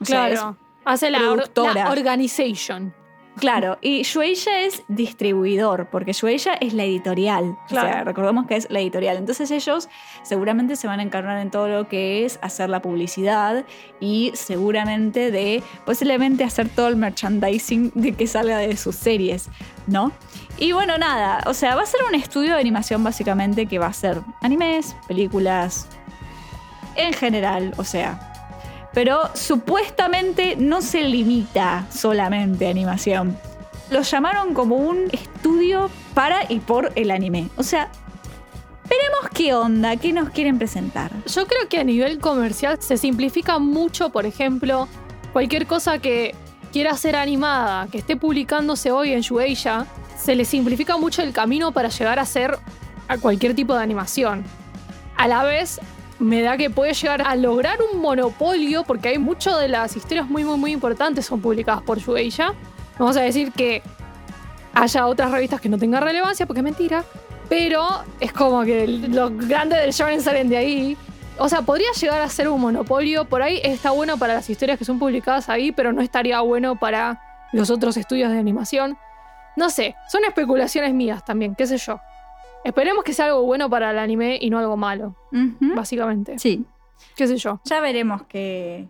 O 0.00 0.04
sea, 0.04 0.26
Claro. 0.28 0.56
Hace 0.84 1.10
la, 1.10 1.18
or- 1.20 1.36
productora. 1.36 1.74
la 1.84 1.90
organization. 1.90 2.94
Claro, 3.40 3.78
y 3.80 4.02
Shueisha 4.02 4.60
es 4.62 4.82
distribuidor, 4.88 5.88
porque 5.90 6.12
Shueisha 6.12 6.54
es 6.54 6.72
la 6.74 6.84
editorial. 6.84 7.56
O 7.66 7.68
sea, 7.68 7.82
Claro. 7.82 8.04
recordemos 8.04 8.46
que 8.46 8.56
es 8.56 8.68
la 8.70 8.80
editorial. 8.80 9.16
Entonces 9.16 9.50
ellos 9.50 9.88
seguramente 10.22 10.76
se 10.76 10.86
van 10.86 11.00
a 11.00 11.02
encargar 11.02 11.38
en 11.38 11.50
todo 11.50 11.68
lo 11.68 11.88
que 11.88 12.24
es 12.24 12.38
hacer 12.42 12.68
la 12.68 12.80
publicidad 12.82 13.64
y 14.00 14.32
seguramente 14.34 15.30
de 15.30 15.62
posiblemente 15.86 16.44
hacer 16.44 16.68
todo 16.68 16.88
el 16.88 16.96
merchandising 16.96 17.92
de 17.94 18.12
que 18.12 18.26
salga 18.26 18.58
de 18.58 18.76
sus 18.76 18.96
series, 18.96 19.48
¿no? 19.86 20.12
Y 20.58 20.72
bueno, 20.72 20.98
nada, 20.98 21.40
o 21.46 21.54
sea, 21.54 21.76
va 21.76 21.82
a 21.82 21.86
ser 21.86 22.00
un 22.08 22.14
estudio 22.14 22.54
de 22.54 22.60
animación 22.60 23.04
básicamente 23.04 23.66
que 23.66 23.78
va 23.78 23.86
a 23.86 23.92
ser 23.92 24.20
animes, 24.40 24.96
películas, 25.06 25.86
en 26.96 27.12
general, 27.12 27.72
o 27.76 27.84
sea, 27.84 28.32
pero 28.92 29.30
supuestamente 29.34 30.56
no 30.56 30.82
se 30.82 31.02
limita 31.02 31.86
solamente 31.90 32.66
a 32.66 32.70
animación. 32.70 33.36
Lo 33.90 34.02
llamaron 34.02 34.54
como 34.54 34.76
un 34.76 35.08
estudio 35.12 35.90
para 36.14 36.50
y 36.50 36.60
por 36.60 36.92
el 36.94 37.10
anime. 37.10 37.48
O 37.56 37.62
sea, 37.62 37.90
veremos 38.88 39.30
qué 39.32 39.54
onda, 39.54 39.96
qué 39.96 40.12
nos 40.12 40.30
quieren 40.30 40.58
presentar. 40.58 41.10
Yo 41.26 41.46
creo 41.46 41.68
que 41.68 41.78
a 41.78 41.84
nivel 41.84 42.18
comercial 42.18 42.78
se 42.80 42.96
simplifica 42.96 43.58
mucho, 43.58 44.10
por 44.10 44.26
ejemplo, 44.26 44.88
cualquier 45.32 45.66
cosa 45.66 45.98
que 45.98 46.34
quiera 46.72 46.96
ser 46.96 47.16
animada, 47.16 47.86
que 47.88 47.98
esté 47.98 48.16
publicándose 48.16 48.90
hoy 48.90 49.12
en 49.12 49.20
Shueisha, 49.20 49.86
se 50.18 50.34
le 50.34 50.44
simplifica 50.44 50.96
mucho 50.96 51.22
el 51.22 51.32
camino 51.32 51.72
para 51.72 51.88
llegar 51.88 52.18
a 52.18 52.26
ser 52.26 52.58
a 53.08 53.18
cualquier 53.18 53.54
tipo 53.54 53.74
de 53.74 53.82
animación. 53.82 54.44
A 55.16 55.28
la 55.28 55.44
vez, 55.44 55.80
me 56.18 56.42
da 56.42 56.56
que 56.56 56.70
puede 56.70 56.94
llegar 56.94 57.22
a 57.22 57.36
lograr 57.36 57.78
un 57.92 58.00
monopolio, 58.00 58.84
porque 58.84 59.10
hay 59.10 59.18
muchas 59.18 59.60
de 59.60 59.68
las 59.68 59.96
historias 59.96 60.28
muy, 60.28 60.44
muy, 60.44 60.58
muy 60.58 60.72
importantes 60.72 61.26
son 61.26 61.40
publicadas 61.40 61.82
por 61.82 61.98
Shueisha. 61.98 62.54
Vamos 62.98 63.16
a 63.16 63.20
decir 63.20 63.52
que 63.52 63.82
haya 64.74 65.06
otras 65.06 65.30
revistas 65.30 65.60
que 65.60 65.68
no 65.68 65.78
tengan 65.78 66.02
relevancia, 66.02 66.46
porque 66.46 66.60
es 66.60 66.64
mentira. 66.64 67.04
Pero 67.48 67.86
es 68.20 68.32
como 68.32 68.62
que 68.64 68.86
los 68.86 69.32
grandes 69.48 69.80
del 69.80 69.92
shonen 69.92 70.20
salen 70.20 70.48
de 70.48 70.56
ahí. 70.56 70.96
O 71.38 71.48
sea, 71.48 71.62
podría 71.62 71.90
llegar 71.92 72.20
a 72.20 72.28
ser 72.28 72.48
un 72.48 72.60
monopolio. 72.60 73.24
Por 73.24 73.42
ahí 73.42 73.60
está 73.62 73.90
bueno 73.90 74.18
para 74.18 74.34
las 74.34 74.50
historias 74.50 74.78
que 74.78 74.84
son 74.84 74.98
publicadas 74.98 75.48
ahí, 75.48 75.72
pero 75.72 75.92
no 75.92 76.02
estaría 76.02 76.40
bueno 76.40 76.76
para 76.76 77.22
los 77.52 77.70
otros 77.70 77.96
estudios 77.96 78.30
de 78.30 78.38
animación. 78.38 78.98
No 79.56 79.70
sé, 79.70 79.96
son 80.08 80.24
especulaciones 80.24 80.92
mías 80.92 81.24
también, 81.24 81.54
qué 81.54 81.66
sé 81.66 81.78
yo. 81.78 82.00
Esperemos 82.64 83.04
que 83.04 83.12
sea 83.12 83.26
algo 83.26 83.42
bueno 83.42 83.70
para 83.70 83.90
el 83.90 83.98
anime 83.98 84.38
y 84.40 84.50
no 84.50 84.58
algo 84.58 84.76
malo, 84.76 85.14
básicamente. 85.74 86.38
Sí, 86.38 86.64
¿Qué 87.16 87.26
sé 87.26 87.36
yo? 87.36 87.60
ya 87.64 87.80
veremos 87.80 88.22
qué, 88.28 88.88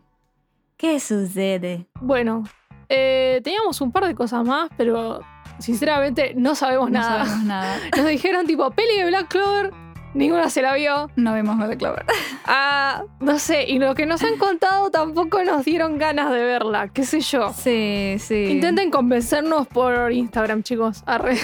qué 0.77 0.99
sucede. 1.01 1.87
Bueno, 2.01 2.45
eh, 2.89 3.41
teníamos 3.45 3.81
un 3.81 3.93
par 3.93 4.07
de 4.07 4.15
cosas 4.15 4.45
más, 4.45 4.71
pero 4.77 5.21
sinceramente 5.59 6.33
no 6.37 6.55
sabemos 6.55 6.91
No 6.91 6.99
nada. 7.01 7.25
sabemos 7.27 7.45
nada. 7.47 7.77
Nos 7.97 8.07
dijeron 8.07 8.47
tipo, 8.47 8.71
peli 8.71 8.97
de 8.97 9.07
Black 9.07 9.29
Clover, 9.29 9.73
ninguna 10.15 10.49
se 10.49 10.63
la 10.63 10.75
vio. 10.75 11.11
No 11.17 11.35
vemos 11.35 11.57
Black 11.59 11.79
Clover. 11.79 12.05
Ah, 12.51 13.05
no 13.21 13.39
sé, 13.39 13.65
y 13.69 13.79
lo 13.79 13.95
que 13.95 14.07
nos 14.07 14.23
han 14.25 14.39
contado 14.39 14.91
tampoco 14.91 15.45
nos 15.45 15.67
dieron 15.67 15.99
ganas 15.99 16.31
de 16.33 16.43
verla, 16.43 16.89
qué 16.89 17.05
sé 17.05 17.21
yo. 17.21 17.53
Sí, 17.53 18.17
sí. 18.19 18.47
Intenten 18.53 18.91
convencernos 18.91 19.67
por 19.69 20.11
Instagram, 20.11 20.63
chicos. 20.63 21.03
Arre. 21.05 21.37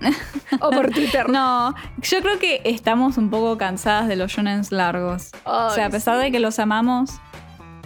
o 0.60 0.70
por 0.70 0.90
Twitter. 0.90 1.28
No, 1.28 1.74
yo 2.02 2.20
creo 2.20 2.38
que 2.38 2.60
estamos 2.64 3.16
un 3.18 3.30
poco 3.30 3.56
cansadas 3.58 4.08
de 4.08 4.16
los 4.16 4.32
shonens 4.32 4.72
largos. 4.72 5.30
o 5.44 5.70
sea, 5.70 5.86
a 5.86 5.90
pesar 5.90 6.18
de 6.18 6.30
que 6.30 6.38
los 6.40 6.58
amamos, 6.58 7.10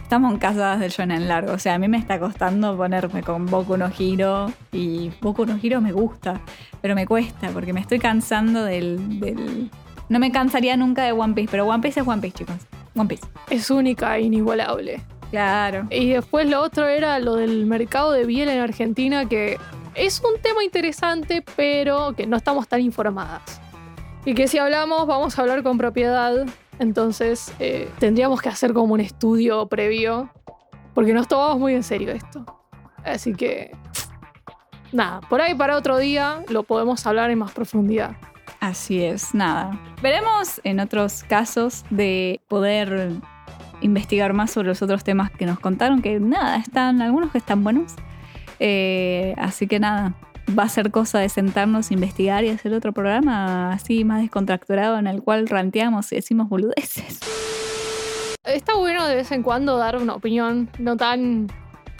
estamos 0.02 0.36
cansadas 0.38 0.80
del 0.80 0.90
shonen 0.90 1.28
largo. 1.28 1.52
O 1.52 1.58
sea, 1.58 1.74
a 1.74 1.78
mí 1.78 1.88
me 1.88 1.98
está 1.98 2.18
costando 2.18 2.76
ponerme 2.76 3.22
con 3.22 3.46
Boku 3.46 3.76
no 3.76 3.90
Hiro 3.96 4.52
y 4.72 5.10
Boku 5.20 5.46
no 5.46 5.58
Hiro 5.62 5.80
me 5.80 5.92
gusta, 5.92 6.40
pero 6.82 6.94
me 6.94 7.06
cuesta 7.06 7.48
porque 7.50 7.72
me 7.72 7.80
estoy 7.80 7.98
cansando 8.00 8.64
del, 8.64 9.20
del- 9.20 9.70
No 10.08 10.18
me 10.18 10.32
cansaría 10.32 10.76
nunca 10.76 11.04
de 11.04 11.12
One 11.12 11.34
Piece, 11.34 11.48
pero 11.50 11.64
One 11.66 11.80
Piece 11.80 12.00
es 12.00 12.06
One 12.08 12.20
Piece, 12.20 12.38
chicos. 12.38 12.56
One 12.96 13.08
Piece. 13.08 13.24
Es 13.50 13.70
única 13.70 14.16
e 14.16 14.22
inigualable. 14.22 15.00
Claro. 15.30 15.86
Y 15.90 16.08
después 16.10 16.48
lo 16.50 16.60
otro 16.60 16.88
era 16.88 17.20
lo 17.20 17.36
del 17.36 17.64
mercado 17.66 18.10
de 18.10 18.24
biel 18.24 18.48
en 18.48 18.58
Argentina, 18.58 19.26
que 19.26 19.58
es 20.00 20.20
un 20.20 20.40
tema 20.40 20.64
interesante, 20.64 21.44
pero 21.56 22.14
que 22.16 22.26
no 22.26 22.38
estamos 22.38 22.66
tan 22.66 22.80
informadas. 22.80 23.60
Y 24.24 24.34
que 24.34 24.48
si 24.48 24.56
hablamos, 24.56 25.06
vamos 25.06 25.38
a 25.38 25.42
hablar 25.42 25.62
con 25.62 25.76
propiedad. 25.76 26.46
Entonces 26.78 27.52
eh, 27.58 27.90
tendríamos 27.98 28.40
que 28.40 28.48
hacer 28.48 28.72
como 28.72 28.94
un 28.94 29.00
estudio 29.00 29.66
previo, 29.66 30.30
porque 30.94 31.12
nos 31.12 31.28
tomamos 31.28 31.58
muy 31.58 31.74
en 31.74 31.82
serio 31.82 32.12
esto. 32.12 32.46
Así 33.04 33.34
que, 33.34 33.76
nada, 34.90 35.20
por 35.20 35.42
ahí 35.42 35.54
para 35.54 35.76
otro 35.76 35.98
día 35.98 36.44
lo 36.48 36.62
podemos 36.62 37.06
hablar 37.06 37.30
en 37.30 37.38
más 37.38 37.52
profundidad. 37.52 38.16
Así 38.58 39.02
es, 39.02 39.34
nada. 39.34 39.78
Veremos 40.02 40.62
en 40.64 40.80
otros 40.80 41.24
casos 41.24 41.84
de 41.90 42.40
poder 42.48 43.12
investigar 43.82 44.32
más 44.32 44.50
sobre 44.50 44.68
los 44.68 44.80
otros 44.80 45.04
temas 45.04 45.30
que 45.30 45.44
nos 45.44 45.60
contaron, 45.60 46.00
que 46.00 46.18
nada, 46.20 46.56
están 46.56 47.02
algunos 47.02 47.30
que 47.32 47.38
están 47.38 47.62
buenos. 47.62 47.96
Eh, 48.60 49.34
así 49.38 49.66
que 49.66 49.80
nada, 49.80 50.14
va 50.56 50.64
a 50.64 50.68
ser 50.68 50.90
cosa 50.90 51.18
de 51.18 51.28
sentarnos, 51.28 51.90
investigar 51.90 52.44
y 52.44 52.50
hacer 52.50 52.74
otro 52.74 52.92
programa 52.92 53.72
así 53.72 54.04
más 54.04 54.20
descontracturado 54.20 54.98
en 54.98 55.06
el 55.06 55.22
cual 55.22 55.48
ranteamos 55.48 56.12
y 56.12 56.16
decimos 56.16 56.48
boludeces. 56.48 57.20
Está 58.44 58.74
bueno 58.76 59.06
de 59.06 59.16
vez 59.16 59.32
en 59.32 59.42
cuando 59.42 59.76
dar 59.76 59.96
una 59.96 60.14
opinión 60.14 60.68
no 60.78 60.96
tan 60.96 61.48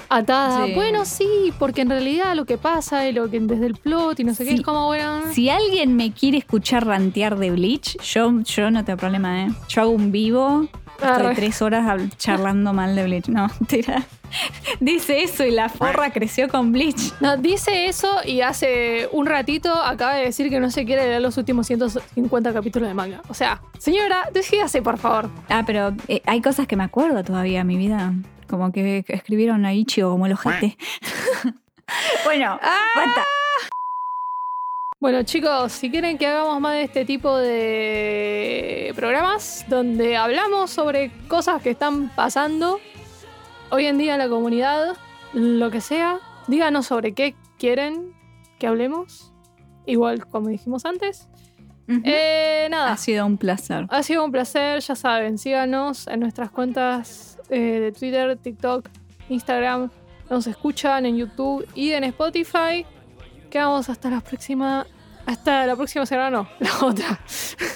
atada. 0.09 0.67
Sí. 0.67 0.75
Bueno, 0.75 1.05
sí, 1.05 1.53
porque 1.59 1.83
en 1.83 1.91
realidad 1.91 2.35
lo 2.35 2.45
que 2.45 2.59
pasa 2.59 3.09
y 3.09 3.13
lo 3.13 3.31
que 3.31 3.41
desde 3.41 3.67
el 3.67 3.75
plot 3.75 4.21
y 4.21 4.25
no 4.25 4.35
sé 4.35 4.45
qué 4.45 4.55
es 4.55 4.63
como, 4.63 4.87
bueno. 4.87 5.23
Si 5.33 5.49
alguien 5.49 5.97
me 5.97 6.13
quiere 6.13 6.39
escuchar 6.39 6.87
rantear 6.87 7.39
de 7.39 7.51
Bleach, 7.51 7.97
yo, 8.03 8.41
yo 8.43 8.71
no 8.71 8.85
tengo 8.85 8.99
problema, 8.99 9.45
¿eh? 9.45 9.49
Yo 9.69 9.83
hago 9.83 9.91
un 9.91 10.11
vivo, 10.13 10.67
estoy 11.03 11.35
tres 11.35 11.63
horas 11.63 12.01
charlando 12.17 12.73
mal 12.73 12.95
de 12.95 13.05
Bleach. 13.05 13.29
No, 13.29 13.49
mentira. 13.61 14.05
Dice 14.79 15.23
eso 15.23 15.45
y 15.45 15.51
la 15.51 15.69
forra 15.69 16.13
creció 16.13 16.49
con 16.49 16.73
Bleach. 16.73 17.13
No, 17.21 17.37
dice 17.37 17.87
eso 17.87 18.21
y 18.25 18.43
hace 18.43 19.09
un 19.13 19.27
ratito 19.27 19.75
acaba 19.75 20.15
de 20.15 20.25
decir 20.25 20.51
que 20.51 20.61
no 20.61 20.71
se 20.71 20.85
quiere 20.85 21.07
leer 21.07 21.23
los 21.23 21.37
últimos 21.37 21.67
150 21.67 22.53
capítulos 22.53 22.89
de 22.89 22.95
manga. 22.95 23.23
O 23.29 23.35
sea, 23.35 23.61
señora, 23.79 24.29
decídase, 24.33 24.83
por 24.83 24.99
favor. 24.99 25.29
Ah, 25.49 25.65
pero 25.67 25.93
eh, 26.09 26.23
hay 26.27 26.41
cosas 26.41 26.67
que 26.67 26.77
me 26.77 26.85
acuerdo 26.85 27.25
todavía, 27.25 27.65
mi 27.65 27.77
vida. 27.77 28.13
Como 28.49 28.73
que 28.73 29.05
escribieron 29.09 29.65
a 29.65 29.75
Ichigo 29.75 30.11
como 30.11 30.27
el 30.27 30.33
ojete. 30.33 30.77
bueno, 32.25 32.59
basta. 32.97 33.25
Bueno, 35.01 35.23
chicos, 35.23 35.73
si 35.73 35.91
quieren 35.91 36.19
que 36.19 36.27
hagamos 36.27 36.61
más 36.61 36.75
de 36.75 36.83
este 36.83 37.07
tipo 37.07 37.35
de 37.35 38.93
programas 38.95 39.65
donde 39.67 40.19
hablamos 40.19 40.71
sobre 40.71 41.11
cosas 41.27 41.63
que 41.63 41.71
están 41.71 42.11
pasando 42.11 42.79
hoy 43.71 43.87
en 43.87 43.97
día 43.97 44.13
en 44.13 44.19
la 44.19 44.29
comunidad, 44.29 44.99
lo 45.33 45.71
que 45.71 45.81
sea, 45.81 46.19
díganos 46.49 46.85
sobre 46.85 47.15
qué 47.15 47.35
quieren 47.59 48.13
que 48.59 48.67
hablemos. 48.67 49.33
Igual 49.87 50.27
como 50.27 50.49
dijimos 50.49 50.85
antes. 50.85 51.31
Eh, 51.89 52.69
nada, 52.71 52.93
ha 52.93 52.97
sido 52.99 53.25
un 53.25 53.39
placer. 53.39 53.87
ha 53.89 54.03
sido 54.03 54.23
un 54.23 54.31
placer, 54.31 54.81
ya 54.81 54.95
saben, 54.95 55.39
síganos 55.39 56.09
en 56.09 56.21
nuestras 56.21 56.51
cuentas 56.51 57.39
eh, 57.49 57.81
de 57.81 57.93
Twitter, 57.93 58.37
TikTok, 58.37 58.87
Instagram. 59.31 59.91
Nos 60.29 60.47
escuchan 60.47 61.07
en 61.07 61.17
YouTube 61.17 61.67
y 61.75 61.93
en 61.93 62.05
Spotify. 62.05 62.85
Quedamos 63.51 63.89
hasta 63.89 64.11
la 64.11 64.21
próxima. 64.21 64.87
Hasta 65.27 65.67
la 65.67 65.77
próxima 65.77 66.07
semana, 66.07 66.31
no, 66.31 66.49
la 66.61 66.87
otra. 66.87 67.21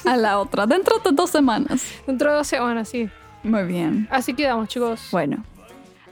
A 0.06 0.16
la 0.16 0.40
otra, 0.40 0.66
dentro 0.66 0.98
de 0.98 1.10
dos 1.12 1.30
semanas. 1.30 1.84
Dentro 2.06 2.30
de 2.30 2.36
dos 2.38 2.46
semanas, 2.46 2.88
sí. 2.88 3.08
Muy 3.42 3.64
bien. 3.64 4.08
Así 4.10 4.34
quedamos, 4.34 4.68
chicos. 4.68 5.08
Bueno. 5.12 5.44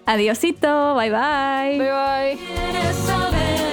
Adiosito, 0.04 0.94
bye 0.94 1.10
bye. 1.10 1.78
Bye 1.78 2.38
bye. 2.38 3.71